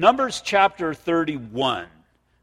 Numbers 0.00 0.40
chapter 0.44 0.94
31 0.94 1.88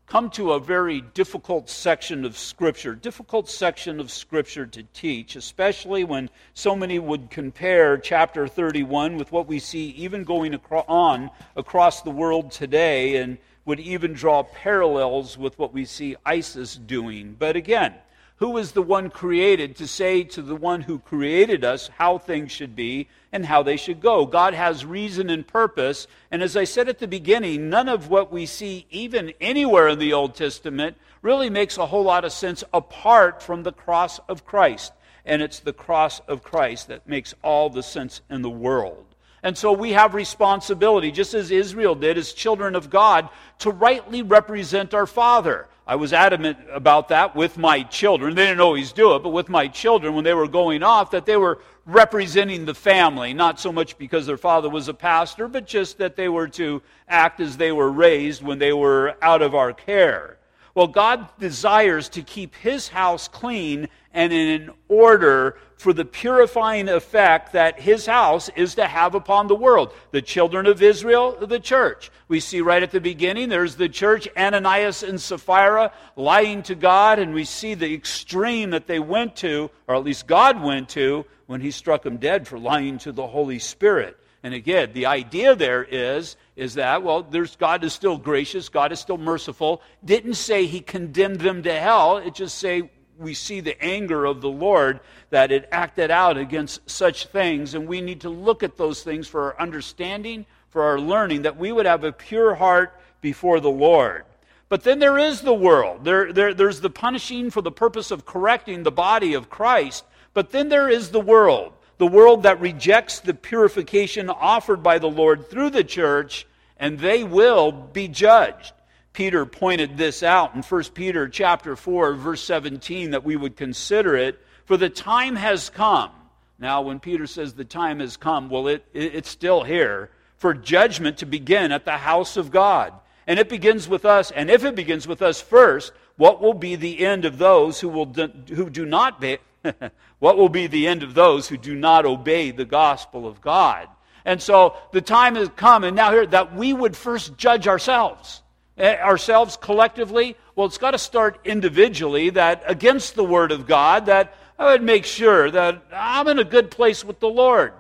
come 0.08 0.30
to 0.32 0.52
a 0.52 0.60
very 0.60 1.00
difficult 1.00 1.70
section 1.70 2.26
of 2.26 2.38
Scripture, 2.38 2.94
difficult 2.94 3.48
section 3.48 4.02
of 4.02 4.12
Scripture 4.12 4.66
to 4.66 4.84
teach, 4.94 5.38
especially 5.38 6.04
when 6.04 6.30
so 6.54 6.76
many 6.76 7.00
would 7.00 7.30
compare 7.30 7.98
chapter 7.98 8.46
31 8.46 9.16
with 9.16 9.32
what 9.32 9.48
we 9.48 9.58
see 9.60 9.92
even 9.92 10.26
going 10.26 10.54
on 10.70 11.32
across 11.56 12.02
the 12.02 12.12
world 12.12 12.52
today 12.52 13.16
and 13.22 13.38
would 13.64 13.80
even 13.80 14.12
draw 14.12 14.44
parallels 14.44 15.38
with 15.38 15.58
what 15.58 15.72
we 15.72 15.86
see 15.86 16.18
ISIS 16.26 16.76
doing. 16.76 17.38
But 17.40 17.56
again, 17.56 17.94
who 18.38 18.58
is 18.58 18.74
the 18.74 18.82
one 18.82 19.10
created 19.10 19.76
to 19.78 19.88
say 19.88 20.24
to 20.24 20.42
the 20.42 20.56
one 20.56 20.82
who 20.82 21.00
created 21.00 21.64
us 21.64 21.90
how 21.98 22.18
things 22.18 22.52
should 22.52 22.76
be 22.76 23.08
and 23.32 23.46
how 23.46 23.64
they 23.64 23.78
should 23.78 24.02
go. 24.02 24.26
God 24.26 24.54
has 24.54 24.86
reason 24.86 25.30
and 25.30 25.48
purpose. 25.48 26.08
And 26.32 26.44
as 26.44 26.58
I 26.58 26.66
said 26.66 26.90
at 26.90 27.00
the 27.00 27.08
beginning, 27.08 27.70
none 27.70 27.88
of 27.88 28.10
what 28.10 28.32
we 28.32 28.46
see, 28.46 28.88
even 28.90 29.34
anywhere 29.40 29.88
in 29.88 30.00
the 30.00 30.14
Old 30.14 30.36
Testament, 30.36 30.98
really 31.22 31.50
makes 31.50 31.78
a 31.78 31.86
whole 31.86 32.04
lot 32.04 32.26
of 32.26 32.32
sense 32.32 32.64
apart 32.74 33.42
from 33.42 33.64
the 33.64 33.72
cross 33.72 34.20
of 34.28 34.46
Christ. 34.46 34.92
And 35.26 35.42
it's 35.42 35.60
the 35.60 35.74
cross 35.74 36.20
of 36.28 36.44
Christ 36.44 36.90
that 36.90 37.08
makes 37.08 37.34
all 37.42 37.70
the 37.70 37.84
sense 37.84 38.22
in 38.30 38.42
the 38.42 38.50
world. 38.50 39.06
And 39.42 39.58
so 39.58 39.72
we 39.72 39.92
have 39.94 40.14
responsibility, 40.14 41.12
just 41.12 41.34
as 41.34 41.52
Israel 41.52 41.96
did 41.96 42.18
as 42.18 42.34
children 42.34 42.76
of 42.76 42.90
God, 42.90 43.30
to 43.60 43.72
rightly 43.72 44.24
represent 44.24 44.94
our 44.94 45.06
Father. 45.06 45.68
I 45.88 45.96
was 45.96 46.14
adamant 46.14 46.58
about 46.72 47.10
that 47.10 47.36
with 47.36 47.58
my 47.58 47.84
children. 47.84 48.34
They 48.34 48.48
didn't 48.48 48.62
always 48.62 48.92
do 48.92 49.16
it, 49.16 49.20
but 49.20 49.30
with 49.30 49.50
my 49.50 49.68
children 49.68 50.16
when 50.16 50.24
they 50.24 50.34
were 50.34 50.48
going 50.48 50.82
off, 50.82 51.12
that 51.12 51.28
they 51.28 51.38
were 51.38 51.60
representing 51.86 52.66
the 52.66 52.74
family, 52.74 53.34
not 53.34 53.60
so 53.60 53.72
much 53.72 53.96
because 54.00 54.26
their 54.26 54.38
father 54.38 54.68
was 54.68 54.88
a 54.88 54.94
pastor, 54.96 55.48
but 55.48 55.68
just 55.68 56.00
that 56.00 56.16
they 56.16 56.28
were 56.28 56.48
to 56.48 56.82
act 57.08 57.40
as 57.40 57.58
they 57.58 57.72
were 57.72 57.92
raised 57.92 58.42
when 58.42 58.58
they 58.58 58.74
were 58.74 59.16
out 59.22 59.44
of 59.44 59.54
our 59.54 59.74
care. 59.74 60.40
Well, 60.76 60.88
God 60.88 61.30
desires 61.40 62.10
to 62.10 62.22
keep 62.22 62.54
his 62.56 62.90
house 62.90 63.30
clean 63.30 63.88
and 64.14 64.34
in 64.34 64.72
order 64.90 65.58
for 65.78 65.94
the 65.94 66.04
purifying 66.04 66.90
effect 66.90 67.54
that 67.54 67.80
his 67.80 68.06
house 68.06 68.50
is 68.58 68.76
to 68.76 68.86
have 68.86 69.16
upon 69.16 69.48
the 69.48 69.56
world. 69.56 69.94
The 70.12 70.22
children 70.22 70.66
of 70.66 70.82
Israel, 70.82 71.38
the 71.40 71.62
church. 71.62 72.12
We 72.28 72.42
see 72.42 72.60
right 72.60 72.84
at 72.84 72.92
the 72.92 73.00
beginning, 73.00 73.48
there's 73.48 73.76
the 73.76 73.88
church, 73.88 74.28
Ananias 74.36 75.02
and 75.04 75.20
Sapphira 75.20 75.94
lying 76.18 76.62
to 76.64 76.76
God, 76.76 77.20
and 77.20 77.34
we 77.34 77.46
see 77.46 77.74
the 77.74 77.94
extreme 77.94 78.72
that 78.72 78.88
they 78.88 79.00
went 79.00 79.38
to, 79.38 79.72
or 79.88 79.96
at 79.96 80.04
least 80.04 80.28
God 80.28 80.62
went 80.62 80.90
to, 80.90 81.26
when 81.48 81.62
he 81.62 81.72
struck 81.72 82.04
them 82.04 82.18
dead 82.18 82.48
for 82.48 82.60
lying 82.60 82.98
to 83.00 83.14
the 83.14 83.28
Holy 83.28 83.60
Spirit. 83.60 84.18
And 84.46 84.54
again, 84.54 84.92
the 84.94 85.08
idea 85.08 85.56
there 85.56 85.84
is, 85.84 86.38
is 86.56 86.76
that, 86.76 87.02
well, 87.02 87.24
there's, 87.24 87.56
God 87.56 87.84
is 87.84 87.94
still 87.94 88.16
gracious, 88.16 88.70
God 88.70 88.92
is 88.92 89.00
still 89.00 89.18
merciful. 89.18 89.82
Didn't 90.06 90.36
say 90.36 90.68
he 90.68 90.82
condemned 90.82 91.40
them 91.40 91.64
to 91.64 91.74
hell, 91.74 92.18
it 92.18 92.36
just 92.36 92.60
say 92.60 92.92
we 93.18 93.34
see 93.34 93.60
the 93.60 93.84
anger 93.84 94.24
of 94.24 94.42
the 94.42 94.50
Lord 94.50 95.00
that 95.32 95.52
it 95.52 95.68
acted 95.72 96.12
out 96.12 96.38
against 96.38 96.88
such 96.88 97.26
things, 97.26 97.74
and 97.74 97.88
we 97.88 98.02
need 98.02 98.22
to 98.22 98.30
look 98.30 98.62
at 98.62 98.78
those 98.78 99.02
things 99.02 99.28
for 99.28 99.46
our 99.46 99.60
understanding, 99.60 100.46
for 100.70 100.84
our 100.84 101.00
learning, 101.00 101.42
that 101.42 101.58
we 101.58 101.72
would 101.72 101.88
have 101.88 102.04
a 102.04 102.12
pure 102.12 102.54
heart 102.54 103.02
before 103.22 103.60
the 103.60 103.72
Lord. 103.72 104.26
But 104.70 104.84
then 104.84 105.00
there 105.00 105.18
is 105.18 105.42
the 105.42 105.56
world. 105.56 106.06
There, 106.06 106.32
there, 106.32 106.54
there's 106.54 106.82
the 106.82 106.92
punishing 106.92 107.50
for 107.50 107.64
the 107.64 107.72
purpose 107.72 108.12
of 108.12 108.28
correcting 108.28 108.84
the 108.84 108.92
body 108.92 109.34
of 109.34 109.50
Christ. 109.50 110.06
But 110.36 110.52
then 110.52 110.70
there 110.70 110.88
is 110.88 111.10
the 111.10 111.20
world. 111.20 111.74
The 111.98 112.08
world 112.08 112.44
that 112.44 112.60
rejects 112.60 113.20
the 113.20 113.34
purification 113.34 114.30
offered 114.30 114.84
by 114.84 115.00
the 115.00 115.10
Lord 115.10 115.50
through 115.50 115.70
the 115.70 115.84
church, 115.84 116.46
and 116.78 117.00
they 117.00 117.24
will 117.24 117.72
be 117.72 118.08
judged. 118.08 118.74
Peter 119.14 119.46
pointed 119.46 119.96
this 119.98 120.24
out 120.24 120.56
in 120.56 120.62
1 120.62 120.84
Peter 120.94 121.30
chapter 121.30 121.78
4 121.78 122.16
verse 122.16 122.44
17 122.44 123.12
that 123.12 123.24
we 123.24 123.38
would 123.38 123.56
consider 123.56 124.18
it 124.18 124.38
for 124.66 124.76
the 124.76 124.90
time 124.90 125.38
has 125.38 125.70
come. 125.70 126.12
Now 126.60 126.82
when 126.82 127.00
Peter 127.00 127.26
says 127.26 127.54
the 127.54 127.64
time 127.64 128.02
has 128.02 128.18
come, 128.18 128.50
well 128.50 128.68
it, 128.68 128.86
it, 128.94 129.16
it's 129.16 129.30
still 129.30 129.64
here 129.64 130.10
for 130.36 130.54
judgment 130.54 131.20
to 131.20 131.26
begin 131.26 131.72
at 131.72 131.86
the 131.86 131.94
house 131.94 132.36
of 132.36 132.52
God. 132.52 132.94
And 133.26 133.40
it 133.40 133.48
begins 133.48 133.88
with 133.88 134.06
us, 134.06 134.32
and 134.32 134.52
if 134.52 134.66
it 134.66 134.76
begins 134.76 135.08
with 135.08 135.22
us 135.22 135.42
first, 135.42 135.94
what 136.18 136.42
will 136.42 136.54
be 136.54 136.76
the 136.76 137.00
end 137.04 137.26
of 137.26 137.38
those 137.38 137.80
who 137.80 137.90
will 137.90 138.06
who 138.06 138.70
do 138.70 138.86
not 138.86 139.20
be, 139.20 139.38
what 140.26 140.40
will 140.40 140.50
be 140.50 140.66
the 140.66 140.88
end 140.88 141.04
of 141.04 141.14
those 141.14 141.48
who 141.48 141.56
do 141.56 141.76
not 141.76 142.04
obey 142.04 142.50
the 142.50 142.66
gospel 142.66 143.28
of 143.28 143.42
God? 143.42 143.88
And 144.26 144.42
so 144.42 144.76
the 144.92 145.00
time 145.00 145.36
has 145.36 145.50
come, 145.56 145.84
and 145.84 145.96
now 145.96 146.10
here 146.10 146.26
that 146.26 146.56
we 146.56 146.74
would 146.74 146.98
first 146.98 147.38
judge 147.38 147.68
ourselves. 147.68 148.42
Eh, 148.76 148.96
ourselves 148.96 149.56
collectively? 149.56 150.36
Well, 150.56 150.66
it's 150.66 150.80
got 150.80 150.92
to 150.92 150.98
start 150.98 151.42
individually 151.46 152.32
that 152.32 152.64
against 152.66 153.14
the 153.14 153.24
Word 153.24 153.52
of 153.52 153.68
God, 153.68 154.08
that 154.08 154.34
I 154.58 154.72
would 154.72 154.82
make 154.82 155.06
sure 155.06 155.52
that 155.52 155.84
I'm 155.94 156.28
in 156.28 156.40
a 156.40 156.44
good 156.44 156.72
place 156.72 157.06
with 157.06 157.20
the 157.20 157.30
Lord. 157.30 157.74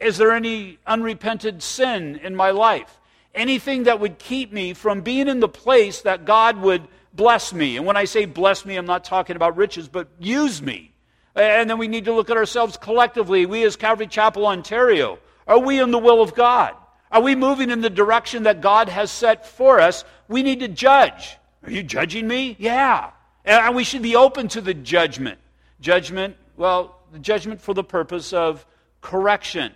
Is 0.00 0.18
there 0.18 0.32
any 0.32 0.80
unrepented 0.88 1.62
sin 1.62 2.16
in 2.24 2.34
my 2.34 2.50
life? 2.50 2.98
Anything 3.36 3.84
that 3.84 4.00
would 4.00 4.18
keep 4.18 4.52
me 4.52 4.74
from 4.74 5.02
being 5.02 5.28
in 5.28 5.38
the 5.38 5.48
place 5.48 6.00
that 6.00 6.24
God 6.24 6.56
would 6.56 6.88
bless 7.12 7.52
me? 7.52 7.76
And 7.76 7.86
when 7.86 7.96
I 7.96 8.06
say 8.06 8.24
bless 8.24 8.64
me, 8.64 8.74
I'm 8.74 8.84
not 8.84 9.04
talking 9.04 9.36
about 9.36 9.56
riches, 9.56 9.86
but 9.86 10.08
use 10.18 10.60
me. 10.60 10.90
And 11.34 11.68
then 11.68 11.78
we 11.78 11.88
need 11.88 12.04
to 12.04 12.12
look 12.12 12.30
at 12.30 12.36
ourselves 12.36 12.76
collectively. 12.76 13.46
We, 13.46 13.64
as 13.64 13.76
Calvary 13.76 14.06
Chapel, 14.06 14.46
Ontario, 14.46 15.18
are 15.46 15.58
we 15.58 15.80
in 15.80 15.90
the 15.90 15.98
will 15.98 16.22
of 16.22 16.34
God? 16.34 16.74
Are 17.10 17.20
we 17.20 17.34
moving 17.34 17.70
in 17.70 17.80
the 17.80 17.90
direction 17.90 18.44
that 18.44 18.60
God 18.60 18.88
has 18.88 19.10
set 19.10 19.46
for 19.46 19.80
us? 19.80 20.04
We 20.28 20.42
need 20.42 20.60
to 20.60 20.68
judge. 20.68 21.36
Are 21.64 21.70
you 21.70 21.82
judging 21.82 22.26
me? 22.28 22.56
Yeah. 22.58 23.10
And 23.44 23.74
we 23.74 23.84
should 23.84 24.02
be 24.02 24.16
open 24.16 24.48
to 24.48 24.60
the 24.60 24.74
judgment. 24.74 25.38
Judgment, 25.80 26.36
well, 26.56 27.00
the 27.12 27.18
judgment 27.18 27.60
for 27.60 27.74
the 27.74 27.84
purpose 27.84 28.32
of 28.32 28.64
correction, 29.00 29.72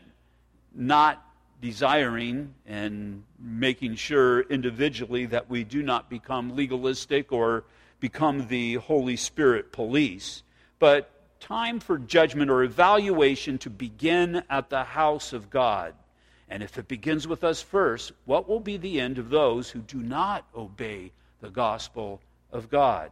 not 0.74 1.24
desiring 1.60 2.54
and 2.66 3.24
making 3.38 3.96
sure 3.96 4.40
individually 4.42 5.26
that 5.26 5.50
we 5.50 5.64
do 5.64 5.82
not 5.82 6.08
become 6.08 6.56
legalistic 6.56 7.32
or 7.32 7.64
become 8.00 8.46
the 8.48 8.74
Holy 8.74 9.16
Spirit 9.16 9.72
police, 9.72 10.42
but 10.78 11.10
time 11.40 11.80
for 11.80 11.98
judgment 11.98 12.50
or 12.50 12.62
evaluation 12.62 13.58
to 13.58 13.70
begin 13.70 14.42
at 14.50 14.70
the 14.70 14.84
house 14.84 15.32
of 15.32 15.50
God. 15.50 15.94
And 16.50 16.62
if 16.62 16.78
it 16.78 16.88
begins 16.88 17.28
with 17.28 17.44
us 17.44 17.60
first, 17.60 18.12
what 18.24 18.48
will 18.48 18.60
be 18.60 18.76
the 18.76 19.00
end 19.00 19.18
of 19.18 19.30
those 19.30 19.70
who 19.70 19.80
do 19.80 19.98
not 19.98 20.44
obey 20.56 21.12
the 21.40 21.50
gospel 21.50 22.20
of 22.52 22.70
God? 22.70 23.10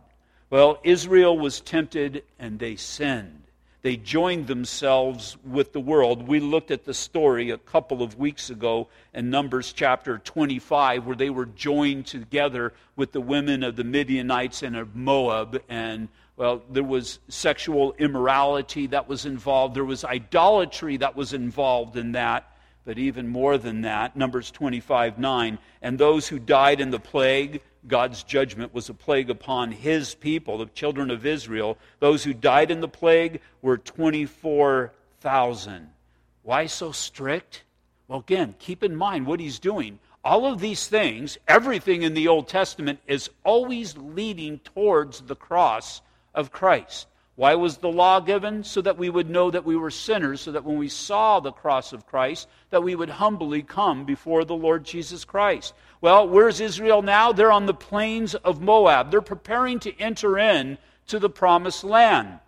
Well, 0.48 0.78
Israel 0.84 1.38
was 1.38 1.60
tempted 1.60 2.22
and 2.38 2.58
they 2.58 2.76
sinned. 2.76 3.42
They 3.82 3.96
joined 3.96 4.48
themselves 4.48 5.36
with 5.44 5.72
the 5.72 5.80
world. 5.80 6.26
We 6.26 6.40
looked 6.40 6.72
at 6.72 6.84
the 6.84 6.94
story 6.94 7.50
a 7.50 7.58
couple 7.58 8.02
of 8.02 8.18
weeks 8.18 8.50
ago 8.50 8.88
in 9.14 9.30
Numbers 9.30 9.72
chapter 9.72 10.18
25, 10.18 11.06
where 11.06 11.14
they 11.14 11.30
were 11.30 11.46
joined 11.46 12.06
together 12.06 12.72
with 12.96 13.12
the 13.12 13.20
women 13.20 13.62
of 13.62 13.76
the 13.76 13.84
Midianites 13.84 14.64
and 14.64 14.76
of 14.76 14.96
Moab. 14.96 15.62
And, 15.68 16.08
well, 16.36 16.62
there 16.70 16.84
was 16.84 17.18
sexual 17.28 17.94
immorality 17.98 18.86
that 18.88 19.08
was 19.08 19.24
involved, 19.24 19.74
there 19.74 19.84
was 19.84 20.04
idolatry 20.04 20.98
that 20.98 21.16
was 21.16 21.32
involved 21.32 21.96
in 21.96 22.12
that. 22.12 22.52
But 22.84 22.98
even 22.98 23.26
more 23.26 23.58
than 23.58 23.80
that, 23.80 24.14
Numbers 24.14 24.52
25 24.52 25.18
9, 25.18 25.58
and 25.82 25.98
those 25.98 26.28
who 26.28 26.38
died 26.38 26.80
in 26.80 26.90
the 26.90 27.00
plague, 27.00 27.62
God's 27.88 28.22
judgment 28.22 28.74
was 28.74 28.88
a 28.88 28.94
plague 28.94 29.30
upon 29.30 29.72
his 29.72 30.14
people, 30.14 30.58
the 30.58 30.66
children 30.66 31.10
of 31.10 31.26
Israel. 31.26 31.78
Those 31.98 32.22
who 32.22 32.34
died 32.34 32.70
in 32.70 32.80
the 32.80 32.88
plague 32.88 33.40
were 33.62 33.78
24,000. 33.78 35.88
Why 36.42 36.66
so 36.66 36.92
strict? 36.92 37.64
Well, 38.06 38.20
again, 38.20 38.54
keep 38.60 38.84
in 38.84 38.94
mind 38.94 39.26
what 39.26 39.40
he's 39.40 39.58
doing. 39.58 39.98
All 40.22 40.46
of 40.46 40.60
these 40.60 40.86
things, 40.86 41.38
everything 41.48 42.02
in 42.02 42.14
the 42.14 42.28
Old 42.28 42.46
Testament, 42.46 43.00
is 43.06 43.30
always 43.42 43.96
leading 43.96 44.58
towards 44.60 45.22
the 45.22 45.36
cross 45.36 46.02
of 46.36 46.52
Christ. 46.52 47.08
Why 47.34 47.54
was 47.54 47.78
the 47.78 47.88
law 47.88 48.20
given? 48.20 48.64
So 48.64 48.80
that 48.80 48.96
we 48.96 49.10
would 49.10 49.28
know 49.28 49.50
that 49.50 49.64
we 49.64 49.76
were 49.76 49.90
sinners, 49.90 50.40
so 50.40 50.52
that 50.52 50.64
when 50.64 50.78
we 50.78 50.88
saw 50.88 51.40
the 51.40 51.52
cross 51.52 51.92
of 51.92 52.06
Christ, 52.06 52.48
that 52.70 52.82
we 52.82 52.94
would 52.94 53.10
humbly 53.10 53.62
come 53.62 54.04
before 54.04 54.44
the 54.44 54.54
Lord 54.54 54.84
Jesus 54.84 55.24
Christ. 55.24 55.74
Well, 56.00 56.28
where's 56.28 56.60
Israel 56.60 57.02
now? 57.02 57.32
They're 57.32 57.52
on 57.52 57.66
the 57.66 57.74
plains 57.74 58.34
of 58.34 58.62
Moab. 58.62 59.10
They're 59.10 59.20
preparing 59.20 59.80
to 59.80 60.00
enter 60.00 60.38
in 60.38 60.78
to 61.08 61.18
the 61.18 61.28
promised 61.28 61.84
land. 61.84 62.38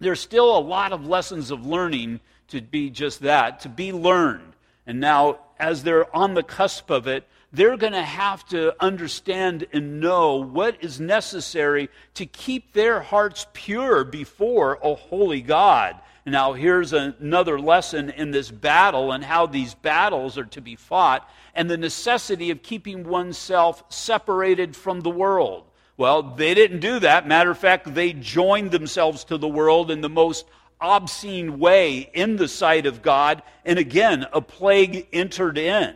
There's 0.00 0.20
still 0.20 0.56
a 0.56 0.58
lot 0.58 0.92
of 0.92 1.06
lessons 1.06 1.50
of 1.50 1.64
learning 1.64 2.20
to 2.48 2.60
be 2.60 2.90
just 2.90 3.20
that, 3.20 3.60
to 3.60 3.68
be 3.68 3.92
learned. 3.92 4.52
And 4.86 5.00
now, 5.00 5.38
as 5.58 5.82
they're 5.82 6.14
on 6.14 6.34
the 6.34 6.42
cusp 6.42 6.90
of 6.90 7.06
it, 7.06 7.26
they're 7.54 7.76
going 7.76 7.92
to 7.92 8.02
have 8.02 8.44
to 8.46 8.74
understand 8.82 9.66
and 9.72 10.00
know 10.00 10.36
what 10.36 10.82
is 10.82 11.00
necessary 11.00 11.88
to 12.14 12.26
keep 12.26 12.72
their 12.72 13.00
hearts 13.00 13.46
pure 13.52 14.04
before 14.04 14.78
a 14.82 14.94
holy 14.94 15.40
God. 15.40 15.96
Now, 16.26 16.54
here's 16.54 16.92
another 16.92 17.60
lesson 17.60 18.10
in 18.10 18.30
this 18.30 18.50
battle 18.50 19.12
and 19.12 19.22
how 19.22 19.46
these 19.46 19.74
battles 19.74 20.38
are 20.38 20.46
to 20.46 20.60
be 20.60 20.76
fought. 20.76 21.28
and 21.54 21.70
the 21.70 21.76
necessity 21.76 22.50
of 22.50 22.64
keeping 22.64 23.04
oneself 23.04 23.84
separated 23.88 24.74
from 24.74 25.00
the 25.02 25.10
world. 25.10 25.64
Well, 25.96 26.22
they 26.22 26.52
didn't 26.54 26.80
do 26.80 26.98
that. 26.98 27.28
Matter 27.28 27.52
of 27.52 27.58
fact, 27.58 27.94
they 27.94 28.12
joined 28.12 28.72
themselves 28.72 29.22
to 29.24 29.38
the 29.38 29.46
world 29.46 29.92
in 29.92 30.00
the 30.00 30.08
most 30.08 30.46
obscene 30.80 31.60
way 31.60 32.10
in 32.12 32.34
the 32.36 32.48
sight 32.48 32.86
of 32.86 33.02
God. 33.02 33.42
And 33.64 33.78
again, 33.78 34.26
a 34.32 34.40
plague 34.40 35.06
entered 35.12 35.58
in. 35.58 35.94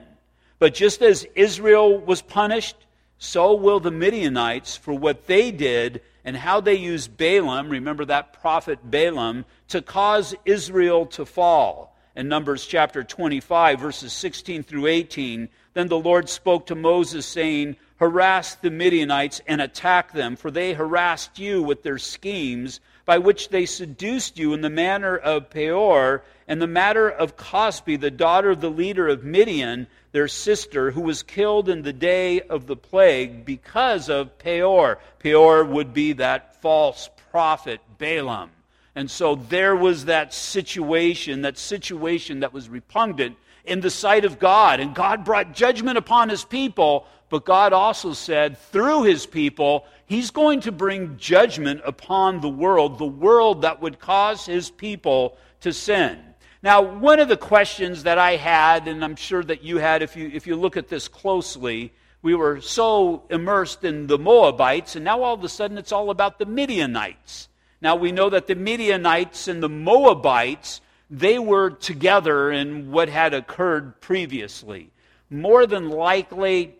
But 0.58 0.74
just 0.74 1.02
as 1.02 1.26
Israel 1.34 1.98
was 1.98 2.22
punished, 2.22 2.76
so 3.18 3.54
will 3.54 3.80
the 3.80 3.90
Midianites 3.90 4.76
for 4.76 4.92
what 4.92 5.26
they 5.26 5.50
did 5.50 6.00
and 6.24 6.36
how 6.36 6.60
they 6.60 6.74
used 6.74 7.16
Balaam, 7.16 7.68
remember 7.68 8.04
that 8.04 8.32
prophet 8.32 8.78
Balaam, 8.90 9.44
to 9.68 9.80
cause 9.80 10.34
Israel 10.44 11.06
to 11.06 11.24
fall. 11.24 11.96
In 12.16 12.28
Numbers 12.28 12.66
chapter 12.66 13.04
25, 13.04 13.78
verses 13.80 14.12
16 14.12 14.64
through 14.64 14.86
18, 14.86 15.48
then 15.74 15.86
the 15.86 15.98
Lord 15.98 16.28
spoke 16.28 16.66
to 16.66 16.74
Moses, 16.74 17.24
saying, 17.24 17.76
Harass 17.98 18.56
the 18.56 18.70
Midianites 18.70 19.40
and 19.46 19.60
attack 19.60 20.12
them, 20.12 20.34
for 20.34 20.50
they 20.50 20.72
harassed 20.72 21.38
you 21.38 21.62
with 21.62 21.82
their 21.82 21.98
schemes, 21.98 22.80
by 23.04 23.18
which 23.18 23.48
they 23.48 23.66
seduced 23.66 24.38
you 24.38 24.52
in 24.52 24.60
the 24.60 24.70
manner 24.70 25.16
of 25.16 25.50
Peor, 25.50 26.24
and 26.46 26.60
the 26.60 26.66
matter 26.66 27.08
of 27.08 27.36
Cosbi, 27.36 27.96
the 27.96 28.10
daughter 28.10 28.50
of 28.50 28.60
the 28.60 28.70
leader 28.70 29.08
of 29.08 29.24
Midian, 29.24 29.86
their 30.18 30.26
sister, 30.26 30.90
who 30.90 31.02
was 31.02 31.22
killed 31.22 31.68
in 31.68 31.82
the 31.82 31.92
day 31.92 32.40
of 32.40 32.66
the 32.66 32.74
plague 32.74 33.44
because 33.44 34.08
of 34.08 34.36
Peor. 34.40 34.98
Peor 35.20 35.62
would 35.62 35.94
be 35.94 36.14
that 36.14 36.60
false 36.60 37.08
prophet 37.30 37.80
Balaam. 37.98 38.50
And 38.96 39.08
so 39.08 39.36
there 39.36 39.76
was 39.76 40.06
that 40.06 40.34
situation, 40.34 41.42
that 41.42 41.56
situation 41.56 42.40
that 42.40 42.52
was 42.52 42.68
repugnant 42.68 43.36
in 43.64 43.80
the 43.80 43.90
sight 43.90 44.24
of 44.24 44.40
God. 44.40 44.80
And 44.80 44.92
God 44.92 45.24
brought 45.24 45.54
judgment 45.54 45.98
upon 45.98 46.30
his 46.30 46.42
people, 46.42 47.06
but 47.28 47.44
God 47.44 47.72
also 47.72 48.12
said 48.12 48.58
through 48.58 49.04
his 49.04 49.24
people, 49.24 49.86
he's 50.06 50.32
going 50.32 50.62
to 50.62 50.72
bring 50.72 51.16
judgment 51.16 51.80
upon 51.84 52.40
the 52.40 52.48
world, 52.48 52.98
the 52.98 53.06
world 53.06 53.62
that 53.62 53.80
would 53.80 54.00
cause 54.00 54.46
his 54.46 54.68
people 54.68 55.36
to 55.60 55.72
sin. 55.72 56.18
Now, 56.62 56.82
one 56.82 57.20
of 57.20 57.28
the 57.28 57.36
questions 57.36 58.02
that 58.02 58.18
I 58.18 58.36
had, 58.36 58.88
and 58.88 59.04
I'm 59.04 59.14
sure 59.14 59.44
that 59.44 59.62
you 59.62 59.78
had 59.78 60.02
if 60.02 60.16
you, 60.16 60.30
if 60.32 60.46
you 60.46 60.56
look 60.56 60.76
at 60.76 60.88
this 60.88 61.06
closely, 61.06 61.92
we 62.20 62.34
were 62.34 62.60
so 62.60 63.22
immersed 63.30 63.84
in 63.84 64.08
the 64.08 64.18
Moabites, 64.18 64.96
and 64.96 65.04
now 65.04 65.22
all 65.22 65.34
of 65.34 65.44
a 65.44 65.48
sudden 65.48 65.78
it's 65.78 65.92
all 65.92 66.10
about 66.10 66.38
the 66.38 66.46
Midianites. 66.46 67.48
Now, 67.80 67.94
we 67.94 68.10
know 68.10 68.28
that 68.30 68.48
the 68.48 68.56
Midianites 68.56 69.46
and 69.46 69.62
the 69.62 69.68
Moabites, 69.68 70.80
they 71.08 71.38
were 71.38 71.70
together 71.70 72.50
in 72.50 72.90
what 72.90 73.08
had 73.08 73.34
occurred 73.34 74.00
previously. 74.00 74.90
More 75.30 75.64
than 75.64 75.90
likely, 75.90 76.74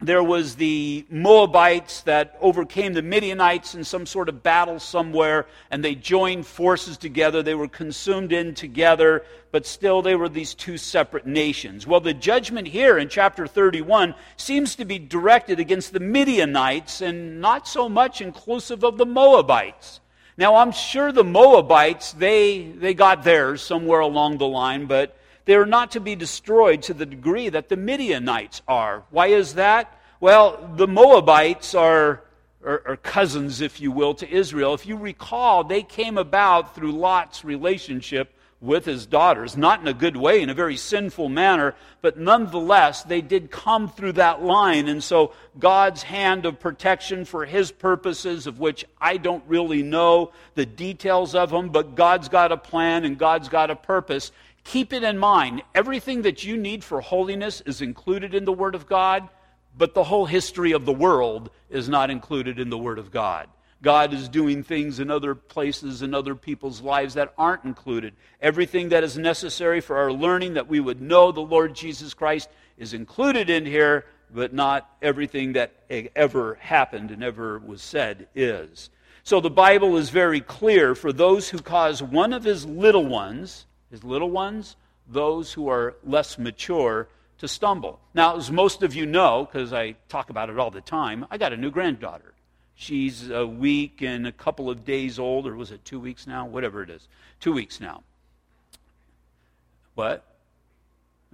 there 0.00 0.22
was 0.22 0.56
the 0.56 1.06
Moabites 1.08 2.02
that 2.02 2.36
overcame 2.40 2.92
the 2.92 3.02
Midianites 3.02 3.74
in 3.74 3.82
some 3.82 4.04
sort 4.04 4.28
of 4.28 4.42
battle 4.42 4.78
somewhere, 4.78 5.46
and 5.70 5.82
they 5.82 5.94
joined 5.94 6.46
forces 6.46 6.98
together. 6.98 7.42
They 7.42 7.54
were 7.54 7.68
consumed 7.68 8.30
in 8.30 8.54
together, 8.54 9.24
but 9.52 9.64
still 9.64 10.02
they 10.02 10.14
were 10.14 10.28
these 10.28 10.52
two 10.52 10.76
separate 10.76 11.26
nations. 11.26 11.86
Well, 11.86 12.00
the 12.00 12.12
judgment 12.12 12.68
here 12.68 12.98
in 12.98 13.08
chapter 13.08 13.46
31 13.46 14.14
seems 14.36 14.76
to 14.76 14.84
be 14.84 14.98
directed 14.98 15.60
against 15.60 15.94
the 15.94 16.00
Midianites 16.00 17.00
and 17.00 17.40
not 17.40 17.66
so 17.66 17.88
much 17.88 18.20
inclusive 18.20 18.84
of 18.84 18.98
the 18.98 19.06
Moabites. 19.06 20.00
Now, 20.36 20.56
I'm 20.56 20.72
sure 20.72 21.10
the 21.10 21.24
Moabites, 21.24 22.12
they, 22.12 22.64
they 22.64 22.92
got 22.92 23.24
theirs 23.24 23.62
somewhere 23.62 24.00
along 24.00 24.36
the 24.36 24.46
line, 24.46 24.84
but 24.84 25.16
they 25.46 25.54
are 25.54 25.66
not 25.66 25.92
to 25.92 26.00
be 26.00 26.14
destroyed 26.14 26.82
to 26.82 26.94
the 26.94 27.06
degree 27.06 27.48
that 27.48 27.68
the 27.68 27.76
Midianites 27.76 28.62
are. 28.68 29.04
Why 29.10 29.28
is 29.28 29.54
that? 29.54 29.98
Well, 30.20 30.72
the 30.76 30.88
Moabites 30.88 31.74
are, 31.74 32.22
are, 32.64 32.82
are, 32.84 32.96
cousins, 32.96 33.60
if 33.60 33.80
you 33.80 33.92
will, 33.92 34.14
to 34.14 34.28
Israel. 34.28 34.74
If 34.74 34.86
you 34.86 34.96
recall, 34.96 35.62
they 35.62 35.82
came 35.82 36.18
about 36.18 36.74
through 36.74 36.92
Lot's 36.92 37.44
relationship 37.44 38.32
with 38.60 38.86
his 38.86 39.06
daughters, 39.06 39.56
not 39.56 39.80
in 39.80 39.86
a 39.86 39.92
good 39.92 40.16
way, 40.16 40.40
in 40.40 40.48
a 40.48 40.54
very 40.54 40.76
sinful 40.76 41.28
manner, 41.28 41.74
but 42.00 42.18
nonetheless, 42.18 43.02
they 43.02 43.20
did 43.20 43.50
come 43.50 43.88
through 43.88 44.12
that 44.12 44.42
line. 44.42 44.88
And 44.88 45.04
so, 45.04 45.32
God's 45.58 46.02
hand 46.02 46.46
of 46.46 46.58
protection 46.58 47.26
for 47.26 47.44
his 47.44 47.70
purposes, 47.70 48.46
of 48.46 48.58
which 48.58 48.86
I 48.98 49.18
don't 49.18 49.44
really 49.46 49.82
know 49.82 50.32
the 50.54 50.64
details 50.64 51.34
of 51.34 51.50
them, 51.50 51.68
but 51.68 51.94
God's 51.94 52.30
got 52.30 52.50
a 52.50 52.56
plan 52.56 53.04
and 53.04 53.18
God's 53.18 53.50
got 53.50 53.70
a 53.70 53.76
purpose. 53.76 54.32
Keep 54.66 54.92
it 54.92 55.04
in 55.04 55.16
mind. 55.16 55.62
Everything 55.76 56.22
that 56.22 56.44
you 56.44 56.56
need 56.56 56.82
for 56.82 57.00
holiness 57.00 57.60
is 57.60 57.80
included 57.80 58.34
in 58.34 58.44
the 58.44 58.52
Word 58.52 58.74
of 58.74 58.88
God, 58.88 59.28
but 59.78 59.94
the 59.94 60.02
whole 60.02 60.26
history 60.26 60.72
of 60.72 60.84
the 60.84 60.92
world 60.92 61.50
is 61.70 61.88
not 61.88 62.10
included 62.10 62.58
in 62.58 62.68
the 62.68 62.76
Word 62.76 62.98
of 62.98 63.12
God. 63.12 63.48
God 63.80 64.12
is 64.12 64.28
doing 64.28 64.64
things 64.64 64.98
in 64.98 65.08
other 65.08 65.36
places 65.36 66.02
in 66.02 66.14
other 66.14 66.34
people's 66.34 66.80
lives 66.80 67.14
that 67.14 67.32
aren't 67.38 67.64
included. 67.64 68.14
Everything 68.40 68.88
that 68.88 69.04
is 69.04 69.16
necessary 69.16 69.80
for 69.80 69.98
our 69.98 70.12
learning 70.12 70.54
that 70.54 70.66
we 70.66 70.80
would 70.80 71.00
know 71.00 71.30
the 71.30 71.40
Lord 71.40 71.72
Jesus 71.72 72.12
Christ 72.12 72.48
is 72.76 72.92
included 72.92 73.48
in 73.48 73.66
here, 73.66 74.04
but 74.34 74.52
not 74.52 74.90
everything 75.00 75.52
that 75.52 75.74
ever 76.16 76.56
happened 76.60 77.12
and 77.12 77.22
ever 77.22 77.60
was 77.60 77.82
said 77.82 78.26
is. 78.34 78.90
So 79.22 79.40
the 79.40 79.48
Bible 79.48 79.96
is 79.96 80.10
very 80.10 80.40
clear 80.40 80.96
for 80.96 81.12
those 81.12 81.50
who 81.50 81.58
cause 81.58 82.02
one 82.02 82.32
of 82.32 82.42
his 82.42 82.66
little 82.66 83.06
ones 83.06 83.66
his 83.96 84.04
little 84.04 84.30
ones, 84.30 84.76
those 85.08 85.54
who 85.54 85.68
are 85.68 85.96
less 86.04 86.38
mature, 86.38 87.08
to 87.38 87.48
stumble. 87.48 87.98
Now, 88.14 88.36
as 88.36 88.50
most 88.50 88.82
of 88.82 88.94
you 88.94 89.06
know, 89.06 89.48
because 89.50 89.72
I 89.72 89.96
talk 90.08 90.30
about 90.30 90.50
it 90.50 90.58
all 90.58 90.70
the 90.70 90.80
time, 90.80 91.26
I 91.30 91.38
got 91.38 91.52
a 91.52 91.56
new 91.56 91.70
granddaughter. 91.70 92.34
She's 92.74 93.30
uh, 93.30 93.36
a 93.36 93.46
week 93.46 94.02
and 94.02 94.26
a 94.26 94.32
couple 94.32 94.68
of 94.68 94.84
days 94.84 95.18
old, 95.18 95.46
or 95.46 95.56
was 95.56 95.70
it 95.70 95.84
two 95.84 95.98
weeks 95.98 96.26
now? 96.26 96.46
Whatever 96.46 96.82
it 96.82 96.90
is. 96.90 97.08
Two 97.40 97.52
weeks 97.52 97.80
now. 97.80 98.02
What? 99.94 100.24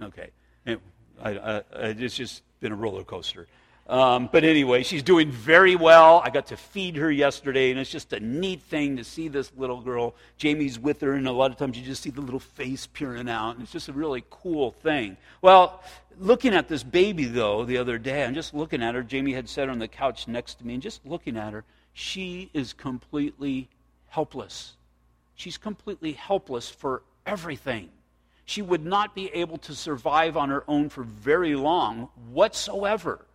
Okay. 0.01 0.29
I, 0.65 0.77
I, 1.21 1.63
it's 1.75 2.15
just 2.15 2.43
been 2.59 2.71
a 2.71 2.75
roller 2.75 3.03
coaster. 3.03 3.47
Um, 3.87 4.29
but 4.31 4.45
anyway, 4.45 4.83
she's 4.83 5.03
doing 5.03 5.29
very 5.29 5.75
well. 5.75 6.21
I 6.23 6.29
got 6.29 6.47
to 6.47 6.57
feed 6.57 6.95
her 6.95 7.11
yesterday, 7.11 7.69
and 7.69 7.79
it's 7.79 7.89
just 7.89 8.13
a 8.13 8.19
neat 8.19 8.61
thing 8.61 8.95
to 8.95 9.03
see 9.03 9.27
this 9.27 9.51
little 9.57 9.81
girl. 9.81 10.15
Jamie's 10.37 10.79
with 10.79 11.01
her, 11.01 11.13
and 11.13 11.27
a 11.27 11.31
lot 11.31 11.51
of 11.51 11.57
times 11.57 11.77
you 11.77 11.83
just 11.83 12.01
see 12.01 12.09
the 12.09 12.21
little 12.21 12.39
face 12.39 12.87
peering 12.87 13.27
out, 13.27 13.51
and 13.51 13.61
it's 13.61 13.73
just 13.73 13.89
a 13.89 13.93
really 13.93 14.23
cool 14.29 14.71
thing. 14.71 15.17
Well, 15.41 15.83
looking 16.17 16.53
at 16.53 16.69
this 16.69 16.81
baby, 16.81 17.25
though, 17.25 17.65
the 17.65 17.77
other 17.77 17.97
day, 17.97 18.23
I'm 18.23 18.33
just 18.33 18.53
looking 18.53 18.81
at 18.81 18.95
her. 18.95 19.03
Jamie 19.03 19.33
had 19.33 19.49
sat 19.49 19.67
on 19.67 19.79
the 19.79 19.89
couch 19.89 20.29
next 20.29 20.59
to 20.59 20.65
me, 20.65 20.75
and 20.75 20.83
just 20.83 21.05
looking 21.05 21.35
at 21.35 21.51
her, 21.51 21.65
she 21.91 22.49
is 22.53 22.71
completely 22.71 23.67
helpless. 24.07 24.77
She's 25.35 25.57
completely 25.57 26.13
helpless 26.13 26.69
for 26.69 27.03
everything. 27.25 27.89
She 28.45 28.61
would 28.61 28.85
not 28.85 29.13
be 29.13 29.27
able 29.33 29.57
to 29.59 29.75
survive 29.75 30.37
on 30.37 30.49
her 30.49 30.63
own 30.69 30.87
for 30.87 31.03
very 31.03 31.55
long 31.55 32.09
whatsoever. 32.31 33.25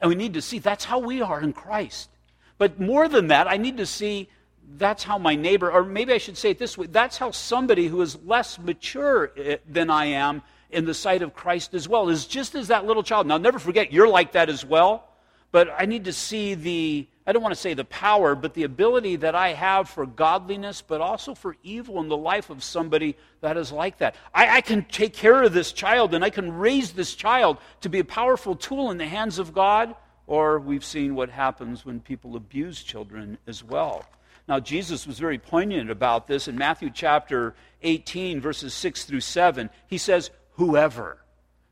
And 0.00 0.08
we 0.08 0.14
need 0.14 0.34
to 0.34 0.42
see 0.42 0.58
that's 0.58 0.84
how 0.84 0.98
we 0.98 1.22
are 1.22 1.40
in 1.40 1.52
Christ. 1.52 2.10
But 2.58 2.80
more 2.80 3.08
than 3.08 3.28
that, 3.28 3.48
I 3.48 3.56
need 3.56 3.76
to 3.78 3.86
see 3.86 4.28
that's 4.76 5.04
how 5.04 5.18
my 5.18 5.34
neighbor, 5.34 5.70
or 5.70 5.84
maybe 5.84 6.12
I 6.12 6.18
should 6.18 6.36
say 6.36 6.50
it 6.50 6.58
this 6.58 6.76
way 6.76 6.86
that's 6.86 7.18
how 7.18 7.30
somebody 7.30 7.86
who 7.86 8.00
is 8.02 8.18
less 8.24 8.58
mature 8.58 9.32
eh, 9.36 9.56
than 9.68 9.90
I 9.90 10.06
am 10.06 10.42
in 10.70 10.84
the 10.84 10.94
sight 10.94 11.22
of 11.22 11.34
Christ 11.34 11.74
as 11.74 11.88
well 11.88 12.08
is 12.08 12.26
just 12.26 12.54
as 12.54 12.68
that 12.68 12.84
little 12.84 13.02
child. 13.02 13.26
Now, 13.26 13.38
never 13.38 13.58
forget, 13.58 13.92
you're 13.92 14.08
like 14.08 14.32
that 14.32 14.48
as 14.48 14.64
well. 14.64 15.08
But 15.52 15.68
I 15.78 15.86
need 15.86 16.04
to 16.04 16.12
see 16.12 16.54
the, 16.54 17.06
I 17.26 17.32
don't 17.32 17.42
want 17.42 17.54
to 17.54 17.60
say 17.60 17.74
the 17.74 17.84
power, 17.84 18.36
but 18.36 18.54
the 18.54 18.62
ability 18.62 19.16
that 19.16 19.34
I 19.34 19.52
have 19.52 19.88
for 19.88 20.06
godliness, 20.06 20.80
but 20.80 21.00
also 21.00 21.34
for 21.34 21.56
evil 21.64 22.00
in 22.00 22.08
the 22.08 22.16
life 22.16 22.50
of 22.50 22.62
somebody 22.62 23.16
that 23.40 23.56
is 23.56 23.72
like 23.72 23.98
that. 23.98 24.14
I, 24.32 24.58
I, 24.58 24.60
can 24.60 24.84
take 24.84 25.12
care 25.12 25.42
of 25.42 25.52
this 25.52 25.72
child 25.72 26.14
and 26.14 26.24
I 26.24 26.30
can 26.30 26.56
raise 26.56 26.92
this 26.92 27.16
child 27.16 27.58
to 27.80 27.88
be 27.88 27.98
a 27.98 28.04
powerful 28.04 28.54
tool 28.54 28.92
in 28.92 28.98
the 28.98 29.06
hands 29.06 29.40
of 29.40 29.52
God. 29.52 29.96
Or 30.28 30.60
we've 30.60 30.84
seen 30.84 31.16
what 31.16 31.30
happens 31.30 31.84
when 31.84 32.00
people 32.00 32.36
abuse 32.36 32.82
children 32.82 33.38
as 33.46 33.62
well. 33.62 34.04
Now, 34.48 34.60
Jesus 34.60 35.06
was 35.06 35.18
very 35.18 35.38
poignant 35.38 35.90
about 35.90 36.28
this 36.28 36.46
in 36.46 36.56
Matthew 36.56 36.90
chapter 36.90 37.54
18, 37.82 38.40
verses 38.40 38.72
6 38.74 39.04
through 39.04 39.20
7. 39.20 39.70
He 39.88 39.98
says, 39.98 40.30
Whoever. 40.52 41.18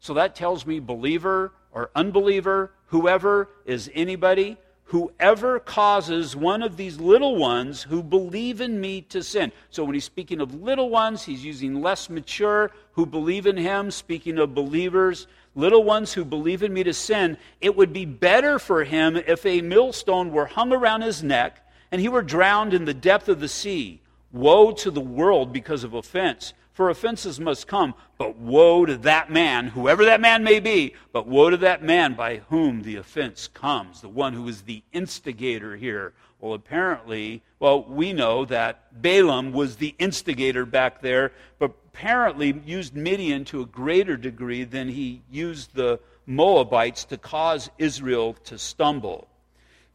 So 0.01 0.15
that 0.15 0.35
tells 0.35 0.67
me 0.67 0.81
believer 0.81 1.53
or 1.73 1.91
unbeliever, 1.95 2.73
whoever 2.87 3.49
is 3.65 3.91
anybody, 3.95 4.57
whoever 4.85 5.59
causes 5.59 6.37
one 6.37 6.63
of 6.63 6.77
these 6.77 7.01
little 7.01 7.37
ones 7.37 7.83
who 7.85 8.03
believe 8.03 8.61
in 8.61 8.81
me 8.81 9.01
to 9.01 9.23
sin. 9.23 9.51
So 9.71 9.85
when 9.85 9.95
he's 9.95 10.05
speaking 10.05 10.41
of 10.41 10.63
little 10.63 10.91
ones, 10.91 11.25
he's 11.25 11.45
using 11.45 11.81
less 11.81 12.11
mature 12.11 12.71
who 12.93 13.07
believe 13.07 13.47
in 13.47 13.57
him, 13.57 13.91
speaking 13.91 14.39
of 14.39 14.55
believers, 14.55 15.27
little 15.55 15.85
ones 15.85 16.13
who 16.13 16.25
believe 16.25 16.63
in 16.63 16.73
me 16.73 16.85
to 16.85 16.93
sin. 16.93 17.39
It 17.61 17.77
would 17.77 17.93
be 17.93 18.05
better 18.05 18.59
for 18.59 18.85
him 18.85 19.17
if 19.17 19.45
a 19.47 19.63
millstone 19.63 20.31
were 20.31 20.47
hung 20.47 20.73
around 20.73 21.03
his 21.03 21.23
neck 21.23 21.61
and 21.91 22.01
he 22.01 22.09
were 22.09 22.23
drowned 22.23 22.75
in 22.75 22.85
the 22.85 22.95
depth 22.95 23.29
of 23.29 23.41
the 23.41 23.49
sea. 23.49 24.01
Woe 24.33 24.73
to 24.73 24.91
the 24.91 25.01
world 25.01 25.53
because 25.53 25.85
of 25.85 25.95
offense 25.95 26.53
For 26.75 26.91
offenses 26.91 27.39
must 27.39 27.69
come, 27.69 27.95
but 28.19 28.37
woe 28.37 28.85
to 28.85 28.97
that 28.99 29.31
man, 29.31 29.69
whoever 29.69 30.05
that 30.07 30.21
man 30.21 30.43
may 30.43 30.59
be, 30.59 30.95
but 31.13 31.25
woe 31.25 31.49
to 31.51 31.57
that 31.59 31.85
man 31.85 32.15
by 32.15 32.39
whom 32.49 32.83
the 32.83 32.97
offense 32.97 33.47
comes, 33.47 34.01
the 34.01 34.09
one 34.09 34.33
who 34.33 34.49
is 34.49 34.63
the 34.63 34.83
instigator 34.93 35.77
here. 35.77 36.15
Well, 36.41 36.53
apparently, 36.53 37.43
well, 37.61 37.85
we 37.85 38.13
know 38.13 38.45
that 38.47 39.01
Balaam 39.01 39.53
was 39.53 39.77
the 39.77 39.95
instigator 40.01 40.67
back 40.67 41.01
there, 41.01 41.31
but 41.61 41.71
apparently 41.87 42.61
used 42.67 42.97
Midian 42.97 43.45
to 43.47 43.63
a 43.63 43.67
greater 43.67 44.17
degree 44.17 44.65
than 44.65 44.89
he 44.89 45.23
used 45.31 45.77
the 45.77 46.01
Moabites 46.27 47.05
to 47.05 47.17
cause 47.17 47.71
Israel 47.79 48.35
to 48.45 48.59
stumble. 48.59 49.29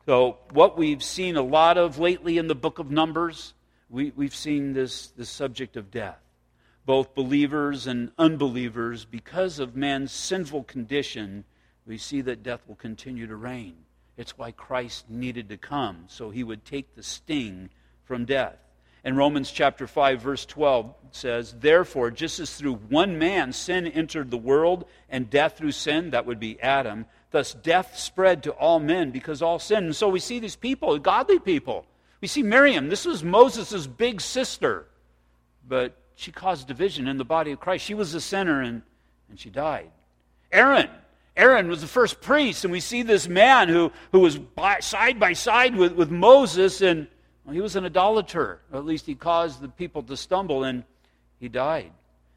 So, 0.06 0.38
what 0.52 0.78
we've 0.78 1.04
seen 1.04 1.36
a 1.36 1.42
lot 1.42 1.78
of 1.78 2.00
lately 2.00 2.38
in 2.38 2.48
the 2.48 2.56
book 2.56 2.80
of 2.80 2.90
Numbers, 2.90 3.54
we, 3.90 4.14
we've 4.16 4.34
seen 4.34 4.72
this, 4.72 5.08
this 5.10 5.30
subject 5.30 5.76
of 5.76 5.92
death. 5.92 6.20
Both 6.86 7.14
believers 7.14 7.88
and 7.88 8.12
unbelievers, 8.18 9.06
because 9.06 9.60
of 9.60 9.76
man's 9.76 10.12
sinful 10.12 10.64
condition, 10.64 11.44
we 11.86 11.98
see 11.98 12.22
that 12.22 12.44
death 12.44 12.62
will 12.68 12.76
continue 12.76 13.28
to 13.28 13.36
reign. 13.36 13.76
It's 14.18 14.38
why 14.38 14.52
Christ 14.52 15.10
needed 15.10 15.50
to 15.50 15.58
come, 15.58 16.06
so 16.08 16.30
he 16.30 16.44
would 16.44 16.66
take 16.66 16.96
the 16.96 17.04
sting 17.04 17.70
from 18.04 18.26
death. 18.26 18.58
And 19.04 19.16
Romans 19.16 19.50
chapter 19.50 19.88
5, 19.88 20.22
verse 20.22 20.46
12 20.46 20.94
says, 21.12 21.56
Therefore, 21.58 22.12
just 22.12 22.40
as 22.40 22.54
through 22.54 22.76
one 22.76 23.18
man 23.18 23.54
sin 23.54 23.88
entered 23.88 24.30
the 24.30 24.38
world, 24.38 24.86
and 25.10 25.30
death 25.30 25.58
through 25.58 25.72
sin, 25.72 26.10
that 26.10 26.26
would 26.26 26.40
be 26.40 26.62
Adam, 26.62 27.06
thus 27.32 27.54
death 27.54 27.98
spread 27.98 28.44
to 28.44 28.52
all 28.52 28.80
men 28.80 29.12
because 29.12 29.42
all 29.42 29.58
sin. 29.58 29.86
And 29.86 29.96
so 29.96 30.10
we 30.10 30.20
see 30.20 30.40
these 30.40 30.58
people, 30.58 31.00
godly 31.00 31.40
people. 31.40 31.86
We 32.20 32.28
see 32.28 32.44
Miriam, 32.44 32.90
this 32.90 33.06
was 33.06 33.24
Moses' 33.24 33.88
big 33.88 34.20
sister, 34.20 34.86
but 35.66 35.96
she 36.20 36.34
caused 36.34 36.68
division 36.68 37.08
in 37.08 37.18
the 37.18 37.24
body 37.24 37.54
of 37.54 37.62
Christ. 37.62 37.86
She 37.86 37.94
was 37.94 38.14
a 38.14 38.20
sinner 38.20 38.62
and, 38.62 38.82
and 39.30 39.40
she 39.40 39.50
died. 39.50 39.90
Aaron, 40.52 40.90
Aaron 41.38 41.70
was 41.70 41.80
the 41.80 41.88
first 41.88 42.20
priest, 42.20 42.66
and 42.66 42.74
we 42.74 42.82
see 42.82 43.04
this 43.04 43.30
man 43.30 43.70
who, 43.70 43.90
who 44.12 44.20
was 44.20 44.38
by, 44.38 44.82
side 44.82 45.18
by 45.18 45.32
side 45.32 45.78
with, 45.78 45.94
with 45.94 46.12
Moses, 46.12 46.82
and 46.82 47.08
well, 47.46 47.54
he 47.54 47.62
was 47.62 47.78
an 47.78 47.86
idolater. 47.86 48.60
Or 48.70 48.80
at 48.80 48.86
least 48.86 49.06
he 49.06 49.16
caused 49.16 49.62
the 49.62 49.70
people 49.70 50.04
to 50.04 50.18
stumble, 50.18 50.66
and 50.66 50.84
he 51.40 51.48
died. 51.48 51.94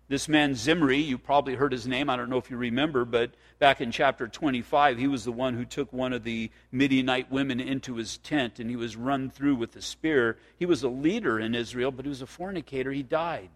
This 0.07 0.29
man, 0.29 0.55
Zimri, 0.55 0.99
you 0.99 1.19
probably 1.19 1.57
heard 1.57 1.73
his 1.73 1.89
name. 1.89 2.09
I 2.09 2.17
don't 2.17 2.31
know 2.31 2.37
if 2.37 2.53
you 2.53 2.57
remember, 2.57 3.05
but 3.05 3.33
back 3.59 3.81
in 3.81 3.91
chapter 3.91 4.29
25, 4.29 4.97
he 4.97 5.09
was 5.09 5.25
the 5.25 5.33
one 5.33 5.55
who 5.55 5.65
took 5.65 5.93
one 5.93 6.13
of 6.13 6.23
the 6.23 6.53
Midianite 6.71 7.33
women 7.33 7.59
into 7.59 7.97
his 7.97 8.19
tent 8.19 8.61
and 8.61 8.71
he 8.71 8.77
was 8.77 8.95
run 8.95 9.31
through 9.31 9.57
with 9.57 9.75
a 9.75 9.83
spear. 9.83 10.37
He 10.57 10.67
was 10.67 10.83
a 10.83 10.89
leader 10.89 11.41
in 11.41 11.55
Israel, 11.55 11.91
but 11.91 12.05
he 12.05 12.11
was 12.11 12.21
a 12.21 12.27
fornicator. 12.27 12.93
He 12.93 13.03
died. 13.03 13.49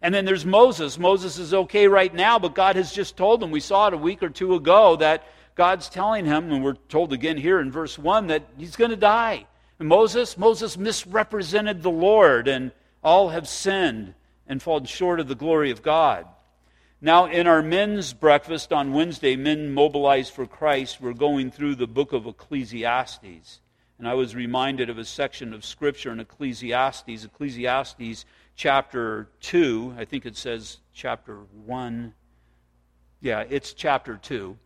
And 0.00 0.14
then 0.14 0.24
there's 0.24 0.46
Moses. 0.46 0.98
Moses 0.98 1.38
is 1.38 1.52
okay 1.52 1.88
right 1.88 2.14
now, 2.14 2.38
but 2.38 2.54
God 2.54 2.76
has 2.76 2.92
just 2.92 3.16
told 3.16 3.42
him, 3.42 3.50
we 3.50 3.60
saw 3.60 3.88
it 3.88 3.94
a 3.94 3.98
week 3.98 4.22
or 4.22 4.28
two 4.28 4.54
ago, 4.54 4.96
that 4.96 5.26
God's 5.54 5.88
telling 5.88 6.24
him, 6.24 6.52
and 6.52 6.62
we're 6.62 6.74
told 6.88 7.12
again 7.12 7.36
here 7.36 7.60
in 7.60 7.70
verse 7.72 7.98
1, 7.98 8.28
that 8.28 8.44
he's 8.56 8.76
going 8.76 8.90
to 8.90 8.96
die. 8.96 9.46
And 9.78 9.88
Moses, 9.88 10.38
Moses 10.38 10.78
misrepresented 10.78 11.82
the 11.82 11.90
Lord, 11.90 12.46
and 12.46 12.72
all 13.02 13.30
have 13.30 13.48
sinned 13.48 14.14
and 14.46 14.62
fallen 14.62 14.84
short 14.84 15.20
of 15.20 15.28
the 15.28 15.34
glory 15.34 15.70
of 15.70 15.82
God. 15.82 16.26
Now, 17.00 17.26
in 17.26 17.46
our 17.46 17.62
men's 17.62 18.12
breakfast 18.12 18.72
on 18.72 18.92
Wednesday, 18.92 19.36
Men 19.36 19.72
Mobilized 19.72 20.32
for 20.32 20.46
Christ, 20.46 21.00
we're 21.00 21.12
going 21.12 21.50
through 21.52 21.76
the 21.76 21.86
book 21.86 22.12
of 22.12 22.26
Ecclesiastes. 22.26 23.60
And 23.98 24.08
I 24.08 24.14
was 24.14 24.34
reminded 24.34 24.90
of 24.90 24.98
a 24.98 25.04
section 25.04 25.52
of 25.52 25.64
scripture 25.64 26.12
in 26.12 26.18
Ecclesiastes, 26.18 27.24
Ecclesiastes 27.24 28.24
chapter 28.58 29.28
2. 29.40 29.94
I 29.96 30.04
think 30.04 30.26
it 30.26 30.36
says 30.36 30.78
chapter 30.92 31.38
1. 31.64 32.12
Yeah, 33.20 33.44
it's 33.48 33.72
chapter 33.72 34.16
2 34.16 34.58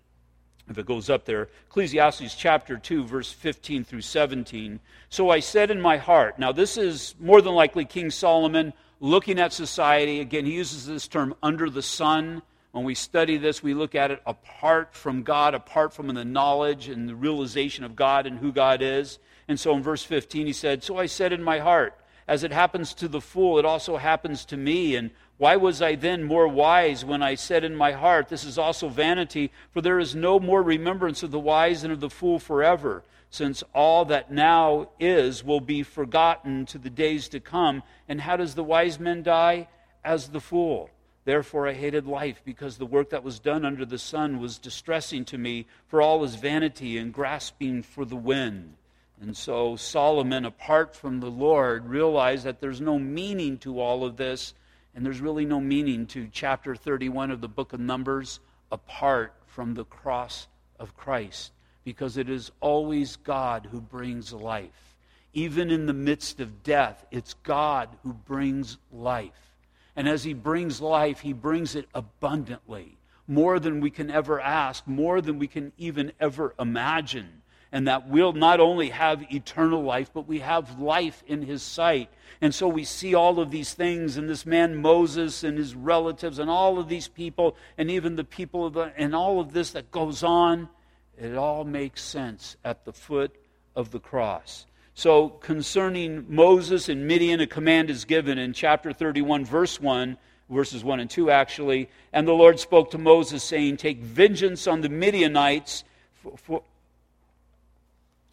if 0.70 0.78
it 0.78 0.86
goes 0.86 1.10
up 1.10 1.26
there. 1.26 1.48
Ecclesiastes 1.68 2.34
chapter 2.34 2.78
2, 2.78 3.04
verse 3.04 3.30
15 3.30 3.84
through 3.84 4.00
17. 4.00 4.80
So 5.10 5.28
I 5.28 5.40
said 5.40 5.70
in 5.70 5.80
my 5.80 5.98
heart, 5.98 6.38
now 6.38 6.52
this 6.52 6.78
is 6.78 7.14
more 7.20 7.42
than 7.42 7.54
likely 7.54 7.84
King 7.84 8.10
Solomon 8.10 8.72
looking 8.98 9.38
at 9.38 9.52
society. 9.52 10.20
Again, 10.20 10.46
he 10.46 10.54
uses 10.54 10.86
this 10.86 11.06
term 11.06 11.34
under 11.42 11.68
the 11.68 11.82
sun. 11.82 12.40
When 12.70 12.84
we 12.84 12.94
study 12.94 13.36
this, 13.36 13.62
we 13.62 13.74
look 13.74 13.94
at 13.94 14.10
it 14.10 14.22
apart 14.24 14.94
from 14.94 15.22
God, 15.22 15.54
apart 15.54 15.92
from 15.92 16.06
the 16.08 16.24
knowledge 16.24 16.88
and 16.88 17.06
the 17.06 17.14
realization 17.14 17.84
of 17.84 17.94
God 17.94 18.26
and 18.26 18.38
who 18.38 18.52
God 18.52 18.80
is. 18.80 19.18
And 19.48 19.60
so 19.60 19.74
in 19.76 19.82
verse 19.82 20.02
15, 20.02 20.46
he 20.46 20.54
said, 20.54 20.82
So 20.82 20.96
I 20.96 21.04
said 21.04 21.34
in 21.34 21.42
my 21.42 21.58
heart, 21.58 21.94
as 22.32 22.44
it 22.44 22.50
happens 22.50 22.94
to 22.94 23.08
the 23.08 23.20
fool, 23.20 23.58
it 23.58 23.66
also 23.66 23.98
happens 23.98 24.46
to 24.46 24.56
me. 24.56 24.96
And 24.96 25.10
why 25.36 25.56
was 25.56 25.82
I 25.82 25.96
then 25.96 26.24
more 26.24 26.48
wise 26.48 27.04
when 27.04 27.22
I 27.22 27.34
said 27.34 27.62
in 27.62 27.76
my 27.76 27.92
heart, 27.92 28.28
This 28.30 28.44
is 28.44 28.56
also 28.56 28.88
vanity? 28.88 29.52
For 29.70 29.82
there 29.82 29.98
is 29.98 30.14
no 30.14 30.40
more 30.40 30.62
remembrance 30.62 31.22
of 31.22 31.30
the 31.30 31.38
wise 31.38 31.82
than 31.82 31.90
of 31.90 32.00
the 32.00 32.08
fool 32.08 32.38
forever 32.38 33.04
since 33.28 33.62
all 33.74 34.06
that 34.06 34.32
now 34.32 34.88
is 34.98 35.44
will 35.44 35.60
be 35.60 35.82
forgotten 35.82 36.64
to 36.64 36.78
the 36.78 36.88
days 36.88 37.28
to 37.28 37.38
come. 37.38 37.82
And 38.08 38.22
how 38.22 38.38
does 38.38 38.54
the 38.54 38.64
wise 38.64 38.98
man 38.98 39.22
die? 39.22 39.68
As 40.02 40.28
the 40.28 40.40
fool. 40.40 40.88
Therefore, 41.26 41.68
I 41.68 41.74
hated 41.74 42.06
life, 42.06 42.40
because 42.46 42.78
the 42.78 42.86
work 42.86 43.10
that 43.10 43.22
was 43.22 43.38
done 43.38 43.66
under 43.66 43.84
the 43.84 43.98
sun 43.98 44.40
was 44.40 44.58
distressing 44.58 45.26
to 45.26 45.38
me, 45.38 45.66
for 45.86 46.00
all 46.00 46.24
is 46.24 46.34
vanity 46.34 46.96
and 46.96 47.12
grasping 47.12 47.82
for 47.82 48.06
the 48.06 48.16
wind. 48.16 48.74
And 49.22 49.36
so 49.36 49.76
Solomon, 49.76 50.44
apart 50.44 50.96
from 50.96 51.20
the 51.20 51.30
Lord, 51.30 51.86
realized 51.86 52.44
that 52.44 52.60
there's 52.60 52.80
no 52.80 52.98
meaning 52.98 53.56
to 53.58 53.78
all 53.80 54.04
of 54.04 54.16
this, 54.16 54.52
and 54.96 55.06
there's 55.06 55.20
really 55.20 55.44
no 55.44 55.60
meaning 55.60 56.06
to 56.08 56.28
chapter 56.32 56.74
31 56.74 57.30
of 57.30 57.40
the 57.40 57.46
book 57.46 57.72
of 57.72 57.78
Numbers 57.78 58.40
apart 58.72 59.32
from 59.46 59.74
the 59.74 59.84
cross 59.84 60.48
of 60.80 60.96
Christ 60.96 61.52
because 61.84 62.16
it 62.16 62.28
is 62.28 62.50
always 62.60 63.14
God 63.14 63.68
who 63.70 63.80
brings 63.80 64.32
life. 64.32 64.96
Even 65.32 65.70
in 65.70 65.86
the 65.86 65.92
midst 65.92 66.40
of 66.40 66.64
death, 66.64 67.06
it's 67.12 67.34
God 67.44 67.90
who 68.02 68.12
brings 68.12 68.76
life. 68.90 69.54
And 69.94 70.08
as 70.08 70.24
He 70.24 70.34
brings 70.34 70.80
life, 70.80 71.20
He 71.20 71.32
brings 71.32 71.76
it 71.76 71.88
abundantly, 71.94 72.96
more 73.28 73.60
than 73.60 73.80
we 73.80 73.90
can 73.90 74.10
ever 74.10 74.40
ask, 74.40 74.84
more 74.88 75.20
than 75.20 75.38
we 75.38 75.46
can 75.46 75.70
even 75.78 76.10
ever 76.18 76.54
imagine. 76.58 77.41
And 77.72 77.88
that 77.88 78.08
we'll 78.08 78.34
not 78.34 78.60
only 78.60 78.90
have 78.90 79.24
eternal 79.32 79.82
life, 79.82 80.10
but 80.12 80.28
we 80.28 80.40
have 80.40 80.78
life 80.78 81.24
in 81.26 81.42
His 81.42 81.62
sight. 81.62 82.10
And 82.42 82.52
so 82.52 82.66
we 82.66 82.82
see 82.82 83.14
all 83.14 83.38
of 83.38 83.52
these 83.52 83.72
things, 83.72 84.16
and 84.16 84.28
this 84.28 84.44
man 84.44 84.74
Moses 84.76 85.44
and 85.44 85.56
his 85.56 85.76
relatives, 85.76 86.40
and 86.40 86.50
all 86.50 86.80
of 86.80 86.88
these 86.88 87.06
people, 87.06 87.56
and 87.78 87.88
even 87.88 88.16
the 88.16 88.24
people 88.24 88.66
of 88.66 88.72
the, 88.72 88.92
and 88.96 89.14
all 89.14 89.38
of 89.38 89.52
this 89.52 89.70
that 89.70 89.92
goes 89.92 90.24
on. 90.24 90.68
It 91.16 91.36
all 91.36 91.64
makes 91.64 92.02
sense 92.02 92.56
at 92.64 92.84
the 92.84 92.92
foot 92.92 93.32
of 93.76 93.92
the 93.92 94.00
cross. 94.00 94.66
So, 94.94 95.28
concerning 95.28 96.26
Moses 96.28 96.88
and 96.88 97.06
Midian, 97.06 97.40
a 97.40 97.46
command 97.46 97.90
is 97.90 98.04
given 98.04 98.38
in 98.38 98.52
chapter 98.52 98.92
31, 98.92 99.44
verse 99.44 99.80
1, 99.80 100.18
verses 100.50 100.82
1 100.82 100.98
and 100.98 101.08
2, 101.08 101.30
actually. 101.30 101.88
And 102.12 102.26
the 102.26 102.32
Lord 102.32 102.58
spoke 102.58 102.90
to 102.90 102.98
Moses, 102.98 103.44
saying, 103.44 103.76
Take 103.76 104.00
vengeance 104.00 104.66
on 104.66 104.80
the 104.80 104.88
Midianites 104.88 105.84
for, 106.14 106.36
for, 106.36 106.62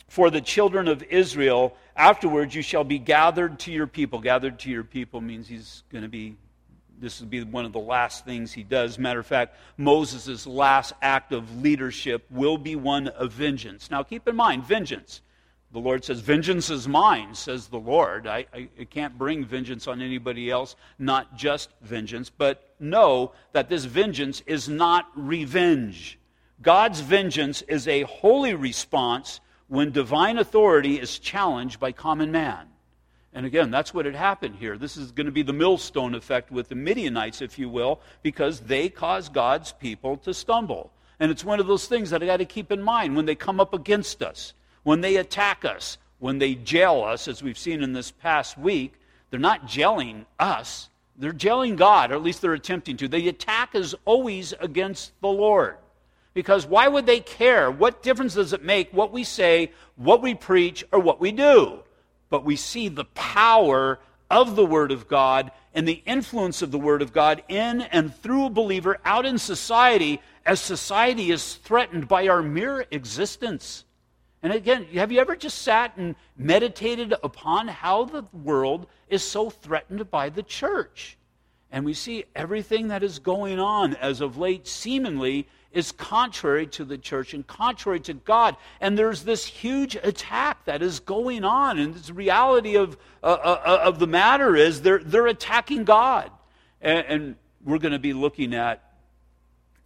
for 0.09 0.29
the 0.29 0.41
children 0.41 0.87
of 0.87 1.01
Israel. 1.03 1.75
Afterwards, 1.95 2.53
you 2.53 2.61
shall 2.61 2.83
be 2.83 2.99
gathered 2.99 3.59
to 3.59 3.71
your 3.71 3.87
people. 3.87 4.19
Gathered 4.19 4.59
to 4.59 4.69
your 4.69 4.83
people 4.83 5.21
means 5.21 5.47
he's 5.47 5.83
going 5.91 6.03
to 6.03 6.09
be 6.09 6.35
this 6.99 7.21
will 7.21 7.27
be 7.27 7.43
one 7.43 7.63
of 7.63 7.71
the 7.71 7.79
last 7.79 8.25
things 8.25 8.51
he 8.51 8.63
does. 8.63 8.99
Matter 8.99 9.21
of 9.21 9.25
fact, 9.25 9.55
Moses' 9.77 10.45
last 10.45 10.91
act 11.01 11.31
of 11.31 11.61
leadership 11.61 12.25
will 12.29 12.57
be 12.57 12.75
one 12.75 13.07
of 13.07 13.31
vengeance. 13.31 13.89
Now, 13.89 14.03
keep 14.03 14.27
in 14.27 14.35
mind, 14.35 14.65
vengeance. 14.65 15.21
The 15.71 15.79
Lord 15.79 16.03
says, 16.03 16.19
Vengeance 16.19 16.69
is 16.69 16.87
mine, 16.87 17.35
says 17.35 17.67
the 17.67 17.77
Lord. 17.77 18.25
I, 18.25 18.45
I, 18.53 18.67
I, 18.79 18.83
can't 18.85 19.17
bring 19.17 19.45
vengeance 19.45 19.87
on 19.87 20.01
anybody 20.01 20.49
else, 20.49 20.75
not 20.97 21.37
just 21.37 21.69
vengeance. 21.81 22.29
But 22.29 22.73
know 22.79 23.33
that 23.53 23.69
this 23.69 23.85
vengeance 23.85 24.41
is 24.47 24.67
not 24.67 25.07
revenge. 25.15 26.17
God's 26.61 27.01
vengeance 27.01 27.61
is 27.61 27.87
a 27.87 28.01
holy 28.01 28.55
response 28.55 29.41
when 29.69 29.91
divine 29.91 30.37
authority 30.37 30.99
is 30.99 31.19
challenged 31.19 31.79
by 31.79 31.91
common 31.91 32.31
man. 32.31 32.67
And 33.31 33.45
again, 33.45 33.69
that's 33.69 33.93
what 33.93 34.05
had 34.05 34.15
happened 34.15 34.55
here. 34.55 34.77
This 34.77 34.97
is 34.97 35.11
going 35.11 35.27
to 35.27 35.31
be 35.31 35.43
the 35.43 35.53
millstone 35.53 36.15
effect 36.15 36.51
with 36.51 36.67
the 36.67 36.75
Midianites, 36.75 37.41
if 37.41 37.59
you 37.59 37.69
will, 37.69 38.01
because 38.23 38.59
they 38.61 38.89
caused 38.89 39.31
God's 39.31 39.71
people 39.71 40.17
to 40.17 40.33
stumble. 40.33 40.91
And 41.19 41.29
it's 41.29 41.45
one 41.45 41.59
of 41.59 41.67
those 41.67 41.87
things 41.87 42.09
that 42.09 42.23
I 42.23 42.25
got 42.25 42.37
to 42.37 42.45
keep 42.45 42.71
in 42.71 42.81
mind 42.81 43.15
when 43.15 43.25
they 43.27 43.35
come 43.35 43.59
up 43.59 43.73
against 43.73 44.23
us, 44.23 44.53
when 44.83 45.01
they 45.01 45.17
attack 45.17 45.63
us, 45.63 45.99
when 46.17 46.39
they 46.39 46.55
jail 46.55 47.03
us, 47.03 47.27
as 47.27 47.43
we've 47.43 47.57
seen 47.57 47.83
in 47.83 47.93
this 47.93 48.09
past 48.09 48.57
week. 48.57 48.93
They're 49.29 49.39
not 49.39 49.67
jailing 49.67 50.25
us, 50.39 50.89
they're 51.15 51.31
jailing 51.31 51.75
God, 51.75 52.11
or 52.11 52.15
at 52.15 52.23
least 52.23 52.41
they're 52.41 52.53
attempting 52.53 52.97
to. 52.97 53.07
The 53.07 53.29
attack 53.29 53.75
is 53.75 53.95
always 54.05 54.53
against 54.59 55.11
the 55.21 55.27
Lord. 55.27 55.77
Because 56.39 56.65
why 56.65 56.87
would 56.87 57.05
they 57.05 57.19
care? 57.19 57.69
What 57.69 58.01
difference 58.01 58.35
does 58.35 58.53
it 58.53 58.63
make 58.63 58.91
what 58.93 59.11
we 59.11 59.23
say, 59.23 59.71
what 59.95 60.21
we 60.21 60.33
preach, 60.33 60.83
or 60.91 60.99
what 60.99 61.19
we 61.19 61.31
do? 61.31 61.83
but 62.29 62.45
we 62.45 62.55
see 62.55 62.87
the 62.87 63.05
power 63.05 63.99
of 64.29 64.55
the 64.55 64.65
Word 64.65 64.91
of 64.91 65.07
God 65.07 65.51
and 65.73 65.87
the 65.87 66.03
influence 66.05 66.61
of 66.61 66.71
the 66.71 66.79
Word 66.79 67.01
of 67.01 67.11
God 67.11 67.43
in 67.47 67.81
and 67.81 68.15
through 68.15 68.45
a 68.45 68.51
believer 68.51 68.99
out 69.03 69.25
in 69.25 69.37
society 69.37 70.21
as 70.45 70.59
society 70.59 71.31
is 71.31 71.55
threatened 71.55 72.07
by 72.07 72.27
our 72.27 72.41
mere 72.41 72.85
existence. 72.91 73.85
And 74.41 74.53
again, 74.53 74.85
have 74.93 75.11
you 75.11 75.19
ever 75.19 75.35
just 75.35 75.59
sat 75.63 75.97
and 75.97 76.15
meditated 76.37 77.13
upon 77.23 77.67
how 77.67 78.05
the 78.05 78.23
world 78.31 78.87
is 79.09 79.23
so 79.23 79.49
threatened 79.49 80.09
by 80.09 80.29
the 80.29 80.43
church? 80.43 81.17
And 81.71 81.83
we 81.83 81.93
see 81.93 82.25
everything 82.35 82.87
that 82.87 83.03
is 83.03 83.19
going 83.19 83.59
on 83.59 83.95
as 83.95 84.21
of 84.21 84.37
late 84.37 84.67
seemingly 84.67 85.47
is 85.71 85.91
contrary 85.91 86.65
to 86.65 86.83
the 86.83 86.97
church 86.97 87.33
and 87.33 87.45
contrary 87.45 87.99
to 87.99 88.13
God. 88.13 88.55
And 88.81 88.97
there's 88.97 89.23
this 89.23 89.45
huge 89.45 89.95
attack 89.95 90.65
that 90.65 90.81
is 90.81 90.99
going 90.99 91.43
on. 91.43 91.77
And 91.77 91.93
the 91.93 92.13
reality 92.13 92.75
of, 92.75 92.97
uh, 93.23 93.27
uh, 93.27 93.61
uh, 93.65 93.79
of 93.83 93.99
the 93.99 94.07
matter 94.07 94.55
is 94.55 94.81
they're, 94.81 94.99
they're 94.99 95.27
attacking 95.27 95.83
God. 95.83 96.31
And, 96.81 97.05
and 97.07 97.35
we're 97.63 97.77
going 97.77 97.91
to 97.91 97.99
be 97.99 98.13
looking 98.13 98.53
at 98.55 98.83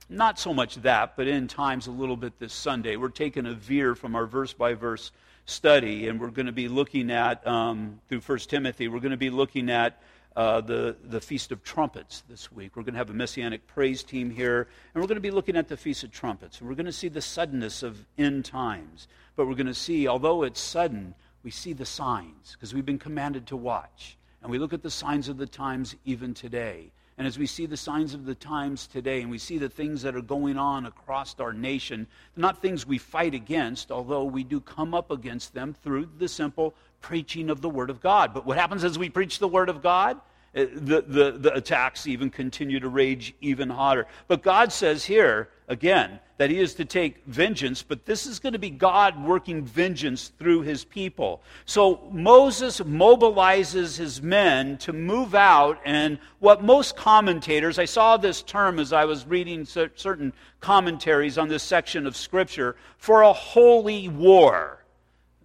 not 0.09 0.39
so 0.39 0.53
much 0.53 0.75
that, 0.83 1.15
but 1.17 1.27
in 1.27 1.47
times 1.47 1.87
a 1.87 1.91
little 1.91 2.17
bit 2.17 2.37
this 2.39 2.53
Sunday. 2.53 2.95
We're 2.95 3.09
taking 3.09 3.45
a 3.45 3.53
veer 3.53 3.95
from 3.95 4.15
our 4.15 4.25
verse 4.25 4.53
by 4.53 4.73
verse 4.73 5.11
study, 5.45 6.07
and 6.07 6.19
we're 6.19 6.29
going 6.29 6.45
to 6.45 6.51
be 6.51 6.67
looking 6.67 7.11
at, 7.11 7.45
um, 7.47 7.99
through 8.07 8.21
1 8.21 8.39
Timothy, 8.39 8.87
we're 8.87 8.99
going 8.99 9.11
to 9.11 9.17
be 9.17 9.29
looking 9.29 9.69
at 9.69 10.01
uh, 10.35 10.61
the, 10.61 10.95
the 11.03 11.21
Feast 11.21 11.51
of 11.51 11.63
Trumpets 11.63 12.23
this 12.29 12.51
week. 12.51 12.75
We're 12.75 12.83
going 12.83 12.93
to 12.93 12.97
have 12.97 13.09
a 13.09 13.13
messianic 13.13 13.67
praise 13.67 14.03
team 14.03 14.29
here, 14.29 14.67
and 14.93 15.01
we're 15.01 15.07
going 15.07 15.15
to 15.15 15.21
be 15.21 15.31
looking 15.31 15.55
at 15.55 15.67
the 15.67 15.77
Feast 15.77 16.03
of 16.03 16.11
Trumpets. 16.11 16.61
We're 16.61 16.75
going 16.75 16.85
to 16.85 16.91
see 16.91 17.07
the 17.07 17.21
suddenness 17.21 17.83
of 17.83 18.05
end 18.17 18.45
times, 18.45 19.07
but 19.35 19.47
we're 19.47 19.55
going 19.55 19.67
to 19.67 19.73
see, 19.73 20.07
although 20.07 20.43
it's 20.43 20.59
sudden, 20.59 21.13
we 21.43 21.51
see 21.51 21.73
the 21.73 21.85
signs 21.85 22.53
because 22.53 22.73
we've 22.73 22.85
been 22.85 22.99
commanded 22.99 23.47
to 23.47 23.57
watch. 23.57 24.17
And 24.41 24.51
we 24.51 24.59
look 24.59 24.73
at 24.73 24.83
the 24.83 24.91
signs 24.91 25.29
of 25.29 25.37
the 25.37 25.45
times 25.45 25.95
even 26.05 26.33
today. 26.33 26.91
And 27.17 27.27
as 27.27 27.37
we 27.37 27.45
see 27.45 27.65
the 27.67 27.77
signs 27.77 28.13
of 28.13 28.25
the 28.25 28.35
times 28.35 28.87
today 28.87 29.21
and 29.21 29.29
we 29.29 29.37
see 29.37 29.57
the 29.57 29.69
things 29.69 30.01
that 30.01 30.15
are 30.15 30.21
going 30.21 30.57
on 30.57 30.87
across 30.87 31.39
our 31.39 31.53
nation, 31.53 32.07
not 32.35 32.61
things 32.61 32.87
we 32.87 32.97
fight 32.97 33.35
against, 33.35 33.91
although 33.91 34.23
we 34.23 34.43
do 34.43 34.59
come 34.59 34.93
up 34.93 35.11
against 35.11 35.53
them 35.53 35.75
through 35.83 36.09
the 36.17 36.27
simple 36.27 36.73
preaching 37.03 37.51
of 37.51 37.61
the 37.61 37.69
Word 37.69 37.91
of 37.91 38.01
God. 38.01 38.33
But 38.33 38.47
what 38.47 38.57
happens 38.57 38.83
as 38.83 38.97
we 38.97 39.09
preach 39.09 39.37
the 39.37 39.47
Word 39.47 39.69
of 39.69 39.83
God? 39.83 40.19
Uh, 40.55 40.65
the, 40.71 41.01
the, 41.01 41.31
the 41.31 41.53
attacks 41.53 42.05
even 42.05 42.29
continue 42.29 42.79
to 42.79 42.87
rage 42.87 43.33
even 43.41 43.69
hotter. 43.69 44.05
But 44.27 44.43
God 44.43 44.71
says 44.71 45.03
here, 45.03 45.49
again, 45.67 46.19
that 46.37 46.51
He 46.51 46.59
is 46.59 46.75
to 46.75 46.85
take 46.85 47.25
vengeance, 47.25 47.81
but 47.81 48.05
this 48.05 48.27
is 48.27 48.39
going 48.39 48.53
to 48.53 48.59
be 48.59 48.69
God 48.69 49.23
working 49.23 49.63
vengeance 49.63 50.31
through 50.37 50.61
His 50.61 50.85
people. 50.85 51.41
So 51.65 52.07
Moses 52.11 52.79
mobilizes 52.81 53.97
his 53.97 54.21
men 54.21 54.77
to 54.79 54.93
move 54.93 55.33
out, 55.33 55.79
and 55.85 56.19
what 56.37 56.63
most 56.63 56.95
commentators, 56.95 57.79
I 57.79 57.85
saw 57.85 58.17
this 58.17 58.43
term 58.43 58.77
as 58.77 58.93
I 58.93 59.05
was 59.05 59.25
reading 59.25 59.65
certain 59.65 60.33
commentaries 60.59 61.39
on 61.39 61.47
this 61.47 61.63
section 61.63 62.05
of 62.05 62.15
Scripture, 62.15 62.75
for 62.97 63.23
a 63.23 63.33
holy 63.33 64.07
war. 64.07 64.82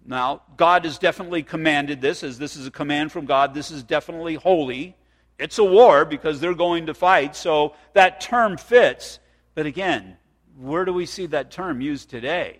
Now, 0.05 0.41
God 0.57 0.85
has 0.85 0.97
definitely 0.97 1.43
commanded 1.43 2.01
this, 2.01 2.23
as 2.23 2.39
this 2.39 2.55
is 2.55 2.65
a 2.65 2.71
command 2.71 3.11
from 3.11 3.25
God. 3.25 3.53
This 3.53 3.71
is 3.71 3.83
definitely 3.83 4.35
holy. 4.35 4.95
It's 5.37 5.57
a 5.57 5.63
war 5.63 6.03
because 6.03 6.39
they're 6.39 6.53
going 6.53 6.87
to 6.87 6.93
fight, 6.93 7.35
so 7.35 7.75
that 7.93 8.19
term 8.19 8.57
fits. 8.57 9.19
But 9.55 9.65
again, 9.65 10.17
where 10.57 10.83
do 10.83 10.93
we 10.93 11.05
see 11.05 11.27
that 11.27 11.51
term 11.51 11.79
used 11.79 12.09
today? 12.09 12.59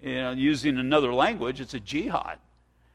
You 0.00 0.14
know, 0.14 0.32
using 0.32 0.78
another 0.78 1.12
language, 1.12 1.60
it's 1.60 1.74
a 1.74 1.80
jihad. 1.80 2.38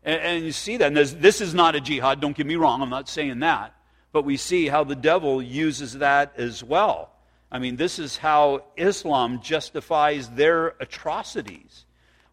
And, 0.03 0.21
and 0.21 0.45
you 0.45 0.51
see 0.51 0.77
that. 0.77 0.87
And 0.87 0.97
this 0.97 1.41
is 1.41 1.53
not 1.53 1.75
a 1.75 1.81
jihad, 1.81 2.21
don't 2.21 2.35
get 2.35 2.45
me 2.45 2.55
wrong, 2.55 2.81
I'm 2.81 2.89
not 2.89 3.09
saying 3.09 3.39
that. 3.39 3.73
But 4.11 4.23
we 4.23 4.37
see 4.37 4.67
how 4.67 4.83
the 4.83 4.95
devil 4.95 5.41
uses 5.41 5.93
that 5.93 6.33
as 6.37 6.63
well. 6.63 7.11
I 7.51 7.59
mean, 7.59 7.77
this 7.77 7.99
is 7.99 8.17
how 8.17 8.65
Islam 8.75 9.41
justifies 9.41 10.29
their 10.29 10.75
atrocities. 10.79 11.85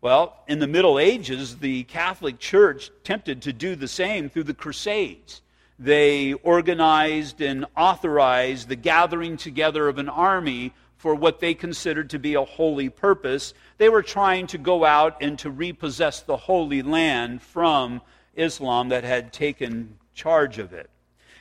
Well, 0.04 0.36
in 0.46 0.58
the 0.58 0.66
Middle 0.66 0.98
Ages, 0.98 1.56
the 1.56 1.84
Catholic 1.84 2.38
Church 2.38 2.88
attempted 2.88 3.40
to 3.40 3.54
do 3.54 3.74
the 3.74 3.88
same 3.88 4.28
through 4.28 4.42
the 4.42 4.52
Crusades 4.52 5.40
they 5.78 6.34
organized 6.34 7.40
and 7.40 7.64
authorized 7.74 8.68
the 8.68 8.76
gathering 8.76 9.38
together 9.38 9.88
of 9.88 9.96
an 9.96 10.10
army 10.10 10.74
for 10.98 11.14
what 11.14 11.40
they 11.40 11.54
considered 11.54 12.10
to 12.10 12.18
be 12.18 12.34
a 12.34 12.44
holy 12.44 12.90
purpose. 12.90 13.54
They 13.78 13.88
were 13.88 14.02
trying 14.02 14.46
to 14.48 14.58
go 14.58 14.84
out 14.84 15.16
and 15.22 15.38
to 15.38 15.48
repossess 15.48 16.20
the 16.20 16.36
Holy 16.36 16.82
Land 16.82 17.40
from 17.40 18.02
Islam 18.34 18.90
that 18.90 19.04
had 19.04 19.32
taken 19.32 19.98
charge 20.14 20.58
of 20.58 20.74
it. 20.74 20.90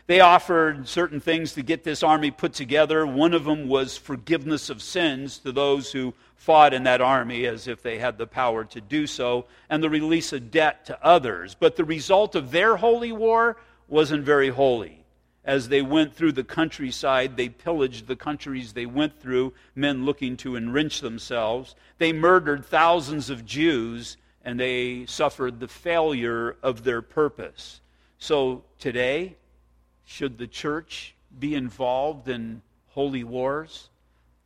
They 0.07 0.19
offered 0.19 0.87
certain 0.87 1.19
things 1.19 1.53
to 1.53 1.61
get 1.61 1.83
this 1.83 2.01
army 2.01 2.31
put 2.31 2.53
together. 2.53 3.05
One 3.05 3.33
of 3.33 3.45
them 3.45 3.67
was 3.67 3.97
forgiveness 3.97 4.69
of 4.69 4.81
sins 4.81 5.37
to 5.39 5.51
those 5.51 5.91
who 5.91 6.13
fought 6.43 6.73
in 6.73 6.83
that 6.83 6.99
army 6.99 7.45
as 7.45 7.69
if 7.69 7.81
they 7.81 7.97
had 7.97 8.17
the 8.17 8.27
power 8.27 8.65
to 8.65 8.81
do 8.81 9.07
so, 9.07 9.45
and 9.69 9.81
the 9.81 9.89
release 9.89 10.33
of 10.33 10.51
debt 10.51 10.85
to 10.85 11.05
others. 11.05 11.55
But 11.57 11.77
the 11.77 11.85
result 11.85 12.35
of 12.35 12.51
their 12.51 12.75
holy 12.75 13.13
war 13.13 13.55
wasn't 13.87 14.25
very 14.25 14.49
holy. 14.49 15.05
As 15.45 15.69
they 15.69 15.81
went 15.81 16.13
through 16.13 16.33
the 16.33 16.43
countryside, 16.43 17.37
they 17.37 17.47
pillaged 17.47 18.07
the 18.07 18.17
countries 18.17 18.73
they 18.73 18.85
went 18.85 19.21
through, 19.21 19.53
men 19.73 20.03
looking 20.03 20.35
to 20.37 20.57
enrich 20.57 20.99
themselves. 20.99 21.75
They 21.97 22.11
murdered 22.11 22.65
thousands 22.65 23.29
of 23.29 23.45
Jews, 23.45 24.17
and 24.43 24.59
they 24.59 25.05
suffered 25.05 25.61
the 25.61 25.69
failure 25.69 26.57
of 26.61 26.83
their 26.83 27.01
purpose. 27.01 27.79
So 28.17 28.65
today, 28.79 29.37
should 30.03 30.37
the 30.37 30.47
church 30.47 31.15
be 31.39 31.55
involved 31.55 32.27
in 32.27 32.63
holy 32.89 33.23
wars? 33.23 33.89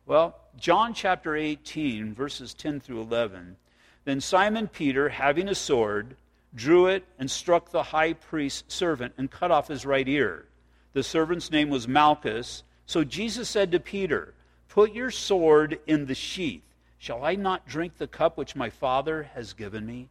Well, 0.06 0.36
John 0.58 0.92
chapter 0.92 1.36
18, 1.36 2.14
verses 2.14 2.52
10 2.52 2.80
through 2.80 3.00
11. 3.02 3.56
Then 4.04 4.20
Simon 4.20 4.66
Peter, 4.66 5.08
having 5.08 5.48
a 5.48 5.54
sword, 5.54 6.16
drew 6.52 6.86
it, 6.86 7.04
and 7.16 7.30
struck 7.30 7.70
the 7.70 7.84
high 7.84 8.14
priest's 8.14 8.74
servant 8.74 9.14
and 9.16 9.30
cut 9.30 9.52
off 9.52 9.68
his 9.68 9.86
right 9.86 10.08
ear. 10.08 10.46
The 10.94 11.04
servant's 11.04 11.52
name 11.52 11.70
was 11.70 11.86
Malchus. 11.86 12.64
So 12.86 13.04
Jesus 13.04 13.48
said 13.48 13.70
to 13.70 13.78
Peter, 13.78 14.34
Put 14.68 14.92
your 14.92 15.12
sword 15.12 15.78
in 15.86 16.06
the 16.06 16.14
sheath. 16.14 16.62
Shall 16.98 17.24
I 17.24 17.36
not 17.36 17.68
drink 17.68 17.96
the 17.96 18.08
cup 18.08 18.36
which 18.36 18.56
my 18.56 18.68
Father 18.68 19.30
has 19.34 19.52
given 19.52 19.86
me? 19.86 20.08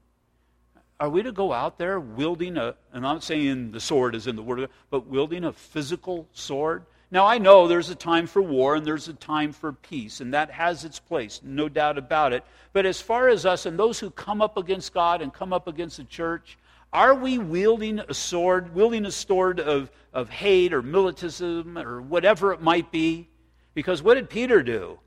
Are 0.98 1.10
we 1.10 1.24
to 1.24 1.32
go 1.34 1.52
out 1.52 1.78
there 1.78 2.00
wielding 2.00 2.56
a, 2.56 2.76
and 2.94 3.06
I'm 3.06 3.16
not 3.16 3.24
saying 3.24 3.72
the 3.72 3.82
sword 3.82 4.16
is 4.16 4.28
in 4.28 4.38
the 4.38 4.44
word, 4.44 4.70
but 4.90 5.08
wielding 5.08 5.44
a 5.44 5.52
physical 5.52 6.26
sword? 6.32 6.86
Now, 7.10 7.26
I 7.26 7.38
know 7.38 7.68
there's 7.68 7.90
a 7.90 7.96
time 7.96 8.28
for 8.28 8.42
war 8.42 8.76
and 8.76 8.86
there's 8.86 9.08
a 9.08 9.14
time 9.14 9.54
for 9.54 9.72
peace, 9.72 10.20
and 10.20 10.34
that 10.34 10.52
has 10.52 10.84
its 10.84 11.00
place, 11.00 11.40
no 11.42 11.70
doubt 11.70 11.98
about 11.98 12.34
it. 12.34 12.44
But 12.74 12.86
as 12.86 13.00
far 13.00 13.30
as 13.30 13.46
us 13.46 13.66
and 13.66 13.80
those 13.80 14.00
who 14.00 14.10
come 14.10 14.42
up 14.42 14.58
against 14.58 14.94
God 14.94 15.22
and 15.22 15.34
come 15.34 15.54
up 15.54 15.68
against 15.68 15.98
the 15.98 16.04
church, 16.04 16.58
are 16.92 17.16
we 17.16 17.38
wielding 17.38 18.00
a 18.00 18.14
sword, 18.14 18.76
wielding 18.76 19.06
a 19.06 19.12
sword 19.12 19.60
of, 19.60 19.90
of 20.14 20.30
hate 20.30 20.74
or 20.74 20.82
militantism 20.82 21.78
or 21.78 22.02
whatever 22.02 22.52
it 22.52 22.62
might 22.62 22.92
be? 22.92 23.30
Because 23.74 24.04
what 24.04 24.16
did 24.16 24.30
Peter 24.30 24.62
do? 24.62 25.00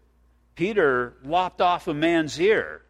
Peter 0.54 1.14
lopped 1.24 1.60
off 1.60 1.86
a 1.86 1.94
man's 1.94 2.40
ear. 2.40 2.82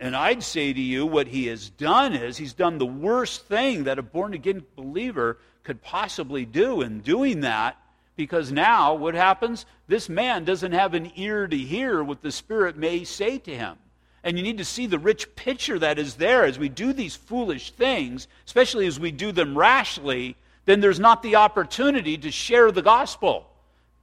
And 0.00 0.16
I'd 0.16 0.42
say 0.42 0.72
to 0.72 0.80
you, 0.80 1.06
what 1.06 1.26
he 1.26 1.46
has 1.46 1.70
done 1.70 2.14
is 2.14 2.36
he's 2.36 2.52
done 2.52 2.78
the 2.78 2.86
worst 2.86 3.46
thing 3.46 3.84
that 3.84 3.98
a 3.98 4.02
born 4.02 4.34
again 4.34 4.64
believer 4.74 5.38
could 5.62 5.82
possibly 5.82 6.44
do. 6.44 6.82
In 6.82 7.00
doing 7.00 7.40
that, 7.40 7.76
because 8.16 8.52
now, 8.52 8.94
what 8.94 9.14
happens? 9.14 9.66
This 9.88 10.08
man 10.08 10.44
doesn't 10.44 10.72
have 10.72 10.94
an 10.94 11.10
ear 11.16 11.46
to 11.46 11.56
hear 11.56 12.02
what 12.02 12.22
the 12.22 12.30
Spirit 12.30 12.76
may 12.76 13.04
say 13.04 13.38
to 13.38 13.54
him. 13.54 13.76
And 14.22 14.38
you 14.38 14.42
need 14.42 14.58
to 14.58 14.64
see 14.64 14.86
the 14.86 14.98
rich 14.98 15.34
picture 15.36 15.78
that 15.78 15.98
is 15.98 16.14
there 16.14 16.44
as 16.44 16.58
we 16.58 16.68
do 16.68 16.92
these 16.92 17.16
foolish 17.16 17.72
things, 17.72 18.26
especially 18.46 18.86
as 18.86 18.98
we 18.98 19.10
do 19.10 19.32
them 19.32 19.56
rashly, 19.56 20.36
then 20.64 20.80
there's 20.80 21.00
not 21.00 21.22
the 21.22 21.36
opportunity 21.36 22.16
to 22.18 22.30
share 22.30 22.72
the 22.72 22.82
gospel. 22.82 23.46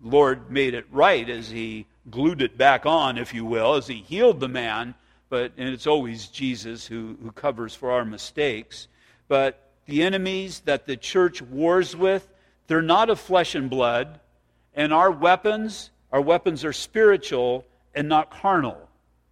Lord 0.02 0.52
made 0.52 0.74
it 0.74 0.86
right 0.92 1.28
as 1.28 1.50
he 1.50 1.86
glued 2.10 2.42
it 2.42 2.58
back 2.58 2.86
on, 2.86 3.18
if 3.18 3.34
you 3.34 3.46
will, 3.46 3.76
as 3.76 3.88
he 3.88 3.96
healed 3.96 4.40
the 4.40 4.48
man, 4.48 4.94
but 5.30 5.54
and 5.58 5.70
it's 5.70 5.88
always 5.88 6.28
Jesus 6.28 6.86
who, 6.86 7.18
who 7.24 7.32
covers 7.32 7.74
for 7.74 7.92
our 7.92 8.06
mistakes. 8.06 8.88
But 9.28 9.70
the 9.86 10.04
enemies 10.04 10.62
that 10.66 10.86
the 10.86 10.98
church 10.98 11.42
wars 11.42 11.96
with, 11.96 12.28
they're 12.68 12.82
not 12.82 13.10
of 13.10 13.20
flesh 13.20 13.56
and 13.56 13.70
blood, 13.70 14.20
and 14.74 14.94
our 14.94 15.12
weapons, 15.12 15.90
our 16.12 16.22
weapons 16.22 16.64
are 16.64 16.74
spiritual 16.74 17.66
and 17.94 18.08
not 18.08 18.32
carnal. 18.32 18.90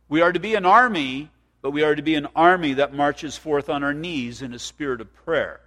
We 0.10 0.22
are 0.22 0.34
to 0.34 0.40
be 0.40 0.56
an 0.56 0.66
army, 0.66 1.30
but 1.62 1.72
we 1.72 1.84
are 1.84 1.96
to 1.96 2.02
be 2.02 2.16
an 2.16 2.28
army 2.36 2.74
that 2.74 2.94
marches 2.94 3.38
forth 3.38 3.70
on 3.70 3.84
our 3.84 3.94
knees 3.94 4.42
in 4.42 4.54
a 4.54 4.60
spirit 4.60 5.02
of 5.02 5.14
prayer. 5.26 5.62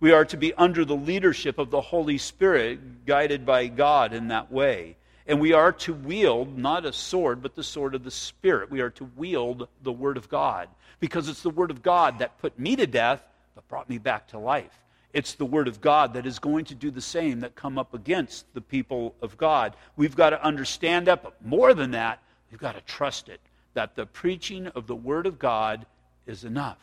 We 0.00 0.12
are 0.12 0.24
to 0.26 0.36
be 0.36 0.54
under 0.54 0.84
the 0.84 0.96
leadership 0.96 1.58
of 1.58 1.70
the 1.70 1.80
Holy 1.80 2.18
Spirit, 2.18 3.06
guided 3.06 3.44
by 3.44 3.66
God 3.66 4.12
in 4.12 4.28
that 4.28 4.52
way. 4.52 4.96
And 5.26 5.40
we 5.40 5.52
are 5.52 5.72
to 5.72 5.92
wield 5.92 6.56
not 6.56 6.86
a 6.86 6.92
sword, 6.92 7.42
but 7.42 7.54
the 7.54 7.62
sword 7.62 7.94
of 7.94 8.04
the 8.04 8.10
Spirit. 8.10 8.70
We 8.70 8.80
are 8.80 8.90
to 8.90 9.10
wield 9.16 9.68
the 9.82 9.92
Word 9.92 10.16
of 10.16 10.28
God 10.28 10.68
because 11.00 11.28
it's 11.28 11.42
the 11.42 11.50
Word 11.50 11.70
of 11.70 11.82
God 11.82 12.20
that 12.20 12.38
put 12.38 12.58
me 12.58 12.76
to 12.76 12.86
death 12.86 13.22
but 13.54 13.68
brought 13.68 13.88
me 13.88 13.98
back 13.98 14.28
to 14.28 14.38
life. 14.38 14.84
It's 15.12 15.34
the 15.34 15.46
Word 15.46 15.68
of 15.68 15.80
God 15.80 16.14
that 16.14 16.26
is 16.26 16.38
going 16.38 16.66
to 16.66 16.74
do 16.74 16.90
the 16.90 17.00
same 17.00 17.40
that 17.40 17.54
come 17.54 17.78
up 17.78 17.94
against 17.94 18.52
the 18.54 18.60
people 18.60 19.14
of 19.22 19.38
God. 19.38 19.74
We've 19.96 20.16
got 20.16 20.30
to 20.30 20.44
understand 20.44 21.06
that, 21.06 21.22
but 21.22 21.44
more 21.44 21.72
than 21.72 21.92
that, 21.92 22.20
we've 22.50 22.60
got 22.60 22.74
to 22.74 22.80
trust 22.82 23.28
it 23.28 23.40
that 23.74 23.94
the 23.94 24.06
preaching 24.06 24.66
of 24.68 24.86
the 24.86 24.96
Word 24.96 25.26
of 25.26 25.38
God 25.38 25.86
is 26.26 26.44
enough. 26.44 26.78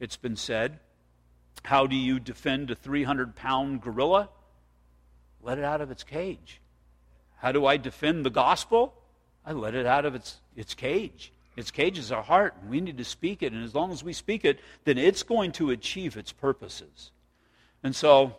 It's 0.00 0.16
been 0.16 0.36
said, 0.36 0.80
How 1.62 1.86
do 1.86 1.96
you 1.96 2.18
defend 2.18 2.70
a 2.70 2.74
300 2.74 3.36
pound 3.36 3.80
gorilla? 3.80 4.28
Let 5.42 5.58
it 5.58 5.64
out 5.64 5.80
of 5.80 5.90
its 5.90 6.02
cage. 6.02 6.60
How 7.36 7.52
do 7.52 7.64
I 7.64 7.76
defend 7.76 8.24
the 8.24 8.30
gospel? 8.30 8.92
I 9.44 9.52
let 9.52 9.74
it 9.74 9.86
out 9.86 10.04
of 10.04 10.14
its, 10.14 10.40
its 10.56 10.74
cage. 10.74 11.32
Its 11.56 11.70
cage 11.70 11.98
is 11.98 12.10
our 12.10 12.22
heart, 12.22 12.54
and 12.60 12.70
we 12.70 12.80
need 12.80 12.98
to 12.98 13.04
speak 13.04 13.42
it. 13.42 13.52
And 13.52 13.64
as 13.64 13.74
long 13.74 13.92
as 13.92 14.02
we 14.02 14.12
speak 14.12 14.44
it, 14.44 14.58
then 14.84 14.98
it's 14.98 15.22
going 15.22 15.52
to 15.52 15.70
achieve 15.70 16.16
its 16.16 16.32
purposes. 16.32 17.12
And 17.86 17.94
so, 17.94 18.34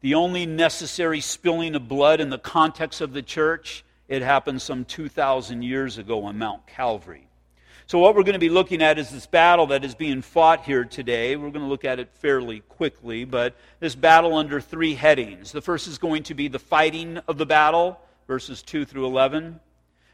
the 0.00 0.14
only 0.14 0.46
necessary 0.46 1.20
spilling 1.20 1.74
of 1.74 1.86
blood 1.86 2.18
in 2.18 2.30
the 2.30 2.38
context 2.38 3.02
of 3.02 3.12
the 3.12 3.20
church, 3.20 3.84
it 4.08 4.22
happened 4.22 4.62
some 4.62 4.86
2,000 4.86 5.60
years 5.60 5.98
ago 5.98 6.24
on 6.24 6.38
Mount 6.38 6.66
Calvary. 6.66 7.28
So, 7.86 7.98
what 7.98 8.14
we're 8.16 8.22
going 8.22 8.32
to 8.32 8.38
be 8.38 8.48
looking 8.48 8.80
at 8.80 8.98
is 8.98 9.10
this 9.10 9.26
battle 9.26 9.66
that 9.66 9.84
is 9.84 9.94
being 9.94 10.22
fought 10.22 10.64
here 10.64 10.82
today. 10.86 11.36
We're 11.36 11.50
going 11.50 11.60
to 11.60 11.68
look 11.68 11.84
at 11.84 11.98
it 11.98 12.08
fairly 12.14 12.60
quickly, 12.60 13.26
but 13.26 13.54
this 13.80 13.94
battle 13.94 14.34
under 14.34 14.62
three 14.62 14.94
headings. 14.94 15.52
The 15.52 15.60
first 15.60 15.86
is 15.86 15.98
going 15.98 16.22
to 16.22 16.34
be 16.34 16.48
the 16.48 16.58
fighting 16.58 17.18
of 17.28 17.36
the 17.36 17.44
battle, 17.44 18.00
verses 18.26 18.62
2 18.62 18.86
through 18.86 19.04
11. 19.04 19.60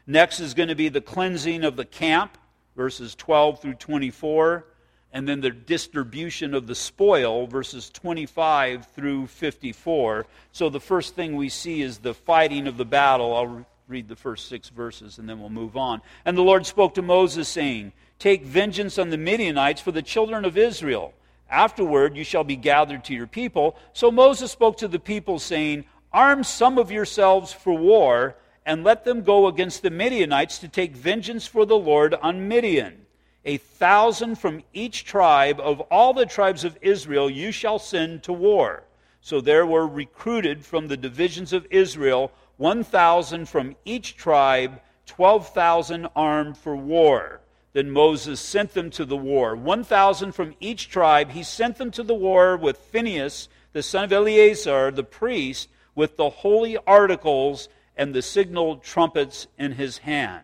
Next 0.05 0.41
is 0.41 0.53
going 0.53 0.67
to 0.67 0.75
be 0.75 0.89
the 0.89 0.99
cleansing 0.99 1.63
of 1.63 1.77
the 1.77 1.85
camp, 1.85 2.37
verses 2.75 3.15
12 3.15 3.61
through 3.61 3.75
24 3.75 4.65
and 5.11 5.27
then 5.27 5.41
the 5.41 5.49
distribution 5.49 6.53
of 6.53 6.67
the 6.67 6.75
spoil, 6.75 7.47
verses 7.47 7.89
25 7.89 8.87
through 8.87 9.27
54. 9.27 10.25
So 10.51 10.69
the 10.69 10.79
first 10.79 11.15
thing 11.15 11.35
we 11.35 11.49
see 11.49 11.81
is 11.81 11.97
the 11.97 12.13
fighting 12.13 12.67
of 12.67 12.77
the 12.77 12.85
battle. 12.85 13.35
I'll 13.35 13.65
read 13.87 14.07
the 14.07 14.15
first 14.15 14.47
six 14.47 14.69
verses 14.69 15.17
and 15.17 15.27
then 15.27 15.39
we'll 15.39 15.49
move 15.49 15.75
on. 15.75 16.01
And 16.25 16.37
the 16.37 16.43
Lord 16.43 16.65
spoke 16.65 16.93
to 16.93 17.01
Moses, 17.01 17.49
saying, 17.49 17.91
Take 18.19 18.43
vengeance 18.43 18.99
on 18.99 19.09
the 19.09 19.17
Midianites 19.17 19.81
for 19.81 19.91
the 19.91 20.01
children 20.01 20.45
of 20.45 20.57
Israel. 20.57 21.13
Afterward 21.49 22.15
you 22.15 22.23
shall 22.23 22.43
be 22.43 22.55
gathered 22.55 23.03
to 23.05 23.15
your 23.15 23.27
people. 23.27 23.77
So 23.93 24.11
Moses 24.11 24.51
spoke 24.51 24.77
to 24.77 24.87
the 24.87 24.99
people, 24.99 25.39
saying, 25.39 25.85
Arm 26.13 26.43
some 26.43 26.77
of 26.77 26.91
yourselves 26.91 27.51
for 27.51 27.73
war, 27.73 28.35
and 28.65 28.83
let 28.83 29.05
them 29.05 29.23
go 29.23 29.47
against 29.47 29.81
the 29.81 29.89
Midianites 29.89 30.59
to 30.59 30.67
take 30.67 30.95
vengeance 30.95 31.47
for 31.47 31.65
the 31.65 31.77
Lord 31.77 32.13
on 32.13 32.47
Midian. 32.47 33.05
A 33.49 33.57
thousand 33.57 34.35
from 34.35 34.61
each 34.73 35.05
tribe 35.05 35.59
of 35.59 35.79
all 35.89 36.13
the 36.13 36.27
tribes 36.27 36.63
of 36.63 36.77
Israel 36.83 37.31
you 37.31 37.51
shall 37.51 37.79
send 37.79 38.21
to 38.21 38.31
war. 38.31 38.83
So 39.21 39.41
there 39.41 39.65
were 39.65 39.87
recruited 39.87 40.63
from 40.63 40.87
the 40.87 40.95
divisions 40.95 41.51
of 41.51 41.65
Israel 41.71 42.31
1,000 42.57 43.49
from 43.49 43.75
each 43.85 44.15
tribe, 44.15 44.79
12,000 45.07 46.09
armed 46.15 46.59
for 46.59 46.75
war. 46.75 47.41
Then 47.73 47.89
Moses 47.89 48.39
sent 48.39 48.75
them 48.75 48.91
to 48.91 49.03
the 49.03 49.17
war. 49.17 49.55
1,000 49.55 50.31
from 50.31 50.53
each 50.59 50.87
tribe, 50.87 51.31
he 51.31 51.41
sent 51.41 51.79
them 51.79 51.89
to 51.89 52.03
the 52.03 52.13
war 52.13 52.55
with 52.55 52.77
Phinehas, 52.77 53.49
the 53.73 53.81
son 53.81 54.03
of 54.03 54.13
Eleazar, 54.13 54.91
the 54.91 55.03
priest, 55.03 55.69
with 55.95 56.17
the 56.17 56.29
holy 56.29 56.77
articles 56.85 57.67
and 57.97 58.13
the 58.13 58.21
signal 58.21 58.77
trumpets 58.77 59.47
in 59.57 59.71
his 59.71 59.97
hand. 59.97 60.43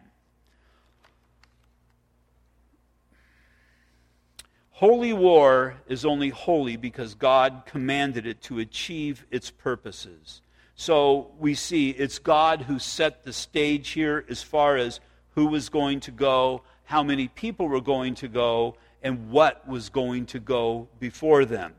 Holy 4.80 5.14
war 5.14 5.78
is 5.88 6.04
only 6.04 6.28
holy 6.28 6.76
because 6.76 7.16
God 7.16 7.64
commanded 7.66 8.28
it 8.28 8.42
to 8.42 8.60
achieve 8.60 9.26
its 9.32 9.50
purposes. 9.50 10.42
So 10.76 11.32
we 11.40 11.56
see 11.56 11.92
it's 11.92 12.20
God 12.20 12.64
who 12.64 12.78
set 12.78 13.24
the 13.24 13.32
stage 13.32 13.92
here 13.92 14.26
as 14.28 14.44
far 14.44 14.76
as 14.76 15.00
who 15.30 15.46
was 15.46 15.70
going 15.70 16.02
to 16.02 16.12
go, 16.12 16.62
how 16.84 17.04
many 17.04 17.30
people 17.30 17.70
were 17.70 17.80
going 17.80 18.16
to 18.16 18.28
go, 18.28 18.76
and 19.02 19.30
what 19.30 19.66
was 19.66 19.88
going 19.88 20.26
to 20.26 20.42
go 20.42 20.90
before 21.00 21.46
them. 21.46 21.74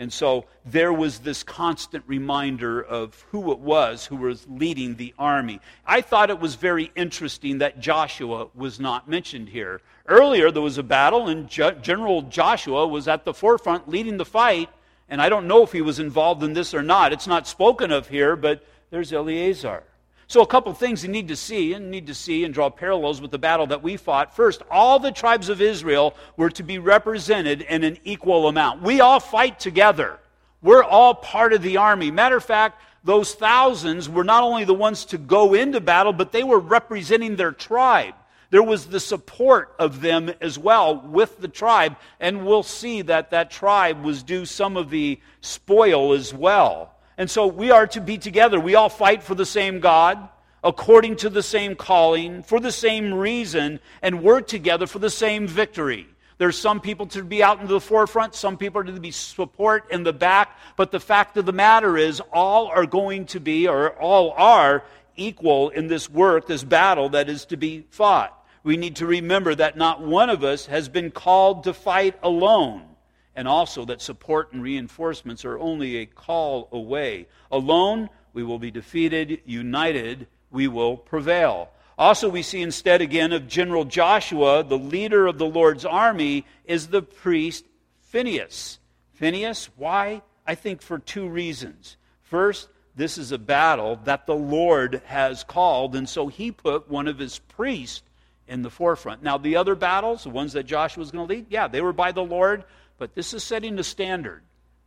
And 0.00 0.10
so 0.10 0.46
there 0.64 0.94
was 0.94 1.18
this 1.18 1.42
constant 1.42 2.04
reminder 2.06 2.80
of 2.80 3.22
who 3.32 3.52
it 3.52 3.58
was 3.58 4.06
who 4.06 4.16
was 4.16 4.46
leading 4.48 4.96
the 4.96 5.12
army. 5.18 5.60
I 5.86 6.00
thought 6.00 6.30
it 6.30 6.40
was 6.40 6.54
very 6.54 6.90
interesting 6.96 7.58
that 7.58 7.80
Joshua 7.80 8.48
was 8.54 8.80
not 8.80 9.10
mentioned 9.10 9.50
here. 9.50 9.82
Earlier, 10.08 10.50
there 10.50 10.62
was 10.62 10.78
a 10.78 10.82
battle, 10.82 11.28
and 11.28 11.50
General 11.50 12.22
Joshua 12.22 12.88
was 12.88 13.08
at 13.08 13.26
the 13.26 13.34
forefront 13.34 13.90
leading 13.90 14.16
the 14.16 14.24
fight. 14.24 14.70
And 15.10 15.20
I 15.20 15.28
don't 15.28 15.46
know 15.46 15.64
if 15.64 15.72
he 15.72 15.82
was 15.82 15.98
involved 15.98 16.42
in 16.42 16.54
this 16.54 16.72
or 16.72 16.82
not. 16.82 17.12
It's 17.12 17.26
not 17.26 17.46
spoken 17.46 17.92
of 17.92 18.08
here, 18.08 18.36
but 18.36 18.64
there's 18.88 19.12
Eleazar. 19.12 19.82
So, 20.30 20.42
a 20.42 20.46
couple 20.46 20.72
things 20.74 21.02
you 21.02 21.10
need 21.10 21.26
to 21.26 21.34
see, 21.34 21.72
and 21.72 21.90
need 21.90 22.06
to 22.06 22.14
see 22.14 22.44
and 22.44 22.54
draw 22.54 22.70
parallels 22.70 23.20
with 23.20 23.32
the 23.32 23.38
battle 23.38 23.66
that 23.66 23.82
we 23.82 23.96
fought. 23.96 24.36
First, 24.36 24.62
all 24.70 25.00
the 25.00 25.10
tribes 25.10 25.48
of 25.48 25.60
Israel 25.60 26.14
were 26.36 26.50
to 26.50 26.62
be 26.62 26.78
represented 26.78 27.62
in 27.62 27.82
an 27.82 27.98
equal 28.04 28.46
amount. 28.46 28.80
We 28.80 29.00
all 29.00 29.18
fight 29.18 29.58
together, 29.58 30.20
we're 30.62 30.84
all 30.84 31.16
part 31.16 31.52
of 31.52 31.62
the 31.62 31.78
army. 31.78 32.12
Matter 32.12 32.36
of 32.36 32.44
fact, 32.44 32.80
those 33.02 33.34
thousands 33.34 34.08
were 34.08 34.22
not 34.22 34.44
only 34.44 34.62
the 34.62 34.72
ones 34.72 35.04
to 35.06 35.18
go 35.18 35.54
into 35.54 35.80
battle, 35.80 36.12
but 36.12 36.30
they 36.30 36.44
were 36.44 36.60
representing 36.60 37.34
their 37.34 37.50
tribe. 37.50 38.14
There 38.50 38.62
was 38.62 38.86
the 38.86 39.00
support 39.00 39.74
of 39.80 40.00
them 40.00 40.30
as 40.40 40.56
well 40.56 41.00
with 41.00 41.40
the 41.40 41.48
tribe, 41.48 41.96
and 42.20 42.46
we'll 42.46 42.62
see 42.62 43.02
that 43.02 43.32
that 43.32 43.50
tribe 43.50 44.04
was 44.04 44.22
due 44.22 44.46
some 44.46 44.76
of 44.76 44.90
the 44.90 45.20
spoil 45.40 46.12
as 46.12 46.32
well. 46.32 46.94
And 47.20 47.30
so 47.30 47.46
we 47.46 47.70
are 47.70 47.86
to 47.88 48.00
be 48.00 48.16
together. 48.16 48.58
We 48.58 48.76
all 48.76 48.88
fight 48.88 49.22
for 49.22 49.34
the 49.34 49.44
same 49.44 49.80
God, 49.80 50.26
according 50.64 51.16
to 51.16 51.28
the 51.28 51.42
same 51.42 51.76
calling, 51.76 52.42
for 52.42 52.60
the 52.60 52.72
same 52.72 53.12
reason, 53.12 53.78
and 54.00 54.22
work 54.22 54.46
together 54.46 54.86
for 54.86 55.00
the 55.00 55.10
same 55.10 55.46
victory. 55.46 56.08
There's 56.38 56.56
some 56.56 56.80
people 56.80 57.04
to 57.08 57.22
be 57.22 57.42
out 57.42 57.60
into 57.60 57.74
the 57.74 57.78
forefront, 57.78 58.34
some 58.34 58.56
people 58.56 58.80
are 58.80 58.84
to 58.84 58.98
be 58.98 59.10
support 59.10 59.90
in 59.90 60.02
the 60.02 60.14
back, 60.14 60.58
but 60.78 60.92
the 60.92 60.98
fact 60.98 61.36
of 61.36 61.44
the 61.44 61.52
matter 61.52 61.98
is, 61.98 62.22
all 62.32 62.68
are 62.68 62.86
going 62.86 63.26
to 63.26 63.38
be, 63.38 63.68
or 63.68 63.90
all 64.00 64.30
are, 64.30 64.82
equal 65.14 65.68
in 65.68 65.88
this 65.88 66.08
work, 66.08 66.46
this 66.46 66.64
battle 66.64 67.10
that 67.10 67.28
is 67.28 67.44
to 67.44 67.58
be 67.58 67.84
fought. 67.90 68.34
We 68.62 68.78
need 68.78 68.96
to 68.96 69.04
remember 69.04 69.54
that 69.54 69.76
not 69.76 70.00
one 70.00 70.30
of 70.30 70.42
us 70.42 70.64
has 70.64 70.88
been 70.88 71.10
called 71.10 71.64
to 71.64 71.74
fight 71.74 72.18
alone 72.22 72.89
and 73.34 73.46
also 73.46 73.84
that 73.84 74.02
support 74.02 74.52
and 74.52 74.62
reinforcements 74.62 75.44
are 75.44 75.58
only 75.58 75.96
a 75.96 76.06
call 76.06 76.68
away. 76.72 77.26
Alone, 77.50 78.08
we 78.32 78.42
will 78.42 78.58
be 78.58 78.70
defeated. 78.70 79.40
United, 79.44 80.26
we 80.50 80.68
will 80.68 80.96
prevail. 80.96 81.70
Also, 81.98 82.28
we 82.28 82.42
see 82.42 82.62
instead 82.62 83.02
again 83.02 83.32
of 83.32 83.46
General 83.46 83.84
Joshua, 83.84 84.64
the 84.64 84.78
leader 84.78 85.26
of 85.26 85.38
the 85.38 85.46
Lord's 85.46 85.84
army, 85.84 86.46
is 86.64 86.88
the 86.88 87.02
priest 87.02 87.66
Phinehas. 88.00 88.78
Phinehas, 89.12 89.68
why? 89.76 90.22
I 90.46 90.54
think 90.54 90.80
for 90.82 90.98
two 90.98 91.28
reasons. 91.28 91.96
First, 92.22 92.68
this 92.96 93.18
is 93.18 93.32
a 93.32 93.38
battle 93.38 94.00
that 94.04 94.26
the 94.26 94.34
Lord 94.34 95.02
has 95.04 95.44
called, 95.44 95.94
and 95.94 96.08
so 96.08 96.26
he 96.28 96.50
put 96.50 96.88
one 96.90 97.06
of 97.06 97.18
his 97.18 97.38
priests 97.38 98.02
in 98.48 98.62
the 98.62 98.70
forefront. 98.70 99.22
Now, 99.22 99.38
the 99.38 99.56
other 99.56 99.74
battles, 99.74 100.24
the 100.24 100.30
ones 100.30 100.54
that 100.54 100.64
Joshua 100.64 101.00
was 101.00 101.10
going 101.10 101.26
to 101.28 101.34
lead, 101.34 101.46
yeah, 101.50 101.68
they 101.68 101.80
were 101.80 101.92
by 101.92 102.12
the 102.12 102.24
Lord, 102.24 102.64
but 103.00 103.14
this 103.14 103.32
is 103.32 103.42
setting 103.42 103.76
the 103.76 103.82
standard. 103.82 104.42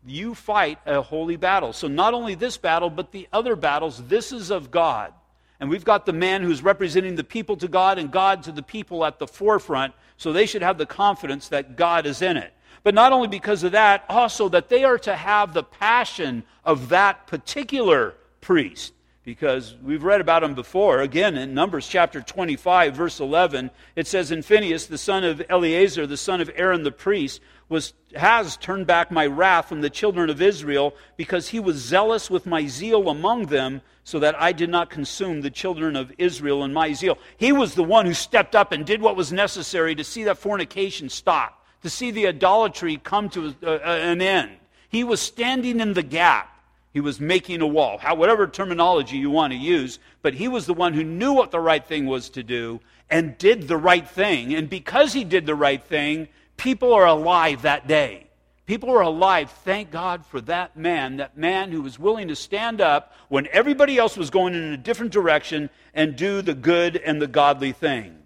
You 0.05 0.35
fight 0.35 0.77
a 0.85 1.01
holy 1.01 1.35
battle. 1.35 1.73
So 1.73 1.87
not 1.87 2.13
only 2.13 2.35
this 2.35 2.57
battle, 2.57 2.91
but 2.91 3.11
the 3.11 3.27
other 3.33 3.55
battles, 3.55 4.03
this 4.07 4.31
is 4.31 4.51
of 4.51 4.69
God. 4.69 5.11
And 5.59 5.67
we've 5.67 5.83
got 5.83 6.05
the 6.05 6.13
man 6.13 6.43
who's 6.43 6.61
representing 6.61 7.15
the 7.15 7.23
people 7.23 7.57
to 7.57 7.67
God 7.67 7.97
and 7.97 8.11
God 8.11 8.43
to 8.43 8.51
the 8.51 8.61
people 8.61 9.03
at 9.03 9.17
the 9.17 9.25
forefront, 9.25 9.95
so 10.15 10.31
they 10.31 10.45
should 10.45 10.61
have 10.61 10.77
the 10.77 10.85
confidence 10.85 11.47
that 11.47 11.75
God 11.75 12.05
is 12.05 12.21
in 12.21 12.37
it. 12.37 12.53
But 12.83 12.93
not 12.93 13.13
only 13.13 13.29
because 13.29 13.63
of 13.63 13.71
that, 13.71 14.05
also 14.07 14.47
that 14.49 14.69
they 14.69 14.83
are 14.83 14.99
to 14.99 15.15
have 15.15 15.55
the 15.55 15.63
passion 15.63 16.43
of 16.63 16.89
that 16.89 17.25
particular 17.25 18.13
priest 18.41 18.93
because 19.23 19.75
we've 19.81 20.03
read 20.03 20.21
about 20.21 20.43
him 20.43 20.53
before. 20.53 21.01
Again, 21.01 21.37
in 21.37 21.53
Numbers 21.53 21.87
chapter 21.87 22.21
25, 22.21 22.93
verse 22.93 23.19
11, 23.19 23.71
it 23.95 24.05
says, 24.05 24.31
And 24.31 24.43
Phinehas, 24.43 24.87
the 24.87 24.97
son 24.97 25.23
of 25.23 25.41
Eleazar, 25.49 26.05
the 26.05 26.17
son 26.17 26.41
of 26.41 26.51
Aaron 26.55 26.83
the 26.83 26.91
priest, 26.91 27.41
was, 27.69 27.93
has 28.15 28.57
turned 28.57 28.87
back 28.87 29.11
my 29.11 29.25
wrath 29.25 29.69
from 29.69 29.81
the 29.81 29.89
children 29.89 30.29
of 30.29 30.41
Israel, 30.41 30.93
because 31.17 31.49
he 31.49 31.59
was 31.59 31.77
zealous 31.77 32.29
with 32.29 32.45
my 32.45 32.67
zeal 32.67 33.09
among 33.09 33.47
them, 33.47 33.81
so 34.03 34.19
that 34.19 34.39
I 34.39 34.51
did 34.51 34.69
not 34.69 34.89
consume 34.89 35.41
the 35.41 35.49
children 35.49 35.95
of 35.95 36.11
Israel 36.17 36.63
in 36.63 36.73
my 36.73 36.93
zeal. 36.93 37.17
He 37.37 37.51
was 37.51 37.73
the 37.73 37.83
one 37.83 38.05
who 38.05 38.13
stepped 38.13 38.53
up 38.53 38.71
and 38.71 38.85
did 38.85 39.01
what 39.01 39.15
was 39.15 39.31
necessary 39.31 39.95
to 39.95 40.03
see 40.03 40.25
that 40.25 40.37
fornication 40.37 41.07
stop, 41.07 41.65
to 41.83 41.89
see 41.89 42.11
the 42.11 42.27
idolatry 42.27 42.97
come 42.97 43.29
to 43.29 43.55
an 43.61 44.21
end. 44.21 44.51
He 44.89 45.03
was 45.03 45.21
standing 45.21 45.79
in 45.79 45.93
the 45.93 46.03
gap. 46.03 46.49
He 46.91 46.99
was 46.99 47.19
making 47.19 47.61
a 47.61 47.67
wall, 47.67 47.97
how, 47.97 48.13
whatever 48.13 48.45
terminology 48.45 49.17
you 49.17 49.31
want 49.31 49.51
to 49.51 49.57
use, 49.57 49.97
but 50.21 50.35
he 50.35 50.47
was 50.47 50.67
the 50.67 50.75
one 50.75 50.93
who 50.93 51.03
knew 51.03 51.33
what 51.33 51.49
the 51.49 51.59
right 51.59 51.83
thing 51.83 52.05
was 52.05 52.29
to 52.29 52.43
do 52.43 52.81
and 53.09 53.35
did 53.39 53.67
the 53.67 53.77
right 53.77 54.07
thing. 54.07 54.53
And 54.53 54.69
because 54.69 55.11
he 55.11 55.23
did 55.23 55.47
the 55.47 55.55
right 55.55 55.83
thing, 55.83 56.27
people 56.57 56.93
are 56.93 57.05
alive 57.05 57.63
that 57.63 57.87
day. 57.87 58.27
People 58.65 58.89
are 58.91 59.01
alive. 59.01 59.51
Thank 59.51 59.91
God 59.91 60.25
for 60.25 60.39
that 60.41 60.77
man, 60.77 61.17
that 61.17 61.37
man 61.37 61.71
who 61.71 61.81
was 61.81 61.99
willing 61.99 62.29
to 62.29 62.35
stand 62.35 62.79
up 62.79 63.13
when 63.27 63.47
everybody 63.51 63.97
else 63.97 64.15
was 64.15 64.29
going 64.29 64.53
in 64.53 64.71
a 64.71 64.77
different 64.77 65.11
direction 65.11 65.69
and 65.93 66.15
do 66.15 66.41
the 66.41 66.53
good 66.53 66.95
and 66.95 67.21
the 67.21 67.27
godly 67.27 67.73
thing. 67.73 68.19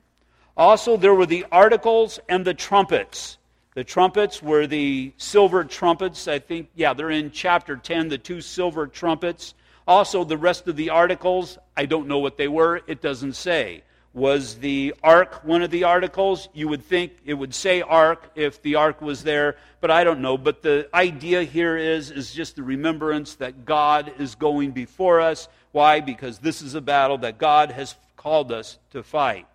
Also, 0.56 0.96
there 0.96 1.13
were 1.13 1.26
the 1.26 1.46
articles 1.52 2.20
and 2.30 2.46
the 2.46 2.54
trumpets. 2.54 3.38
The 3.74 3.84
trumpets 3.84 4.42
were 4.42 4.68
the 4.68 5.12
silver 5.18 5.63
trumpets. 5.63 6.28
I 6.28 6.40
think, 6.40 6.70
yeah, 6.76 6.94
they're 6.94 7.12
in 7.12 7.32
chapter 7.32 7.76
10, 7.76 8.10
the 8.10 8.18
two 8.18 8.42
silver 8.42 8.88
trumpets. 8.88 9.56
Also, 9.88 10.24
the 10.24 10.38
rest 10.38 10.68
of 10.68 10.76
the 10.76 10.90
articles, 10.90 11.58
I 11.76 11.86
don't 11.86 12.08
know 12.08 12.20
what 12.20 12.38
they 12.38 12.48
were. 12.48 12.82
It 12.88 13.02
doesn't 13.02 13.34
say. 13.34 13.84
Was 14.17 14.56
the 14.56 14.95
ark 15.03 15.41
one 15.43 15.62
of 15.62 15.69
the 15.69 15.84
articles? 15.84 16.49
You 16.51 16.69
would 16.69 16.84
think 16.84 17.12
it 17.23 17.36
would 17.36 17.53
say 17.53 17.84
ark 17.84 18.32
if 18.34 18.60
the 18.63 18.73
ark 18.73 18.99
was 18.99 19.21
there, 19.21 19.58
but 19.80 19.91
I 19.91 20.03
don't 20.03 20.21
know. 20.21 20.39
But 20.39 20.63
the 20.63 20.89
idea 20.91 21.43
here 21.43 21.77
is, 21.77 22.10
is 22.10 22.34
just 22.34 22.56
the 22.56 22.63
remembrance 22.63 23.36
that 23.36 23.63
God 23.63 24.12
is 24.17 24.34
going 24.34 24.71
before 24.71 25.21
us. 25.21 25.47
Why? 25.71 25.99
Because 25.99 26.39
this 26.39 26.63
is 26.63 26.73
a 26.73 26.82
battle 26.82 27.19
that 27.19 27.38
God 27.38 27.69
has 27.69 27.95
called 28.15 28.51
us 28.51 28.80
to 28.89 29.03
fight. 29.03 29.45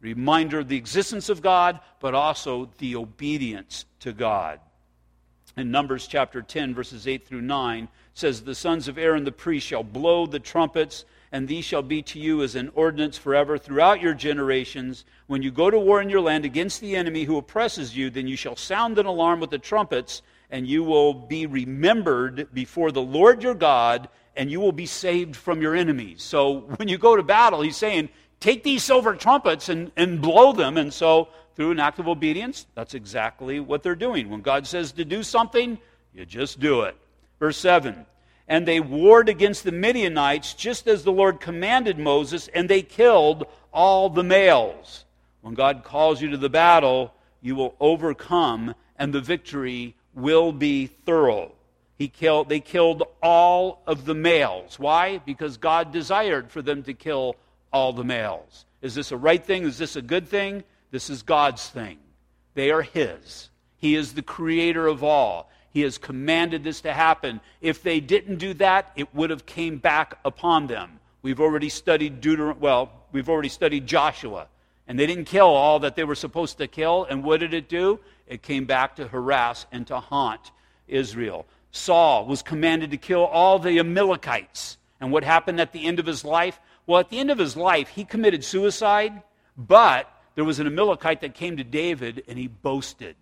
Reminder 0.00 0.60
of 0.60 0.68
the 0.68 0.76
existence 0.76 1.28
of 1.28 1.42
God, 1.42 1.80
but 1.98 2.14
also 2.14 2.70
the 2.78 2.94
obedience 2.94 3.86
to 3.98 4.12
God. 4.12 4.60
In 5.56 5.72
Numbers 5.72 6.06
chapter 6.06 6.42
10, 6.42 6.76
verses 6.76 7.08
8 7.08 7.26
through 7.26 7.42
9, 7.42 7.88
says, 8.14 8.42
The 8.42 8.54
sons 8.54 8.86
of 8.86 8.98
Aaron 8.98 9.24
the 9.24 9.32
priest 9.32 9.66
shall 9.66 9.82
blow 9.82 10.26
the 10.26 10.38
trumpets 10.38 11.04
and 11.36 11.46
these 11.46 11.66
shall 11.66 11.82
be 11.82 12.00
to 12.00 12.18
you 12.18 12.42
as 12.42 12.54
an 12.54 12.70
ordinance 12.74 13.18
forever 13.18 13.58
throughout 13.58 14.00
your 14.00 14.14
generations. 14.14 15.04
When 15.26 15.42
you 15.42 15.50
go 15.50 15.68
to 15.68 15.78
war 15.78 16.00
in 16.00 16.08
your 16.08 16.22
land 16.22 16.46
against 16.46 16.80
the 16.80 16.96
enemy 16.96 17.24
who 17.24 17.36
oppresses 17.36 17.94
you, 17.94 18.08
then 18.08 18.26
you 18.26 18.36
shall 18.36 18.56
sound 18.56 18.98
an 18.98 19.04
alarm 19.04 19.40
with 19.40 19.50
the 19.50 19.58
trumpets, 19.58 20.22
and 20.50 20.66
you 20.66 20.82
will 20.82 21.12
be 21.12 21.44
remembered 21.44 22.48
before 22.54 22.90
the 22.90 23.02
Lord 23.02 23.42
your 23.42 23.52
God, 23.52 24.08
and 24.34 24.50
you 24.50 24.60
will 24.60 24.72
be 24.72 24.86
saved 24.86 25.36
from 25.36 25.60
your 25.60 25.74
enemies. 25.74 26.22
So 26.22 26.60
when 26.76 26.88
you 26.88 26.96
go 26.96 27.16
to 27.16 27.22
battle, 27.22 27.60
he's 27.60 27.76
saying, 27.76 28.08
take 28.40 28.62
these 28.62 28.82
silver 28.82 29.14
trumpets 29.14 29.68
and, 29.68 29.92
and 29.94 30.22
blow 30.22 30.54
them. 30.54 30.78
And 30.78 30.90
so, 30.90 31.28
through 31.54 31.72
an 31.72 31.80
act 31.80 31.98
of 31.98 32.08
obedience, 32.08 32.64
that's 32.74 32.94
exactly 32.94 33.60
what 33.60 33.82
they're 33.82 33.94
doing. 33.94 34.30
When 34.30 34.40
God 34.40 34.66
says 34.66 34.92
to 34.92 35.04
do 35.04 35.22
something, 35.22 35.76
you 36.14 36.24
just 36.24 36.60
do 36.60 36.80
it. 36.82 36.96
Verse 37.38 37.58
7 37.58 38.06
and 38.48 38.66
they 38.66 38.80
warred 38.80 39.28
against 39.28 39.64
the 39.64 39.72
Midianites 39.72 40.54
just 40.54 40.86
as 40.86 41.02
the 41.02 41.12
Lord 41.12 41.40
commanded 41.40 41.98
Moses, 41.98 42.48
and 42.48 42.68
they 42.68 42.82
killed 42.82 43.44
all 43.72 44.08
the 44.08 44.22
males. 44.22 45.04
When 45.40 45.54
God 45.54 45.84
calls 45.84 46.20
you 46.20 46.30
to 46.30 46.36
the 46.36 46.48
battle, 46.48 47.12
you 47.40 47.54
will 47.54 47.76
overcome, 47.80 48.74
and 48.96 49.12
the 49.12 49.20
victory 49.20 49.94
will 50.14 50.52
be 50.52 50.86
thorough. 50.86 51.52
He 51.96 52.08
killed, 52.08 52.48
they 52.48 52.60
killed 52.60 53.02
all 53.22 53.82
of 53.86 54.04
the 54.04 54.14
males. 54.14 54.78
Why? 54.78 55.18
Because 55.18 55.56
God 55.56 55.92
desired 55.92 56.50
for 56.50 56.62
them 56.62 56.82
to 56.84 56.94
kill 56.94 57.36
all 57.72 57.92
the 57.92 58.04
males. 58.04 58.64
Is 58.82 58.94
this 58.94 59.12
a 59.12 59.16
right 59.16 59.44
thing? 59.44 59.64
Is 59.64 59.78
this 59.78 59.96
a 59.96 60.02
good 60.02 60.28
thing? 60.28 60.62
This 60.90 61.10
is 61.10 61.22
God's 61.22 61.68
thing. 61.68 61.98
They 62.54 62.70
are 62.70 62.82
His. 62.82 63.50
He 63.78 63.94
is 63.94 64.14
the 64.14 64.22
creator 64.22 64.86
of 64.86 65.02
all. 65.02 65.50
He 65.76 65.82
has 65.82 65.98
commanded 65.98 66.64
this 66.64 66.80
to 66.80 66.92
happen. 66.94 67.38
If 67.60 67.82
they 67.82 68.00
didn't 68.00 68.36
do 68.36 68.54
that, 68.54 68.92
it 68.96 69.14
would 69.14 69.28
have 69.28 69.44
came 69.44 69.76
back 69.76 70.18
upon 70.24 70.68
them. 70.68 71.00
We've 71.20 71.38
already 71.38 71.68
studied 71.68 72.22
Deuteron- 72.22 72.56
well, 72.60 72.90
we've 73.12 73.28
already 73.28 73.50
studied 73.50 73.86
Joshua. 73.86 74.46
And 74.88 74.98
they 74.98 75.06
didn't 75.06 75.26
kill 75.26 75.48
all 75.48 75.78
that 75.80 75.94
they 75.94 76.04
were 76.04 76.14
supposed 76.14 76.56
to 76.56 76.66
kill. 76.66 77.04
And 77.04 77.22
what 77.22 77.40
did 77.40 77.52
it 77.52 77.68
do? 77.68 78.00
It 78.26 78.40
came 78.40 78.64
back 78.64 78.96
to 78.96 79.08
harass 79.08 79.66
and 79.70 79.86
to 79.88 80.00
haunt 80.00 80.50
Israel. 80.88 81.44
Saul 81.72 82.24
was 82.24 82.40
commanded 82.40 82.90
to 82.92 82.96
kill 82.96 83.26
all 83.26 83.58
the 83.58 83.78
Amalekites. 83.78 84.78
And 84.98 85.12
what 85.12 85.24
happened 85.24 85.60
at 85.60 85.72
the 85.74 85.84
end 85.84 85.98
of 85.98 86.06
his 86.06 86.24
life? 86.24 86.58
Well, 86.86 87.00
at 87.00 87.10
the 87.10 87.18
end 87.18 87.30
of 87.30 87.36
his 87.36 87.54
life, 87.54 87.88
he 87.88 88.06
committed 88.06 88.44
suicide, 88.44 89.22
but 89.58 90.10
there 90.36 90.44
was 90.44 90.58
an 90.58 90.66
Amalekite 90.66 91.20
that 91.20 91.34
came 91.34 91.58
to 91.58 91.64
David 91.64 92.24
and 92.26 92.38
he 92.38 92.46
boasted 92.46 93.14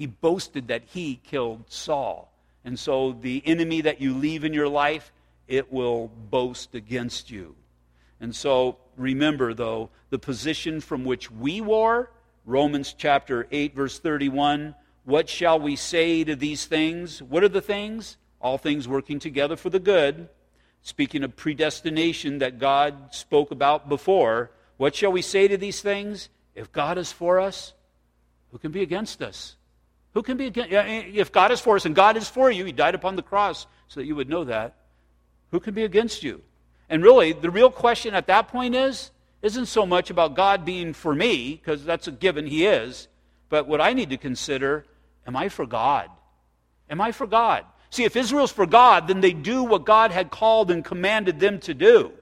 he 0.00 0.06
boasted 0.06 0.68
that 0.68 0.82
he 0.82 1.20
killed 1.24 1.62
Saul. 1.68 2.32
And 2.64 2.78
so 2.78 3.12
the 3.12 3.42
enemy 3.44 3.82
that 3.82 4.00
you 4.00 4.14
leave 4.14 4.44
in 4.44 4.54
your 4.54 4.66
life, 4.66 5.12
it 5.46 5.70
will 5.70 6.08
boast 6.08 6.74
against 6.74 7.30
you. 7.30 7.54
And 8.18 8.34
so 8.34 8.78
remember, 8.96 9.52
though, 9.52 9.90
the 10.08 10.18
position 10.18 10.80
from 10.80 11.04
which 11.04 11.30
we 11.30 11.60
war, 11.60 12.10
Romans 12.46 12.94
chapter 12.96 13.46
8, 13.50 13.74
verse 13.74 13.98
31. 13.98 14.74
What 15.04 15.28
shall 15.28 15.60
we 15.60 15.76
say 15.76 16.24
to 16.24 16.34
these 16.34 16.64
things? 16.64 17.22
What 17.22 17.44
are 17.44 17.48
the 17.50 17.60
things? 17.60 18.16
All 18.40 18.56
things 18.56 18.88
working 18.88 19.18
together 19.18 19.54
for 19.54 19.68
the 19.68 19.78
good. 19.78 20.30
Speaking 20.80 21.22
of 21.24 21.36
predestination 21.36 22.38
that 22.38 22.58
God 22.58 23.14
spoke 23.14 23.50
about 23.50 23.90
before, 23.90 24.50
what 24.78 24.94
shall 24.94 25.12
we 25.12 25.20
say 25.20 25.46
to 25.46 25.58
these 25.58 25.82
things? 25.82 26.30
If 26.54 26.72
God 26.72 26.96
is 26.96 27.12
for 27.12 27.38
us, 27.38 27.74
who 28.50 28.56
can 28.56 28.72
be 28.72 28.80
against 28.80 29.20
us? 29.20 29.56
Who 30.14 30.22
can 30.22 30.36
be 30.36 30.46
against 30.46 30.72
eh, 30.72 31.04
if 31.14 31.30
God 31.30 31.52
is 31.52 31.60
for 31.60 31.76
us 31.76 31.84
and 31.84 31.94
God 31.94 32.16
is 32.16 32.28
for 32.28 32.50
you, 32.50 32.64
He 32.64 32.72
died 32.72 32.94
upon 32.94 33.16
the 33.16 33.22
cross 33.22 33.66
so 33.88 34.00
that 34.00 34.06
you 34.06 34.16
would 34.16 34.28
know 34.28 34.44
that. 34.44 34.76
Who 35.50 35.60
can 35.60 35.74
be 35.74 35.84
against 35.84 36.22
you? 36.22 36.42
And 36.88 37.02
really, 37.02 37.32
the 37.32 37.50
real 37.50 37.70
question 37.70 38.14
at 38.14 38.26
that 38.26 38.48
point 38.48 38.74
is 38.74 39.10
isn't 39.42 39.66
so 39.66 39.86
much 39.86 40.10
about 40.10 40.34
God 40.34 40.64
being 40.64 40.92
for 40.92 41.14
me, 41.14 41.54
because 41.54 41.84
that's 41.84 42.08
a 42.08 42.12
given, 42.12 42.46
He 42.46 42.66
is, 42.66 43.08
but 43.48 43.66
what 43.66 43.80
I 43.80 43.92
need 43.92 44.10
to 44.10 44.18
consider, 44.18 44.84
am 45.26 45.36
I 45.36 45.48
for 45.48 45.66
God? 45.66 46.10
Am 46.90 47.00
I 47.00 47.12
for 47.12 47.26
God? 47.26 47.64
See, 47.90 48.04
if 48.04 48.16
Israel's 48.16 48.52
for 48.52 48.66
God, 48.66 49.08
then 49.08 49.20
they 49.20 49.32
do 49.32 49.64
what 49.64 49.84
God 49.84 50.12
had 50.12 50.30
called 50.30 50.70
and 50.70 50.84
commanded 50.84 51.40
them 51.40 51.58
to 51.60 51.74
do. 51.74 52.12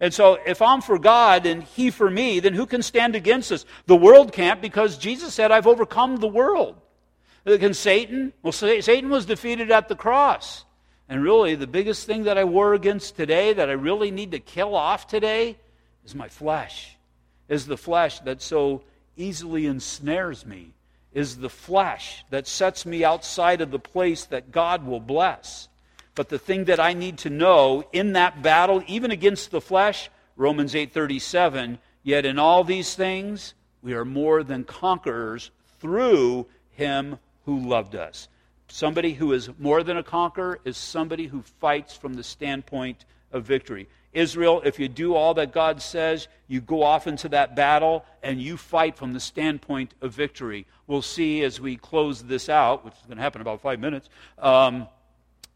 And 0.00 0.14
so, 0.14 0.38
if 0.46 0.62
I'm 0.62 0.80
for 0.80 0.98
God 0.98 1.44
and 1.44 1.62
He 1.62 1.90
for 1.90 2.08
me, 2.08 2.38
then 2.38 2.54
who 2.54 2.66
can 2.66 2.82
stand 2.82 3.16
against 3.16 3.50
us? 3.50 3.64
The 3.86 3.96
world 3.96 4.32
can't 4.32 4.62
because 4.62 4.96
Jesus 4.96 5.34
said, 5.34 5.50
I've 5.50 5.66
overcome 5.66 6.16
the 6.16 6.28
world. 6.28 6.76
Can 7.56 7.72
Satan? 7.72 8.32
Well, 8.42 8.52
Satan 8.52 9.08
was 9.08 9.24
defeated 9.24 9.70
at 9.70 9.88
the 9.88 9.96
cross. 9.96 10.64
And 11.08 11.22
really, 11.22 11.54
the 11.54 11.66
biggest 11.66 12.06
thing 12.06 12.24
that 12.24 12.36
I 12.36 12.44
war 12.44 12.74
against 12.74 13.16
today, 13.16 13.54
that 13.54 13.70
I 13.70 13.72
really 13.72 14.10
need 14.10 14.32
to 14.32 14.38
kill 14.38 14.74
off 14.74 15.06
today, 15.06 15.56
is 16.04 16.14
my 16.14 16.28
flesh. 16.28 16.96
Is 17.48 17.66
the 17.66 17.78
flesh 17.78 18.20
that 18.20 18.42
so 18.42 18.82
easily 19.16 19.66
ensnares 19.66 20.44
me. 20.44 20.74
Is 21.14 21.38
the 21.38 21.48
flesh 21.48 22.24
that 22.28 22.46
sets 22.46 22.84
me 22.84 23.04
outside 23.04 23.62
of 23.62 23.70
the 23.70 23.78
place 23.78 24.26
that 24.26 24.52
God 24.52 24.84
will 24.84 25.00
bless. 25.00 25.68
But 26.14 26.28
the 26.28 26.38
thing 26.38 26.64
that 26.64 26.80
I 26.80 26.92
need 26.92 27.18
to 27.18 27.30
know 27.30 27.84
in 27.92 28.12
that 28.12 28.42
battle, 28.42 28.82
even 28.86 29.10
against 29.10 29.50
the 29.50 29.62
flesh, 29.62 30.10
Romans 30.36 30.74
8:37, 30.74 31.78
yet 32.02 32.26
in 32.26 32.38
all 32.38 32.64
these 32.64 32.94
things 32.94 33.54
we 33.80 33.94
are 33.94 34.04
more 34.04 34.42
than 34.42 34.64
conquerors 34.64 35.50
through 35.80 36.46
him 36.70 37.18
who 37.48 37.66
loved 37.66 37.96
us. 37.96 38.28
Somebody 38.68 39.14
who 39.14 39.32
is 39.32 39.48
more 39.58 39.82
than 39.82 39.96
a 39.96 40.02
conqueror 40.02 40.60
is 40.66 40.76
somebody 40.76 41.26
who 41.26 41.40
fights 41.60 41.96
from 41.96 42.12
the 42.12 42.22
standpoint 42.22 43.06
of 43.32 43.44
victory. 43.44 43.88
Israel, 44.12 44.60
if 44.66 44.78
you 44.78 44.86
do 44.86 45.14
all 45.14 45.32
that 45.32 45.50
God 45.50 45.80
says, 45.80 46.28
you 46.46 46.60
go 46.60 46.82
off 46.82 47.06
into 47.06 47.26
that 47.30 47.56
battle 47.56 48.04
and 48.22 48.38
you 48.38 48.58
fight 48.58 48.98
from 48.98 49.14
the 49.14 49.20
standpoint 49.20 49.94
of 50.02 50.12
victory. 50.12 50.66
We'll 50.86 51.00
see 51.00 51.42
as 51.42 51.58
we 51.58 51.76
close 51.76 52.22
this 52.22 52.50
out, 52.50 52.84
which 52.84 52.92
is 52.92 53.06
going 53.06 53.16
to 53.16 53.22
happen 53.22 53.40
in 53.40 53.46
about 53.46 53.62
five 53.62 53.80
minutes, 53.80 54.10
um, 54.36 54.86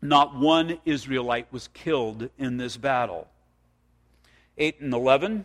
not 0.00 0.35
one 0.35 0.78
Israelite 0.87 1.52
was 1.52 1.68
killed 1.74 2.31
in 2.38 2.57
this 2.57 2.78
battle. 2.78 3.28
8 4.57 4.81
and 4.81 4.94
11. 4.94 5.44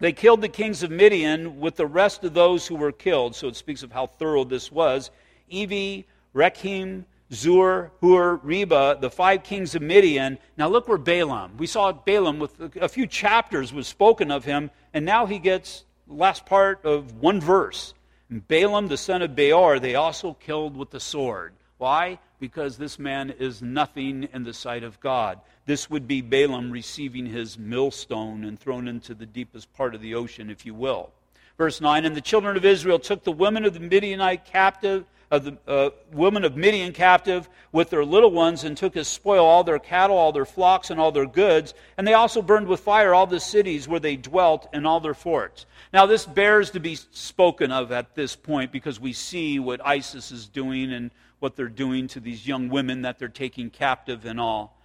They 0.00 0.12
killed 0.12 0.40
the 0.40 0.48
kings 0.48 0.82
of 0.82 0.90
Midian 0.90 1.60
with 1.60 1.76
the 1.76 1.86
rest 1.86 2.24
of 2.24 2.34
those 2.34 2.66
who 2.66 2.74
were 2.74 2.90
killed. 2.90 3.36
So 3.36 3.46
it 3.46 3.54
speaks 3.54 3.84
of 3.84 3.92
how 3.92 4.08
thorough 4.08 4.42
this 4.42 4.72
was. 4.72 5.12
Evi, 5.50 6.04
Rekem, 6.34 7.04
Zur, 7.32 7.90
Hur, 8.00 8.36
Reba, 8.36 8.98
the 9.00 9.10
five 9.10 9.42
kings 9.42 9.74
of 9.74 9.82
Midian. 9.82 10.38
Now 10.56 10.68
look 10.68 10.88
where 10.88 10.98
Balaam. 10.98 11.56
We 11.56 11.66
saw 11.66 11.92
Balaam 11.92 12.38
with 12.38 12.76
a 12.80 12.88
few 12.88 13.06
chapters 13.06 13.72
was 13.72 13.86
spoken 13.86 14.30
of 14.30 14.44
him, 14.44 14.70
and 14.92 15.04
now 15.04 15.26
he 15.26 15.38
gets 15.38 15.84
the 16.06 16.14
last 16.14 16.46
part 16.46 16.84
of 16.84 17.16
one 17.16 17.40
verse. 17.40 17.94
And 18.30 18.46
Balaam, 18.46 18.88
the 18.88 18.96
son 18.96 19.22
of 19.22 19.34
Beor, 19.34 19.78
they 19.78 19.94
also 19.94 20.34
killed 20.34 20.76
with 20.76 20.90
the 20.90 21.00
sword. 21.00 21.54
Why? 21.78 22.18
Because 22.40 22.76
this 22.76 22.98
man 22.98 23.30
is 23.30 23.62
nothing 23.62 24.28
in 24.32 24.44
the 24.44 24.52
sight 24.52 24.84
of 24.84 25.00
God. 25.00 25.40
This 25.66 25.88
would 25.90 26.06
be 26.06 26.20
Balaam 26.20 26.70
receiving 26.70 27.26
his 27.26 27.58
millstone 27.58 28.44
and 28.44 28.58
thrown 28.58 28.86
into 28.86 29.14
the 29.14 29.26
deepest 29.26 29.72
part 29.72 29.94
of 29.94 30.00
the 30.00 30.14
ocean, 30.14 30.50
if 30.50 30.64
you 30.66 30.74
will. 30.74 31.10
Verse 31.56 31.80
9 31.80 32.04
And 32.04 32.14
the 32.14 32.20
children 32.20 32.56
of 32.56 32.64
Israel 32.64 32.98
took 32.98 33.24
the 33.24 33.32
women 33.32 33.64
of 33.64 33.74
the 33.74 33.80
Midianite 33.80 34.44
captive 34.44 35.04
of 35.34 35.44
the 35.44 35.58
uh, 35.66 35.90
women 36.12 36.44
of 36.44 36.56
Midian 36.56 36.92
captive 36.92 37.48
with 37.72 37.90
their 37.90 38.04
little 38.04 38.30
ones, 38.30 38.64
and 38.64 38.76
took 38.76 38.96
as 38.96 39.08
spoil 39.08 39.44
all 39.44 39.64
their 39.64 39.78
cattle, 39.78 40.16
all 40.16 40.32
their 40.32 40.44
flocks, 40.44 40.90
and 40.90 41.00
all 41.00 41.10
their 41.10 41.26
goods. 41.26 41.74
And 41.96 42.06
they 42.06 42.14
also 42.14 42.40
burned 42.40 42.68
with 42.68 42.80
fire 42.80 43.12
all 43.12 43.26
the 43.26 43.40
cities 43.40 43.88
where 43.88 44.00
they 44.00 44.16
dwelt 44.16 44.68
and 44.72 44.86
all 44.86 45.00
their 45.00 45.14
forts. 45.14 45.66
Now, 45.92 46.06
this 46.06 46.24
bears 46.24 46.70
to 46.70 46.80
be 46.80 46.94
spoken 46.94 47.72
of 47.72 47.90
at 47.90 48.14
this 48.14 48.36
point 48.36 48.70
because 48.70 49.00
we 49.00 49.12
see 49.12 49.58
what 49.58 49.84
ISIS 49.84 50.30
is 50.30 50.46
doing 50.46 50.92
and 50.92 51.10
what 51.40 51.56
they're 51.56 51.68
doing 51.68 52.06
to 52.08 52.20
these 52.20 52.46
young 52.46 52.68
women 52.68 53.02
that 53.02 53.18
they're 53.18 53.28
taking 53.28 53.70
captive 53.70 54.24
and 54.24 54.40
all. 54.40 54.80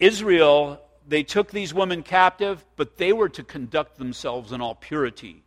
Israel, 0.00 0.80
they 1.06 1.22
took 1.22 1.50
these 1.50 1.72
women 1.72 2.02
captive, 2.02 2.64
but 2.76 2.96
they 2.96 3.12
were 3.12 3.28
to 3.28 3.44
conduct 3.44 3.96
themselves 3.96 4.50
in 4.50 4.60
all 4.60 4.74
purity. 4.74 5.43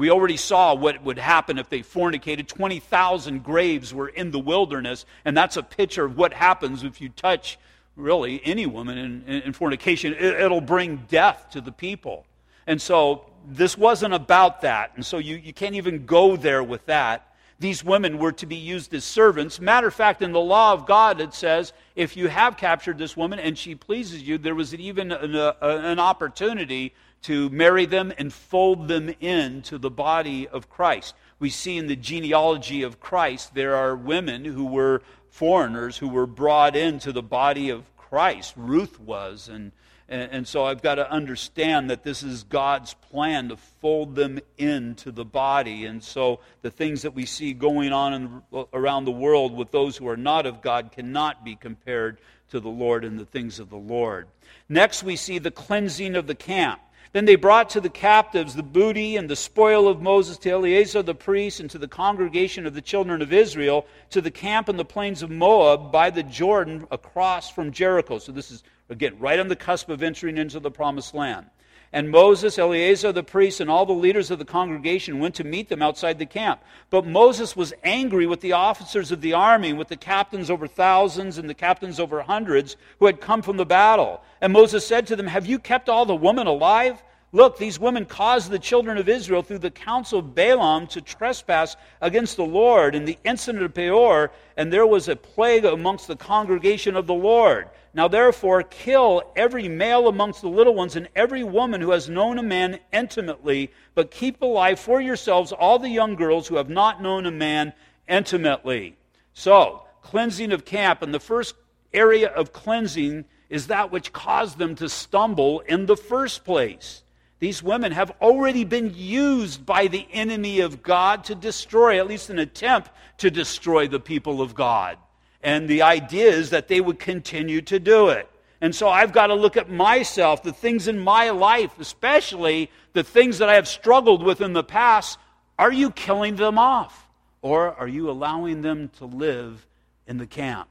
We 0.00 0.10
already 0.10 0.38
saw 0.38 0.72
what 0.72 1.04
would 1.04 1.18
happen 1.18 1.58
if 1.58 1.68
they 1.68 1.82
fornicated. 1.82 2.48
20,000 2.48 3.44
graves 3.44 3.92
were 3.92 4.08
in 4.08 4.30
the 4.30 4.38
wilderness, 4.38 5.04
and 5.26 5.36
that's 5.36 5.58
a 5.58 5.62
picture 5.62 6.06
of 6.06 6.16
what 6.16 6.32
happens 6.32 6.84
if 6.84 7.02
you 7.02 7.10
touch 7.10 7.58
really 7.96 8.40
any 8.42 8.64
woman 8.64 8.96
in, 8.96 9.42
in, 9.42 9.52
fornication. 9.52 10.14
It, 10.14 10.40
it'll 10.40 10.62
bring 10.62 11.04
death 11.10 11.48
to 11.50 11.60
the 11.60 11.70
people. 11.70 12.24
And 12.66 12.80
so 12.80 13.26
this 13.46 13.76
wasn't 13.76 14.14
about 14.14 14.62
that. 14.62 14.92
And 14.94 15.04
so 15.04 15.18
you, 15.18 15.36
you 15.36 15.52
can't 15.52 15.74
even 15.74 16.06
go 16.06 16.34
there 16.34 16.64
with 16.64 16.86
that 16.86 17.30
these 17.60 17.84
women 17.84 18.16
were 18.16 18.32
to 18.32 18.46
be 18.46 18.56
used 18.56 18.94
as 18.94 19.04
servants. 19.04 19.60
Matter 19.60 19.88
of 19.88 19.94
fact, 19.94 20.22
in 20.22 20.32
the 20.32 20.40
law 20.40 20.72
of 20.72 20.86
God, 20.86 21.20
it 21.20 21.34
says 21.34 21.74
if 21.94 22.16
you 22.16 22.28
have 22.28 22.56
captured 22.56 22.96
this 22.96 23.18
woman 23.18 23.38
and 23.38 23.56
she 23.56 23.74
pleases 23.74 24.22
you, 24.22 24.38
there 24.38 24.54
was 24.54 24.74
even 24.74 25.12
an, 25.12 25.36
an 25.36 25.98
opportunity 25.98 26.94
to 27.22 27.50
marry 27.50 27.86
them 27.86 28.12
and 28.18 28.32
fold 28.32 28.88
them 28.88 29.14
into 29.20 29.78
the 29.78 29.90
body 29.90 30.48
of 30.48 30.70
Christ. 30.70 31.14
We 31.38 31.50
see 31.50 31.76
in 31.76 31.86
the 31.86 31.96
genealogy 31.96 32.82
of 32.82 33.00
Christ, 33.00 33.54
there 33.54 33.76
are 33.76 33.94
women 33.96 34.44
who 34.44 34.66
were 34.66 35.02
foreigners 35.30 35.98
who 35.98 36.08
were 36.08 36.26
brought 36.26 36.76
into 36.76 37.12
the 37.12 37.22
body 37.22 37.70
of 37.70 37.84
Christ. 37.96 38.54
Ruth 38.56 38.98
was, 39.00 39.48
and 39.48 39.72
and, 40.10 40.32
and 40.32 40.48
so 40.48 40.64
I've 40.64 40.82
got 40.82 40.96
to 40.96 41.08
understand 41.08 41.88
that 41.90 42.02
this 42.02 42.24
is 42.24 42.42
God's 42.42 42.94
plan 42.94 43.48
to 43.50 43.56
fold 43.56 44.16
them 44.16 44.40
into 44.58 45.12
the 45.12 45.24
body. 45.24 45.86
And 45.86 46.02
so 46.02 46.40
the 46.62 46.70
things 46.70 47.02
that 47.02 47.14
we 47.14 47.24
see 47.24 47.52
going 47.52 47.92
on 47.92 48.12
in, 48.14 48.42
around 48.72 49.04
the 49.04 49.12
world 49.12 49.56
with 49.56 49.70
those 49.70 49.96
who 49.96 50.08
are 50.08 50.16
not 50.16 50.46
of 50.46 50.60
God 50.60 50.90
cannot 50.90 51.44
be 51.44 51.54
compared 51.54 52.18
to 52.50 52.58
the 52.58 52.68
Lord 52.68 53.04
and 53.04 53.20
the 53.20 53.24
things 53.24 53.60
of 53.60 53.70
the 53.70 53.76
Lord. 53.76 54.26
Next, 54.68 55.04
we 55.04 55.14
see 55.14 55.38
the 55.38 55.52
cleansing 55.52 56.16
of 56.16 56.26
the 56.26 56.34
camp. 56.34 56.80
Then 57.12 57.24
they 57.24 57.34
brought 57.34 57.70
to 57.70 57.80
the 57.80 57.90
captives 57.90 58.54
the 58.54 58.62
booty 58.62 59.16
and 59.16 59.28
the 59.28 59.36
spoil 59.36 59.88
of 59.88 60.00
Moses 60.00 60.38
to 60.38 60.50
Eleazar 60.50 61.02
the 61.02 61.14
priest 61.14 61.60
and 61.60 61.68
to 61.70 61.78
the 61.78 61.88
congregation 61.88 62.66
of 62.66 62.74
the 62.74 62.80
children 62.80 63.20
of 63.20 63.32
Israel 63.32 63.86
to 64.10 64.20
the 64.20 64.30
camp 64.30 64.68
in 64.68 64.76
the 64.76 64.84
plains 64.84 65.22
of 65.22 65.30
Moab 65.30 65.90
by 65.90 66.10
the 66.10 66.22
Jordan 66.22 66.86
across 66.90 67.50
from 67.50 67.72
Jericho. 67.72 68.18
So 68.18 68.30
this 68.30 68.50
is 68.50 68.62
Again, 68.90 69.16
right 69.20 69.38
on 69.38 69.46
the 69.46 69.56
cusp 69.56 69.88
of 69.88 70.02
entering 70.02 70.36
into 70.36 70.58
the 70.58 70.70
promised 70.70 71.14
land. 71.14 71.46
And 71.92 72.08
Moses, 72.08 72.56
Eleazar 72.56 73.10
the 73.10 73.24
priest, 73.24 73.60
and 73.60 73.68
all 73.68 73.84
the 73.84 73.92
leaders 73.92 74.30
of 74.30 74.38
the 74.38 74.44
congregation 74.44 75.18
went 75.18 75.34
to 75.36 75.44
meet 75.44 75.68
them 75.68 75.82
outside 75.82 76.20
the 76.20 76.26
camp. 76.26 76.60
But 76.88 77.04
Moses 77.04 77.56
was 77.56 77.72
angry 77.82 78.26
with 78.26 78.40
the 78.40 78.52
officers 78.52 79.10
of 79.10 79.20
the 79.20 79.32
army, 79.32 79.72
with 79.72 79.88
the 79.88 79.96
captains 79.96 80.50
over 80.50 80.68
thousands 80.68 81.36
and 81.36 81.50
the 81.50 81.54
captains 81.54 81.98
over 81.98 82.22
hundreds 82.22 82.76
who 83.00 83.06
had 83.06 83.20
come 83.20 83.42
from 83.42 83.56
the 83.56 83.66
battle. 83.66 84.22
And 84.40 84.52
Moses 84.52 84.86
said 84.86 85.08
to 85.08 85.16
them, 85.16 85.26
Have 85.26 85.46
you 85.46 85.58
kept 85.58 85.88
all 85.88 86.06
the 86.06 86.14
women 86.14 86.46
alive? 86.46 87.02
Look, 87.32 87.58
these 87.58 87.78
women 87.78 88.06
caused 88.06 88.50
the 88.50 88.58
children 88.58 88.98
of 88.98 89.08
Israel 89.08 89.42
through 89.42 89.58
the 89.58 89.70
counsel 89.70 90.18
of 90.18 90.34
Balaam 90.34 90.88
to 90.88 91.00
trespass 91.00 91.76
against 92.00 92.36
the 92.36 92.44
Lord 92.44 92.94
in 92.94 93.04
the 93.04 93.18
incident 93.24 93.64
of 93.64 93.74
Peor, 93.74 94.32
and 94.56 94.72
there 94.72 94.86
was 94.86 95.08
a 95.08 95.14
plague 95.14 95.64
amongst 95.64 96.08
the 96.08 96.16
congregation 96.16 96.96
of 96.96 97.06
the 97.06 97.14
Lord. 97.14 97.68
Now 97.92 98.06
therefore, 98.06 98.62
kill 98.62 99.32
every 99.34 99.68
male 99.68 100.06
amongst 100.06 100.42
the 100.42 100.48
little 100.48 100.74
ones 100.74 100.94
and 100.94 101.08
every 101.16 101.42
woman 101.42 101.80
who 101.80 101.90
has 101.90 102.08
known 102.08 102.38
a 102.38 102.42
man 102.42 102.78
intimately, 102.92 103.72
but 103.94 104.12
keep 104.12 104.40
alive 104.40 104.78
for 104.78 105.00
yourselves 105.00 105.50
all 105.50 105.78
the 105.78 105.88
young 105.88 106.14
girls 106.14 106.46
who 106.46 106.56
have 106.56 106.70
not 106.70 107.02
known 107.02 107.26
a 107.26 107.32
man 107.32 107.72
intimately. 108.08 108.96
So, 109.34 109.82
cleansing 110.02 110.52
of 110.52 110.64
camp, 110.64 111.02
and 111.02 111.12
the 111.12 111.20
first 111.20 111.56
area 111.92 112.28
of 112.28 112.52
cleansing 112.52 113.24
is 113.48 113.66
that 113.66 113.90
which 113.90 114.12
caused 114.12 114.58
them 114.58 114.76
to 114.76 114.88
stumble 114.88 115.60
in 115.60 115.86
the 115.86 115.96
first 115.96 116.44
place. 116.44 117.02
These 117.40 117.62
women 117.62 117.90
have 117.92 118.12
already 118.20 118.64
been 118.64 118.92
used 118.94 119.66
by 119.66 119.88
the 119.88 120.06
enemy 120.12 120.60
of 120.60 120.82
God 120.82 121.24
to 121.24 121.34
destroy, 121.34 121.98
at 121.98 122.06
least 122.06 122.30
an 122.30 122.38
attempt 122.38 122.90
to 123.18 123.30
destroy 123.30 123.88
the 123.88 123.98
people 123.98 124.40
of 124.40 124.54
God. 124.54 124.98
And 125.42 125.68
the 125.68 125.82
idea 125.82 126.30
is 126.30 126.50
that 126.50 126.68
they 126.68 126.80
would 126.80 126.98
continue 126.98 127.60
to 127.62 127.78
do 127.78 128.08
it. 128.08 128.28
And 128.60 128.74
so 128.74 128.88
I've 128.88 129.12
got 129.12 129.28
to 129.28 129.34
look 129.34 129.56
at 129.56 129.70
myself, 129.70 130.42
the 130.42 130.52
things 130.52 130.86
in 130.86 130.98
my 130.98 131.30
life, 131.30 131.72
especially 131.78 132.70
the 132.92 133.02
things 133.02 133.38
that 133.38 133.48
I 133.48 133.54
have 133.54 133.66
struggled 133.66 134.22
with 134.22 134.40
in 134.42 134.52
the 134.52 134.62
past. 134.62 135.18
Are 135.58 135.72
you 135.72 135.90
killing 135.90 136.36
them 136.36 136.58
off? 136.58 137.08
Or 137.42 137.74
are 137.74 137.88
you 137.88 138.10
allowing 138.10 138.60
them 138.60 138.90
to 138.98 139.06
live 139.06 139.66
in 140.06 140.18
the 140.18 140.26
camp? 140.26 140.68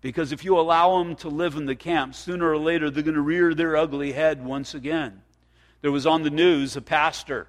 Because 0.00 0.30
if 0.30 0.44
you 0.44 0.56
allow 0.58 1.02
them 1.02 1.16
to 1.16 1.28
live 1.28 1.56
in 1.56 1.66
the 1.66 1.74
camp, 1.74 2.14
sooner 2.14 2.48
or 2.48 2.58
later 2.58 2.90
they're 2.90 3.02
going 3.02 3.16
to 3.16 3.20
rear 3.20 3.54
their 3.54 3.76
ugly 3.76 4.12
head 4.12 4.44
once 4.44 4.72
again. 4.72 5.22
There 5.80 5.90
was 5.90 6.06
on 6.06 6.22
the 6.22 6.30
news 6.30 6.76
a 6.76 6.80
pastor, 6.80 7.48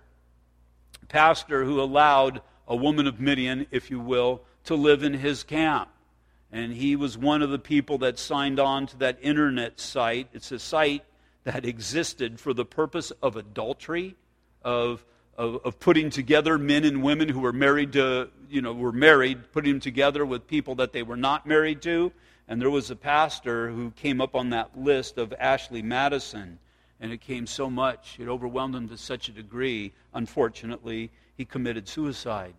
a 1.04 1.06
pastor 1.06 1.65
who 1.65 1.80
allowed 1.80 2.41
a 2.67 2.76
woman 2.76 3.06
of 3.06 3.20
Midian, 3.20 3.67
if 3.70 3.91
you 3.91 4.00
will, 4.00 4.41
to 4.63 4.76
live 4.76 5.04
in 5.04 5.13
his 5.13 5.43
camp. 5.43 5.89
And 6.52 6.74
he 6.74 6.96
was 6.96 7.18
one 7.18 7.42
of 7.42 7.50
the 7.50 7.60
people 7.60 7.98
that 8.00 8.18
signed 8.18 8.60
on 8.60 8.88
to 8.88 8.98
that 8.98 9.18
internet 9.22 9.80
site. 9.80 10.30
It's 10.34 10.52
a 10.52 10.60
site 10.60 11.04
that 11.44 11.66
existed 11.66 12.40
for 12.40 12.54
the 12.54 12.66
purpose 12.66 13.12
of 13.22 13.36
adultery, 13.36 14.16
of, 14.64 15.06
of, 15.38 15.60
of, 15.66 15.80
putting 15.80 16.10
together 16.10 16.58
men 16.58 16.84
and 16.84 17.04
women 17.04 17.30
who 17.30 17.40
were 17.40 17.54
married 17.54 17.94
to, 17.94 18.30
you 18.50 18.62
know, 18.62 18.74
were 18.74 18.92
married, 18.92 19.52
putting 19.52 19.74
them 19.74 19.80
together 19.80 20.26
with 20.26 20.48
people 20.48 20.76
that 20.76 20.94
they 20.94 21.04
were 21.04 21.18
not 21.18 21.46
married 21.46 21.82
to. 21.84 22.12
And 22.48 22.62
there 22.62 22.70
was 22.70 22.90
a 22.92 22.96
pastor 22.96 23.70
who 23.70 23.92
came 23.92 24.22
up 24.22 24.36
on 24.36 24.50
that 24.52 24.78
list 24.78 25.18
of 25.18 25.34
Ashley 25.40 25.82
Madison 25.82 26.60
and 27.00 27.12
it 27.12 27.22
came 27.22 27.46
so 27.46 27.70
much, 27.70 28.18
it 28.20 28.28
overwhelmed 28.28 28.76
him 28.76 28.90
to 28.90 28.98
such 28.98 29.30
a 29.30 29.32
degree, 29.32 29.94
unfortunately, 30.14 31.12
he 31.36 31.46
committed 31.46 31.88
suicide. 31.88 32.56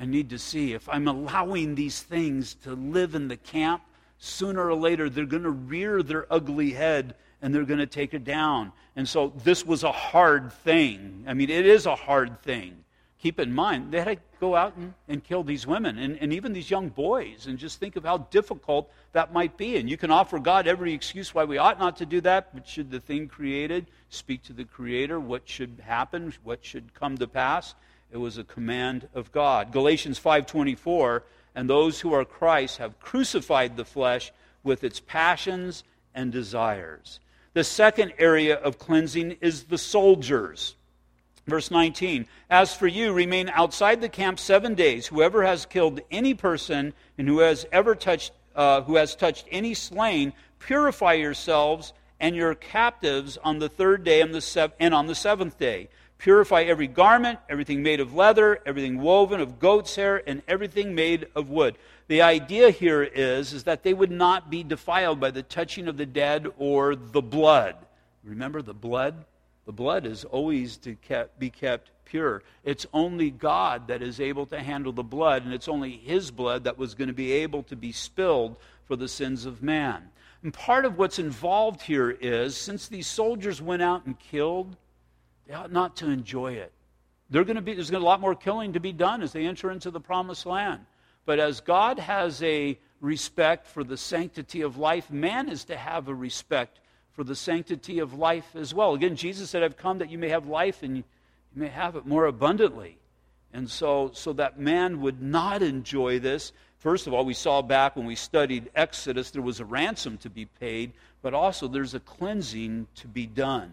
And 0.00 0.10
need 0.10 0.30
to 0.30 0.38
see 0.38 0.72
if 0.72 0.88
I'm 0.88 1.06
allowing 1.06 1.76
these 1.76 2.00
things 2.00 2.54
to 2.64 2.74
live 2.74 3.14
in 3.14 3.28
the 3.28 3.36
camp, 3.36 3.82
sooner 4.18 4.66
or 4.66 4.74
later 4.74 5.08
they're 5.08 5.26
going 5.26 5.44
to 5.44 5.50
rear 5.50 6.02
their 6.02 6.26
ugly 6.32 6.72
head 6.72 7.14
and 7.40 7.54
they're 7.54 7.64
going 7.64 7.78
to 7.78 7.86
take 7.86 8.14
it 8.14 8.24
down. 8.24 8.72
And 8.96 9.08
so 9.08 9.32
this 9.44 9.64
was 9.64 9.84
a 9.84 9.92
hard 9.92 10.52
thing. 10.52 11.24
I 11.28 11.34
mean, 11.34 11.50
it 11.50 11.66
is 11.66 11.86
a 11.86 11.94
hard 11.94 12.42
thing 12.42 12.84
keep 13.20 13.38
in 13.38 13.52
mind, 13.52 13.92
they 13.92 13.98
had 13.98 14.16
to 14.16 14.16
go 14.40 14.56
out 14.56 14.74
and, 14.76 14.94
and 15.08 15.22
kill 15.22 15.42
these 15.42 15.66
women 15.66 15.98
and, 15.98 16.16
and 16.20 16.32
even 16.32 16.52
these 16.52 16.70
young 16.70 16.88
boys. 16.88 17.46
And 17.46 17.58
just 17.58 17.78
think 17.78 17.96
of 17.96 18.04
how 18.04 18.18
difficult 18.18 18.90
that 19.12 19.32
might 19.32 19.56
be. 19.56 19.76
And 19.76 19.90
you 19.90 19.96
can 19.96 20.10
offer 20.10 20.38
God 20.38 20.66
every 20.66 20.92
excuse 20.94 21.34
why 21.34 21.44
we 21.44 21.58
ought 21.58 21.78
not 21.78 21.96
to 21.98 22.06
do 22.06 22.20
that, 22.22 22.54
but 22.54 22.66
should 22.66 22.90
the 22.90 23.00
thing 23.00 23.28
created 23.28 23.86
speak 24.08 24.42
to 24.44 24.52
the 24.52 24.64
Creator, 24.64 25.20
what 25.20 25.48
should 25.48 25.80
happen, 25.84 26.32
what 26.42 26.64
should 26.64 26.94
come 26.94 27.16
to 27.18 27.28
pass? 27.28 27.74
It 28.12 28.18
was 28.18 28.38
a 28.38 28.44
command 28.44 29.08
of 29.14 29.30
God. 29.30 29.72
Galatians 29.72 30.18
5:24, 30.18 31.22
and 31.54 31.68
those 31.68 32.00
who 32.00 32.12
are 32.12 32.24
Christ 32.24 32.78
have 32.78 32.98
crucified 32.98 33.76
the 33.76 33.84
flesh 33.84 34.32
with 34.62 34.82
its 34.84 35.00
passions 35.00 35.84
and 36.14 36.32
desires. 36.32 37.20
The 37.52 37.64
second 37.64 38.12
area 38.18 38.56
of 38.56 38.78
cleansing 38.78 39.38
is 39.40 39.64
the 39.64 39.78
soldiers. 39.78 40.76
Verse 41.46 41.70
19 41.70 42.26
As 42.48 42.74
for 42.74 42.86
you, 42.86 43.12
remain 43.12 43.48
outside 43.48 44.00
the 44.00 44.08
camp 44.08 44.38
seven 44.38 44.74
days. 44.74 45.06
Whoever 45.06 45.44
has 45.44 45.66
killed 45.66 46.00
any 46.10 46.34
person 46.34 46.94
and 47.16 47.28
who 47.28 47.38
has 47.40 47.66
ever 47.72 47.94
touched, 47.94 48.32
uh, 48.54 48.82
who 48.82 48.96
has 48.96 49.14
touched 49.14 49.46
any 49.50 49.74
slain, 49.74 50.32
purify 50.58 51.14
yourselves 51.14 51.92
and 52.20 52.36
your 52.36 52.54
captives 52.54 53.38
on 53.38 53.58
the 53.58 53.68
third 53.68 54.04
day 54.04 54.20
and, 54.20 54.34
the 54.34 54.40
sev- 54.40 54.72
and 54.78 54.94
on 54.94 55.06
the 55.06 55.14
seventh 55.14 55.58
day. 55.58 55.88
Purify 56.20 56.62
every 56.62 56.86
garment, 56.86 57.38
everything 57.48 57.82
made 57.82 57.98
of 57.98 58.14
leather, 58.14 58.60
everything 58.66 59.00
woven 59.00 59.40
of 59.40 59.58
goat's 59.58 59.96
hair, 59.96 60.22
and 60.26 60.42
everything 60.46 60.94
made 60.94 61.26
of 61.34 61.48
wood. 61.48 61.76
The 62.08 62.20
idea 62.20 62.70
here 62.70 63.02
is, 63.02 63.54
is 63.54 63.64
that 63.64 63.82
they 63.82 63.94
would 63.94 64.10
not 64.10 64.50
be 64.50 64.62
defiled 64.62 65.18
by 65.18 65.30
the 65.30 65.42
touching 65.42 65.88
of 65.88 65.96
the 65.96 66.04
dead 66.04 66.46
or 66.58 66.94
the 66.94 67.22
blood. 67.22 67.76
Remember 68.22 68.60
the 68.60 68.74
blood? 68.74 69.24
The 69.64 69.72
blood 69.72 70.04
is 70.04 70.24
always 70.24 70.76
to 70.78 70.94
kept, 70.94 71.38
be 71.38 71.48
kept 71.48 71.90
pure. 72.04 72.42
It's 72.64 72.86
only 72.92 73.30
God 73.30 73.88
that 73.88 74.02
is 74.02 74.20
able 74.20 74.44
to 74.46 74.60
handle 74.60 74.92
the 74.92 75.02
blood, 75.02 75.44
and 75.44 75.54
it's 75.54 75.68
only 75.68 75.92
His 75.92 76.30
blood 76.30 76.64
that 76.64 76.76
was 76.76 76.94
going 76.94 77.08
to 77.08 77.14
be 77.14 77.32
able 77.32 77.62
to 77.64 77.76
be 77.76 77.92
spilled 77.92 78.56
for 78.84 78.94
the 78.94 79.08
sins 79.08 79.46
of 79.46 79.62
man. 79.62 80.10
And 80.42 80.52
part 80.52 80.84
of 80.84 80.98
what's 80.98 81.18
involved 81.18 81.80
here 81.80 82.10
is 82.10 82.56
since 82.56 82.88
these 82.88 83.06
soldiers 83.06 83.62
went 83.62 83.80
out 83.80 84.04
and 84.04 84.18
killed, 84.18 84.76
they 85.50 85.56
ought 85.56 85.72
not 85.72 85.96
to 85.96 86.08
enjoy 86.08 86.52
it. 86.52 86.70
They're 87.28 87.42
going 87.42 87.56
to 87.56 87.62
be, 87.62 87.74
there's 87.74 87.90
going 87.90 88.00
to 88.00 88.04
be 88.04 88.06
a 88.06 88.08
lot 88.08 88.20
more 88.20 88.36
killing 88.36 88.74
to 88.74 88.80
be 88.80 88.92
done 88.92 89.20
as 89.20 89.32
they 89.32 89.46
enter 89.46 89.72
into 89.72 89.90
the 89.90 89.98
promised 89.98 90.46
land. 90.46 90.86
But 91.26 91.40
as 91.40 91.60
God 91.60 91.98
has 91.98 92.40
a 92.44 92.78
respect 93.00 93.66
for 93.66 93.82
the 93.82 93.96
sanctity 93.96 94.60
of 94.62 94.76
life, 94.76 95.10
man 95.10 95.48
is 95.48 95.64
to 95.64 95.76
have 95.76 96.06
a 96.06 96.14
respect 96.14 96.78
for 97.14 97.24
the 97.24 97.34
sanctity 97.34 97.98
of 97.98 98.14
life 98.14 98.54
as 98.54 98.72
well. 98.72 98.94
Again, 98.94 99.16
Jesus 99.16 99.50
said, 99.50 99.64
I've 99.64 99.76
come 99.76 99.98
that 99.98 100.08
you 100.08 100.18
may 100.18 100.28
have 100.28 100.46
life 100.46 100.84
and 100.84 100.98
you 100.98 101.04
may 101.52 101.66
have 101.66 101.96
it 101.96 102.06
more 102.06 102.26
abundantly. 102.26 102.96
And 103.52 103.68
so, 103.68 104.12
so 104.14 104.32
that 104.34 104.60
man 104.60 105.00
would 105.00 105.20
not 105.20 105.62
enjoy 105.62 106.20
this. 106.20 106.52
First 106.78 107.08
of 107.08 107.12
all, 107.12 107.24
we 107.24 107.34
saw 107.34 107.60
back 107.60 107.96
when 107.96 108.06
we 108.06 108.14
studied 108.14 108.70
Exodus, 108.76 109.32
there 109.32 109.42
was 109.42 109.58
a 109.58 109.64
ransom 109.64 110.16
to 110.18 110.30
be 110.30 110.44
paid, 110.44 110.92
but 111.22 111.34
also 111.34 111.66
there's 111.66 111.94
a 111.94 112.00
cleansing 112.00 112.86
to 112.94 113.08
be 113.08 113.26
done. 113.26 113.72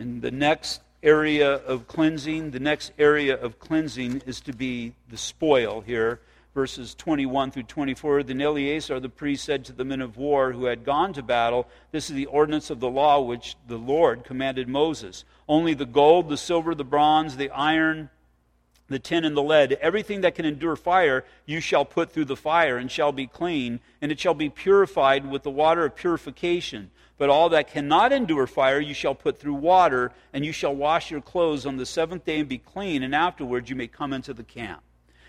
And 0.00 0.22
the 0.22 0.30
next 0.30 0.80
area 1.02 1.56
of 1.56 1.86
cleansing, 1.86 2.52
the 2.52 2.58
next 2.58 2.92
area 2.98 3.38
of 3.38 3.58
cleansing 3.58 4.22
is 4.24 4.40
to 4.40 4.54
be 4.54 4.94
the 5.10 5.18
spoil 5.18 5.82
here. 5.82 6.20
Verses 6.54 6.94
21 6.94 7.50
through 7.50 7.64
24. 7.64 8.22
Then 8.22 8.40
Eleazar 8.40 8.98
the 8.98 9.10
priest 9.10 9.44
said 9.44 9.62
to 9.66 9.72
the 9.74 9.84
men 9.84 10.00
of 10.00 10.16
war 10.16 10.52
who 10.52 10.64
had 10.64 10.86
gone 10.86 11.12
to 11.12 11.22
battle, 11.22 11.68
This 11.92 12.08
is 12.08 12.16
the 12.16 12.24
ordinance 12.24 12.70
of 12.70 12.80
the 12.80 12.88
law 12.88 13.20
which 13.20 13.56
the 13.68 13.76
Lord 13.76 14.24
commanded 14.24 14.68
Moses. 14.68 15.24
Only 15.46 15.74
the 15.74 15.84
gold, 15.84 16.30
the 16.30 16.38
silver, 16.38 16.74
the 16.74 16.82
bronze, 16.82 17.36
the 17.36 17.50
iron, 17.50 18.08
the 18.88 18.98
tin 18.98 19.26
and 19.26 19.36
the 19.36 19.42
lead, 19.42 19.72
everything 19.82 20.22
that 20.22 20.34
can 20.34 20.46
endure 20.46 20.76
fire, 20.76 21.26
you 21.44 21.60
shall 21.60 21.84
put 21.84 22.10
through 22.10 22.24
the 22.24 22.36
fire, 22.36 22.78
and 22.78 22.90
shall 22.90 23.12
be 23.12 23.26
clean, 23.26 23.80
and 24.00 24.10
it 24.10 24.18
shall 24.18 24.34
be 24.34 24.48
purified 24.48 25.30
with 25.30 25.42
the 25.42 25.50
water 25.50 25.84
of 25.84 25.94
purification. 25.94 26.90
But 27.20 27.28
all 27.28 27.50
that 27.50 27.70
cannot 27.70 28.12
endure 28.12 28.46
fire, 28.46 28.80
you 28.80 28.94
shall 28.94 29.14
put 29.14 29.38
through 29.38 29.56
water, 29.56 30.10
and 30.32 30.42
you 30.42 30.52
shall 30.52 30.74
wash 30.74 31.10
your 31.10 31.20
clothes 31.20 31.66
on 31.66 31.76
the 31.76 31.84
seventh 31.84 32.24
day 32.24 32.40
and 32.40 32.48
be 32.48 32.56
clean, 32.56 33.02
and 33.02 33.14
afterwards 33.14 33.68
you 33.68 33.76
may 33.76 33.88
come 33.88 34.14
into 34.14 34.32
the 34.32 34.42
camp. 34.42 34.80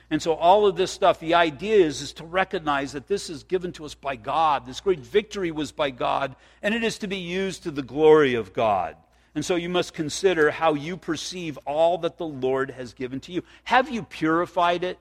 And 0.09 0.21
so, 0.21 0.35
all 0.35 0.65
of 0.65 0.77
this 0.77 0.89
stuff, 0.89 1.19
the 1.19 1.33
idea 1.33 1.85
is, 1.85 2.01
is 2.01 2.13
to 2.13 2.23
recognize 2.23 2.93
that 2.93 3.09
this 3.09 3.29
is 3.29 3.43
given 3.43 3.73
to 3.73 3.83
us 3.83 3.93
by 3.93 4.15
God. 4.15 4.65
This 4.65 4.79
great 4.79 5.01
victory 5.01 5.51
was 5.51 5.73
by 5.73 5.89
God, 5.89 6.37
and 6.61 6.73
it 6.73 6.81
is 6.81 6.97
to 6.99 7.07
be 7.07 7.17
used 7.17 7.63
to 7.63 7.71
the 7.71 7.81
glory 7.81 8.35
of 8.35 8.53
God. 8.53 8.95
And 9.35 9.43
so 9.43 9.55
you 9.55 9.67
must 9.67 9.93
consider 9.93 10.49
how 10.49 10.75
you 10.75 10.95
perceive 10.95 11.57
all 11.65 11.97
that 11.97 12.17
the 12.17 12.25
Lord 12.25 12.71
has 12.71 12.93
given 12.93 13.19
to 13.19 13.33
you. 13.33 13.43
Have 13.65 13.89
you 13.89 14.03
purified 14.03 14.85
it? 14.85 14.97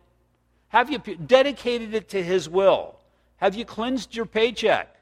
Have 0.71 0.91
you 0.91 0.99
dedicated 0.99 1.95
it 1.95 2.09
to 2.09 2.21
His 2.21 2.49
will? 2.49 2.97
Have 3.37 3.55
you 3.55 3.65
cleansed 3.65 4.17
your 4.17 4.27
paycheck? 4.27 4.97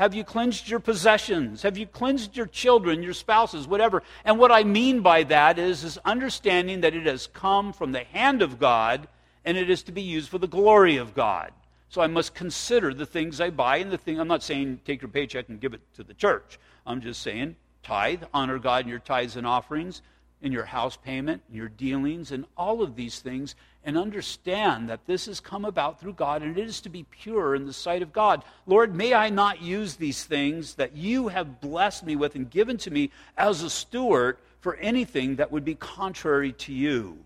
Have 0.00 0.14
you 0.14 0.24
cleansed 0.24 0.66
your 0.66 0.80
possessions? 0.80 1.60
Have 1.60 1.76
you 1.76 1.86
cleansed 1.86 2.34
your 2.34 2.46
children, 2.46 3.02
your 3.02 3.12
spouses, 3.12 3.68
whatever? 3.68 4.02
And 4.24 4.38
what 4.38 4.50
I 4.50 4.64
mean 4.64 5.02
by 5.02 5.24
that 5.24 5.58
is, 5.58 5.84
is 5.84 5.98
understanding 6.06 6.80
that 6.80 6.94
it 6.94 7.04
has 7.04 7.26
come 7.26 7.74
from 7.74 7.92
the 7.92 8.04
hand 8.04 8.40
of 8.40 8.58
God 8.58 9.08
and 9.44 9.58
it 9.58 9.68
is 9.68 9.82
to 9.82 9.92
be 9.92 10.00
used 10.00 10.30
for 10.30 10.38
the 10.38 10.48
glory 10.48 10.96
of 10.96 11.12
God. 11.12 11.52
So 11.90 12.00
I 12.00 12.06
must 12.06 12.34
consider 12.34 12.94
the 12.94 13.04
things 13.04 13.42
I 13.42 13.50
buy 13.50 13.76
and 13.76 13.92
the 13.92 13.98
thing. 13.98 14.18
I'm 14.18 14.26
not 14.26 14.42
saying 14.42 14.80
take 14.86 15.02
your 15.02 15.10
paycheck 15.10 15.50
and 15.50 15.60
give 15.60 15.74
it 15.74 15.82
to 15.96 16.02
the 16.02 16.14
church. 16.14 16.58
I'm 16.86 17.02
just 17.02 17.20
saying 17.20 17.56
tithe, 17.82 18.22
honor 18.32 18.58
God 18.58 18.84
in 18.84 18.88
your 18.88 19.00
tithes 19.00 19.36
and 19.36 19.46
offerings, 19.46 20.00
in 20.42 20.52
your 20.52 20.64
house 20.64 20.96
payment, 20.96 21.42
your 21.50 21.68
dealings, 21.68 22.32
and 22.32 22.44
all 22.56 22.82
of 22.82 22.96
these 22.96 23.18
things, 23.18 23.54
and 23.84 23.96
understand 23.96 24.88
that 24.88 25.06
this 25.06 25.26
has 25.26 25.40
come 25.40 25.64
about 25.64 26.00
through 26.00 26.12
God 26.12 26.42
and 26.42 26.56
it 26.56 26.66
is 26.66 26.80
to 26.82 26.88
be 26.88 27.04
pure 27.10 27.54
in 27.54 27.66
the 27.66 27.72
sight 27.72 28.02
of 28.02 28.12
God. 28.12 28.44
Lord, 28.66 28.94
may 28.94 29.14
I 29.14 29.30
not 29.30 29.62
use 29.62 29.96
these 29.96 30.24
things 30.24 30.74
that 30.74 30.96
you 30.96 31.28
have 31.28 31.60
blessed 31.60 32.04
me 32.04 32.16
with 32.16 32.34
and 32.34 32.50
given 32.50 32.76
to 32.78 32.90
me 32.90 33.10
as 33.36 33.62
a 33.62 33.70
steward 33.70 34.36
for 34.60 34.76
anything 34.76 35.36
that 35.36 35.50
would 35.50 35.64
be 35.64 35.74
contrary 35.74 36.52
to 36.52 36.72
you. 36.72 37.18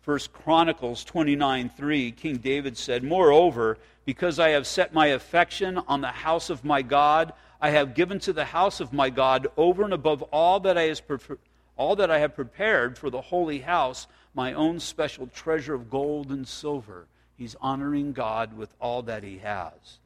First 0.00 0.32
Chronicles 0.32 1.04
29 1.04 1.68
3, 1.68 2.12
King 2.12 2.36
David 2.38 2.76
said, 2.76 3.04
Moreover, 3.04 3.78
because 4.04 4.40
I 4.40 4.50
have 4.50 4.66
set 4.66 4.92
my 4.92 5.06
affection 5.08 5.78
on 5.86 6.00
the 6.00 6.08
house 6.08 6.50
of 6.50 6.64
my 6.64 6.82
God, 6.82 7.32
I 7.60 7.70
have 7.70 7.94
given 7.94 8.18
to 8.20 8.32
the 8.32 8.44
house 8.44 8.80
of 8.80 8.92
my 8.92 9.10
God 9.10 9.46
over 9.56 9.84
and 9.84 9.92
above 9.92 10.22
all 10.22 10.58
that 10.60 10.76
I, 10.76 10.92
prefer, 10.94 11.38
all 11.82 11.96
that 11.96 12.12
I 12.12 12.20
have 12.20 12.36
prepared 12.36 12.96
for 12.96 13.10
the 13.10 13.20
holy 13.20 13.58
house, 13.58 14.06
my 14.34 14.52
own 14.52 14.78
special 14.78 15.26
treasure 15.26 15.74
of 15.74 15.90
gold 15.90 16.30
and 16.30 16.46
silver. 16.46 17.06
He's 17.36 17.56
honoring 17.60 18.12
God 18.12 18.56
with 18.56 18.72
all 18.80 19.02
that 19.02 19.24
he 19.24 19.38
has. 19.38 19.98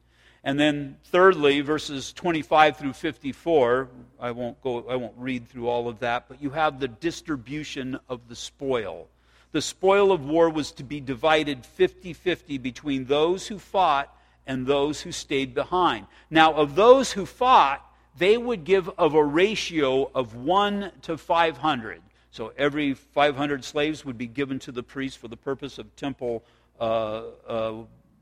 And 0.43 0.59
then 0.59 0.97
thirdly, 1.03 1.61
verses 1.61 2.13
25 2.13 2.77
through 2.77 2.93
54, 2.93 3.89
I 4.19 4.31
won't 4.31 4.59
go 4.63 4.87
I 4.89 4.95
won't 4.95 5.13
read 5.17 5.47
through 5.47 5.67
all 5.67 5.87
of 5.87 5.99
that, 5.99 6.27
but 6.27 6.41
you 6.41 6.49
have 6.49 6.79
the 6.79 6.87
distribution 6.87 7.99
of 8.09 8.27
the 8.27 8.35
spoil. 8.35 9.07
The 9.51 9.61
spoil 9.61 10.11
of 10.11 10.25
war 10.25 10.49
was 10.49 10.71
to 10.73 10.83
be 10.83 10.99
divided 10.99 11.61
50-50 11.61 12.59
between 12.59 13.05
those 13.05 13.45
who 13.45 13.59
fought 13.59 14.11
and 14.47 14.65
those 14.65 15.01
who 15.01 15.11
stayed 15.11 15.53
behind. 15.53 16.07
Now, 16.31 16.55
of 16.55 16.73
those 16.73 17.11
who 17.11 17.27
fought, 17.27 17.86
they 18.17 18.37
would 18.37 18.63
give 18.63 18.89
of 18.97 19.13
a 19.13 19.23
ratio 19.23 20.09
of 20.13 20.35
1 20.35 20.91
to 21.03 21.17
500. 21.17 22.01
So 22.31 22.53
every 22.57 22.93
500 22.93 23.63
slaves 23.63 24.05
would 24.05 24.17
be 24.17 24.27
given 24.27 24.59
to 24.59 24.71
the 24.71 24.83
priest 24.83 25.17
for 25.17 25.27
the 25.27 25.37
purpose 25.37 25.77
of 25.77 25.95
temple 25.95 26.43
uh, 26.79 27.23
uh, 27.47 27.73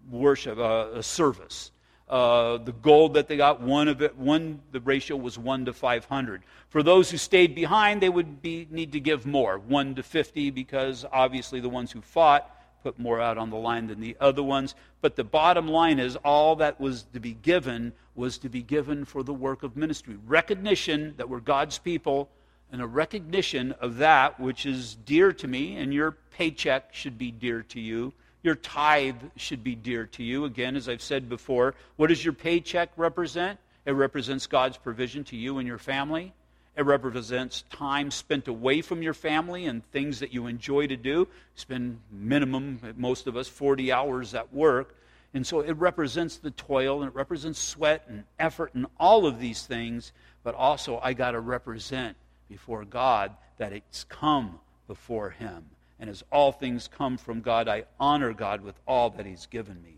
worship, 0.09 0.57
uh, 0.57 1.01
service. 1.01 1.71
Uh, 2.07 2.57
the 2.57 2.71
gold 2.71 3.15
that 3.15 3.27
they 3.27 3.35
got, 3.35 3.61
one 3.61 3.87
of 3.87 4.01
it, 4.01 4.15
one 4.15 4.61
the 4.71 4.79
ratio 4.81 5.17
was 5.17 5.39
one 5.39 5.65
to 5.65 5.73
500. 5.73 6.43
For 6.69 6.83
those 6.83 7.09
who 7.09 7.17
stayed 7.17 7.55
behind, 7.55 8.01
they 8.01 8.09
would 8.09 8.41
be, 8.41 8.67
need 8.69 8.91
to 8.91 8.99
give 8.99 9.25
more, 9.25 9.57
one 9.57 9.95
to 9.95 10.03
50, 10.03 10.51
because 10.51 11.03
obviously 11.11 11.59
the 11.59 11.69
ones 11.69 11.91
who 11.91 12.01
fought 12.01 12.54
put 12.85 12.99
more 12.99 13.19
out 13.19 13.39
on 13.39 13.49
the 13.49 13.55
line 13.55 13.87
than 13.87 13.99
the 13.99 14.15
other 14.19 14.43
ones. 14.43 14.75
But 15.01 15.15
the 15.15 15.23
bottom 15.23 15.67
line 15.67 15.97
is 15.97 16.15
all 16.17 16.57
that 16.57 16.79
was 16.79 17.07
to 17.13 17.19
be 17.19 17.33
given 17.33 17.93
was 18.13 18.37
to 18.37 18.47
be 18.47 18.61
given 18.61 19.05
for 19.05 19.23
the 19.23 19.33
work 19.33 19.63
of 19.63 19.75
ministry. 19.75 20.17
Recognition 20.27 21.15
that 21.17 21.27
we're 21.27 21.39
God's 21.39 21.79
people 21.79 22.29
and 22.71 22.83
a 22.83 22.85
recognition 22.85 23.71
of 23.81 23.97
that 23.97 24.39
which 24.39 24.67
is 24.67 24.93
dear 25.03 25.33
to 25.33 25.47
me, 25.47 25.77
and 25.77 25.91
your 25.91 26.11
paycheck 26.11 26.93
should 26.93 27.17
be 27.17 27.31
dear 27.31 27.63
to 27.63 27.81
you. 27.81 28.13
Your 28.43 28.53
tithe 28.53 29.15
should 29.35 29.63
be 29.63 29.73
dear 29.73 30.05
to 30.05 30.23
you. 30.23 30.45
Again, 30.45 30.75
as 30.75 30.87
I've 30.87 31.01
said 31.01 31.27
before, 31.27 31.73
what 31.95 32.07
does 32.07 32.23
your 32.23 32.35
paycheck 32.35 32.91
represent? 32.97 33.57
It 33.87 33.93
represents 33.93 34.45
God's 34.45 34.77
provision 34.77 35.23
to 35.25 35.35
you 35.35 35.57
and 35.57 35.67
your 35.67 35.79
family. 35.79 36.33
It 36.77 36.83
represents 36.83 37.63
time 37.69 38.11
spent 38.11 38.47
away 38.47 38.81
from 38.81 39.01
your 39.01 39.13
family 39.13 39.65
and 39.65 39.85
things 39.91 40.19
that 40.19 40.33
you 40.33 40.47
enjoy 40.47 40.87
to 40.87 40.97
do. 40.97 41.27
Spend 41.55 41.99
minimum, 42.11 42.79
most 42.97 43.27
of 43.27 43.37
us, 43.37 43.47
40 43.47 43.91
hours 43.91 44.33
at 44.33 44.53
work. 44.53 44.95
And 45.33 45.47
so 45.47 45.61
it 45.61 45.73
represents 45.77 46.37
the 46.37 46.51
toil 46.51 47.01
and 47.01 47.09
it 47.09 47.15
represents 47.15 47.59
sweat 47.59 48.05
and 48.07 48.23
effort 48.39 48.73
and 48.73 48.87
all 48.99 49.25
of 49.25 49.39
these 49.39 49.65
things. 49.65 50.11
But 50.43 50.55
also, 50.55 50.99
I 51.01 51.13
got 51.13 51.31
to 51.31 51.39
represent 51.39 52.17
before 52.49 52.83
God 52.85 53.31
that 53.57 53.73
it's 53.73 54.03
come 54.03 54.59
before 54.87 55.29
Him. 55.31 55.65
And 55.99 56.09
as 56.09 56.23
all 56.31 56.51
things 56.51 56.89
come 56.89 57.17
from 57.17 57.41
God, 57.41 57.67
I 57.67 57.85
honor 57.99 58.33
God 58.33 58.61
with 58.61 58.75
all 58.85 59.09
that 59.11 59.25
He's 59.25 59.45
given 59.45 59.81
me. 59.81 59.97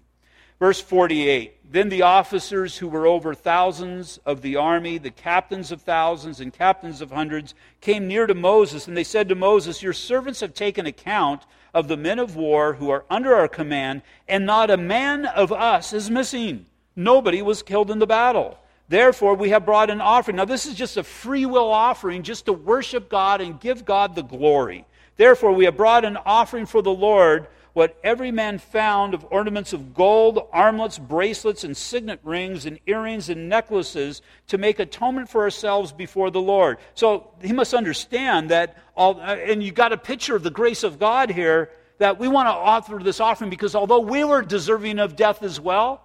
Verse 0.60 0.82
48 0.82 1.72
Then 1.72 1.90
the 1.90 2.02
officers 2.02 2.78
who 2.78 2.88
were 2.88 3.06
over 3.06 3.34
thousands 3.34 4.20
of 4.26 4.42
the 4.42 4.56
army, 4.56 4.98
the 4.98 5.12
captains 5.12 5.72
of 5.72 5.82
thousands 5.82 6.40
and 6.40 6.54
captains 6.54 7.02
of 7.02 7.12
hundreds, 7.12 7.54
came 7.82 8.08
near 8.08 8.28
to 8.28 8.34
Moses, 8.34 8.88
and 8.88 8.98
they 8.98 9.04
said 9.04 9.30
to 9.30 9.36
Moses, 9.36 9.84
Your 9.84 9.94
servants 9.94 10.40
have 10.40 10.54
taken 10.54 10.86
account 10.86 11.44
of 11.74 11.88
the 11.88 11.98
men 11.98 12.20
of 12.20 12.36
war 12.36 12.74
who 12.74 12.90
are 12.90 13.06
under 13.10 13.36
our 13.36 13.48
command, 13.48 14.02
and 14.28 14.46
not 14.46 14.72
a 14.72 14.78
man 14.78 15.26
of 15.26 15.52
us 15.52 15.94
is 15.94 16.10
missing. 16.10 16.66
Nobody 16.96 17.42
was 17.42 17.62
killed 17.62 17.92
in 17.92 18.00
the 18.00 18.08
battle. 18.08 18.58
Therefore, 18.90 19.36
we 19.36 19.50
have 19.50 19.66
brought 19.66 19.90
an 19.90 20.02
offering. 20.02 20.38
Now, 20.38 20.46
this 20.46 20.66
is 20.66 20.74
just 20.74 20.98
a 20.98 21.04
free 21.04 21.46
will 21.46 21.70
offering, 21.70 22.24
just 22.24 22.46
to 22.46 22.54
worship 22.54 23.10
God 23.10 23.42
and 23.42 23.60
give 23.60 23.86
God 23.86 24.16
the 24.16 24.24
glory. 24.24 24.86
Therefore, 25.18 25.52
we 25.52 25.66
have 25.66 25.78
brought 25.78 26.06
an 26.06 26.18
offering 26.26 26.66
for 26.66 26.82
the 26.82 26.94
Lord 26.94 27.48
what 27.78 27.96
every 28.04 28.32
man 28.32 28.58
found 28.58 29.14
of 29.14 29.24
ornaments 29.30 29.72
of 29.72 29.94
gold, 29.94 30.40
armlets, 30.52 30.98
bracelets, 30.98 31.64
and 31.64 31.78
signet 31.78 32.20
rings, 32.24 32.66
and 32.66 32.80
earrings 32.88 33.30
and 33.30 33.48
necklaces 33.48 34.24
to 34.48 34.58
make 34.58 34.80
atonement 34.80 35.30
for 35.30 35.44
ourselves 35.44 35.92
before 35.92 36.32
the 36.32 36.42
Lord. 36.42 36.80
So 36.96 37.30
he 37.40 37.54
must 37.54 37.76
understand 37.76 38.50
that, 38.50 38.78
all, 38.96 39.22
uh, 39.22 39.36
and 39.36 39.62
you 39.62 39.72
got 39.72 39.94
a 39.94 39.98
picture 39.98 40.36
of 40.36 40.42
the 40.42 40.50
grace 40.50 40.82
of 40.82 40.98
God 40.98 41.30
here, 41.30 41.70
that 42.00 42.18
we 42.18 42.28
want 42.28 42.48
to 42.48 42.52
offer 42.52 42.98
this 42.98 43.20
offering 43.20 43.52
because 43.52 43.76
although 43.76 44.00
we 44.00 44.24
were 44.24 44.42
deserving 44.42 44.98
of 44.98 45.16
death 45.16 45.44
as 45.44 45.60
well, 45.60 46.02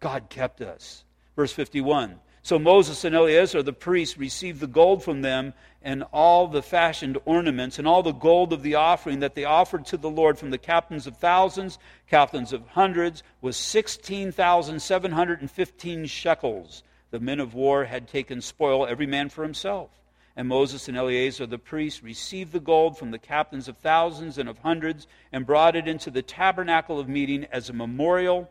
God 0.00 0.28
kept 0.28 0.60
us. 0.60 1.04
Verse 1.36 1.52
51. 1.52 2.20
So 2.42 2.58
Moses 2.58 3.02
and 3.04 3.16
Eleazar 3.16 3.62
the 3.62 3.72
priest 3.72 4.18
received 4.18 4.60
the 4.60 4.66
gold 4.66 5.02
from 5.02 5.22
them 5.22 5.54
and 5.84 6.02
all 6.12 6.48
the 6.48 6.62
fashioned 6.62 7.18
ornaments 7.26 7.78
and 7.78 7.86
all 7.86 8.02
the 8.02 8.10
gold 8.10 8.54
of 8.54 8.62
the 8.62 8.74
offering 8.74 9.20
that 9.20 9.34
they 9.34 9.44
offered 9.44 9.84
to 9.84 9.98
the 9.98 10.08
Lord 10.08 10.38
from 10.38 10.48
the 10.48 10.56
captains 10.56 11.06
of 11.06 11.18
thousands, 11.18 11.78
captains 12.08 12.54
of 12.54 12.66
hundreds, 12.68 13.22
was 13.42 13.58
16,715 13.58 16.06
shekels. 16.06 16.82
The 17.10 17.20
men 17.20 17.38
of 17.38 17.52
war 17.52 17.84
had 17.84 18.08
taken 18.08 18.40
spoil, 18.40 18.86
every 18.86 19.06
man 19.06 19.28
for 19.28 19.42
himself. 19.42 19.90
And 20.34 20.48
Moses 20.48 20.88
and 20.88 20.96
Eleazar 20.96 21.44
the 21.46 21.58
priest 21.58 22.02
received 22.02 22.52
the 22.52 22.60
gold 22.60 22.96
from 22.96 23.10
the 23.10 23.18
captains 23.18 23.68
of 23.68 23.76
thousands 23.76 24.38
and 24.38 24.48
of 24.48 24.56
hundreds 24.58 25.06
and 25.32 25.44
brought 25.46 25.76
it 25.76 25.86
into 25.86 26.10
the 26.10 26.22
tabernacle 26.22 26.98
of 26.98 27.10
meeting 27.10 27.44
as 27.52 27.68
a 27.68 27.74
memorial 27.74 28.50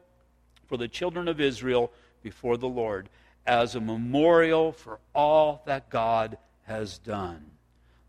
for 0.68 0.78
the 0.78 0.88
children 0.88 1.28
of 1.28 1.42
Israel 1.42 1.92
before 2.22 2.58
the 2.58 2.70
Lord, 2.70 3.10
as 3.46 3.74
a 3.74 3.82
memorial 3.82 4.72
for 4.72 5.00
all 5.16 5.64
that 5.66 5.90
God 5.90 6.38
has 6.64 6.98
done. 6.98 7.52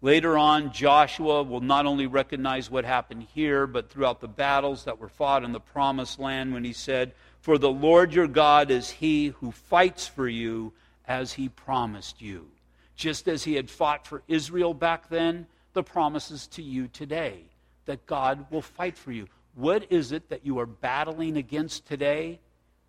Later 0.01 0.37
on, 0.37 0.71
Joshua 0.71 1.43
will 1.43 1.63
not 1.63 1.87
only 1.87 2.07
recognize 2.07 2.71
what 2.71 2.85
happened 2.85 3.27
here, 3.35 3.67
but 3.67 3.89
throughout 3.89 4.21
the 4.21 4.29
battles 4.29 4.85
that 4.85 4.99
were 4.99 5.09
fought 5.09 5.45
in 5.45 5.53
the 5.53 5.61
promised 5.61 6.19
land 6.19 6.53
when 6.53 6.63
he 6.63 6.75
said, 6.75 7.15
For 7.41 7.57
the 7.57 7.71
Lord 7.71 8.13
your 8.13 8.29
God 8.29 8.71
is 8.71 8.91
he 8.91 9.29
who 9.29 9.51
fights 9.51 10.07
for 10.07 10.29
you 10.29 10.75
as 11.07 11.33
he 11.33 11.49
promised 11.49 12.21
you. 12.21 12.51
Just 12.97 13.29
as 13.29 13.45
he 13.45 13.55
had 13.55 13.71
fought 13.71 14.07
for 14.07 14.23
Israel 14.29 14.75
back 14.75 15.09
then, 15.09 15.47
the 15.73 15.83
promises 15.83 16.47
to 16.49 16.63
you 16.63 16.87
today 16.89 17.45
that 17.87 18.07
God 18.07 18.47
will 18.51 18.63
fight 18.63 18.97
for 18.97 19.13
you. 19.13 19.27
What 19.55 19.91
is 19.91 20.13
it 20.13 20.29
that 20.29 20.45
you 20.45 20.59
are 20.59 20.67
battling 20.67 21.37
against 21.37 21.87
today? 21.87 22.41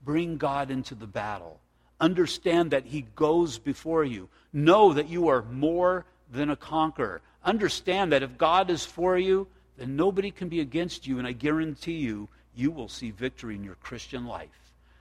Bring 0.03 0.38
God 0.38 0.72
into 0.72 0.95
the 0.95 1.07
battle. 1.07 1.59
Understand 1.99 2.71
that 2.71 2.85
he 2.85 3.05
goes 3.15 3.57
before 3.57 4.03
you. 4.03 4.29
Know 4.51 4.93
that 4.93 5.09
you 5.09 5.27
are 5.29 5.43
more 5.43 6.05
than 6.31 6.49
a 6.49 6.55
conqueror. 6.55 7.21
Understand 7.43 8.11
that 8.11 8.23
if 8.23 8.37
God 8.37 8.69
is 8.69 8.85
for 8.85 9.17
you, 9.17 9.47
then 9.77 9.95
nobody 9.95 10.31
can 10.31 10.49
be 10.49 10.61
against 10.61 11.05
you, 11.05 11.19
and 11.19 11.27
I 11.27 11.31
guarantee 11.33 11.97
you, 11.97 12.29
you 12.55 12.71
will 12.71 12.87
see 12.87 13.11
victory 13.11 13.55
in 13.55 13.63
your 13.63 13.75
Christian 13.75 14.25
life. 14.25 14.49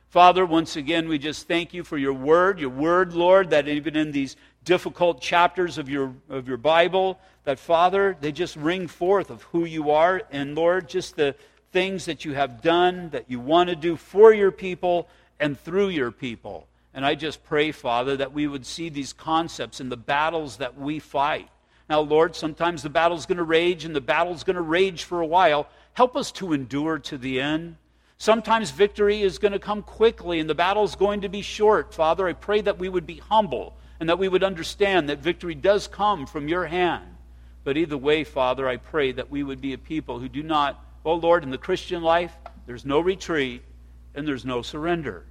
Father, 0.09 0.47
once 0.47 0.77
again, 0.77 1.09
we 1.09 1.19
just 1.19 1.49
thank 1.49 1.75
you 1.75 1.83
for 1.83 1.99
your 1.99 2.13
word, 2.13 2.61
your 2.61 2.71
word, 2.71 3.15
Lord, 3.15 3.51
that 3.51 3.67
even 3.67 3.97
in 3.97 4.13
these 4.13 4.37
difficult 4.65 5.21
chapters 5.21 5.79
of 5.79 5.89
your, 5.89 6.15
of 6.29 6.47
your 6.47 6.57
Bible, 6.57 7.19
that, 7.45 7.59
Father, 7.59 8.17
they 8.21 8.31
just 8.31 8.57
ring 8.57 8.87
forth 8.87 9.31
of 9.31 9.43
who 9.43 9.65
you 9.65 9.91
are. 9.91 10.23
And, 10.31 10.55
Lord, 10.55 10.89
just 10.89 11.17
the 11.17 11.35
things 11.73 12.05
that 12.05 12.25
you 12.25 12.35
have 12.35 12.63
done, 12.63 13.11
that 13.11 13.25
you 13.29 13.41
want 13.41 13.71
to 13.71 13.77
do 13.77 13.97
for 13.97 14.33
your 14.33 14.53
people 14.53 15.09
and 15.41 15.59
through 15.59 15.89
your 15.89 16.13
people. 16.13 16.69
And 16.95 17.05
I 17.05 17.17
just 17.17 17.43
pray, 17.43 17.73
Father, 17.73 18.17
that 18.17 18.33
we 18.33 18.47
would 18.47 18.65
see 18.65 18.89
these 18.89 19.13
concepts 19.13 19.81
in 19.81 19.89
the 19.89 19.97
battles 19.97 20.59
that 20.59 20.79
we 20.79 21.01
fight. 21.01 21.49
Now, 21.91 22.01
Lord, 22.01 22.37
sometimes 22.37 22.83
the 22.83 22.89
battle's 22.89 23.27
going 23.27 23.39
to 23.39 23.45
rage 23.45 23.85
and 23.85 23.95
the 23.95 24.01
battle's 24.01 24.45
going 24.45 24.57
to 24.57 24.63
rage 24.63 25.03
for 25.03 25.21
a 25.21 25.27
while. 25.27 25.67
Help 25.93 26.17
us 26.17 26.31
to 26.33 26.53
endure 26.53 26.99
to 27.01 27.19
the 27.19 27.41
end. 27.41 27.77
Sometimes 28.17 28.71
victory 28.71 29.23
is 29.23 29.39
going 29.39 29.53
to 29.53 29.59
come 29.59 29.83
quickly 29.83 30.39
and 30.39 30.49
the 30.49 30.55
battle's 30.55 30.95
going 30.95 31.23
to 31.23 31.29
be 31.29 31.43
short. 31.43 31.93
Father, 31.93 32.29
I 32.29 32.33
pray 32.33 32.61
that 32.61 32.79
we 32.79 32.89
would 32.89 33.07
be 33.07 33.19
humble 33.19 33.77
and 33.99 34.09
that 34.09 34.19
we 34.19 34.29
would 34.29 34.45
understand 34.45 35.09
that 35.09 35.19
victory 35.19 35.55
does 35.55 35.89
come 35.89 36.27
from 36.27 36.49
your 36.49 36.67
hand. 36.67 37.05
But 37.65 37.77
either 37.77 37.99
way, 37.99 38.23
Father, 38.25 38.69
I 38.69 38.77
pray 38.77 39.13
that 39.13 39.31
we 39.31 39.43
would 39.43 39.61
be 39.61 39.73
a 39.73 39.79
people 39.79 40.21
who 40.21 40.29
do 40.29 40.43
not, 40.43 40.83
oh 41.05 41.15
Lord, 41.15 41.43
in 41.43 41.51
the 41.51 41.59
Christian 41.59 42.03
life, 42.03 42.35
there's 42.67 42.85
no 42.85 43.01
retreat 43.01 43.63
and 44.15 44.27
there's 44.27 44.45
no 44.45 44.63
surrender. 44.63 45.25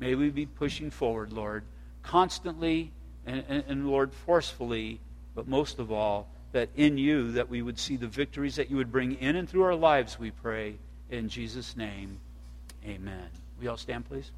May 0.00 0.14
we 0.14 0.30
be 0.30 0.46
pushing 0.46 0.90
forward, 0.90 1.32
Lord, 1.32 1.62
constantly 2.02 2.90
and, 3.26 3.44
and, 3.48 3.64
and, 3.68 3.88
Lord, 3.88 4.12
forcefully, 4.12 4.98
but 5.34 5.46
most 5.46 5.78
of 5.78 5.92
all, 5.92 6.28
that 6.52 6.70
in 6.74 6.98
you 6.98 7.32
that 7.32 7.48
we 7.48 7.62
would 7.62 7.78
see 7.78 7.96
the 7.96 8.08
victories 8.08 8.56
that 8.56 8.70
you 8.70 8.76
would 8.76 8.90
bring 8.90 9.14
in 9.16 9.36
and 9.36 9.48
through 9.48 9.62
our 9.62 9.74
lives, 9.74 10.18
we 10.18 10.30
pray. 10.30 10.74
In 11.10 11.28
Jesus' 11.28 11.76
name, 11.76 12.18
amen. 12.84 13.28
We 13.60 13.68
all 13.68 13.76
stand, 13.76 14.08
please. 14.08 14.30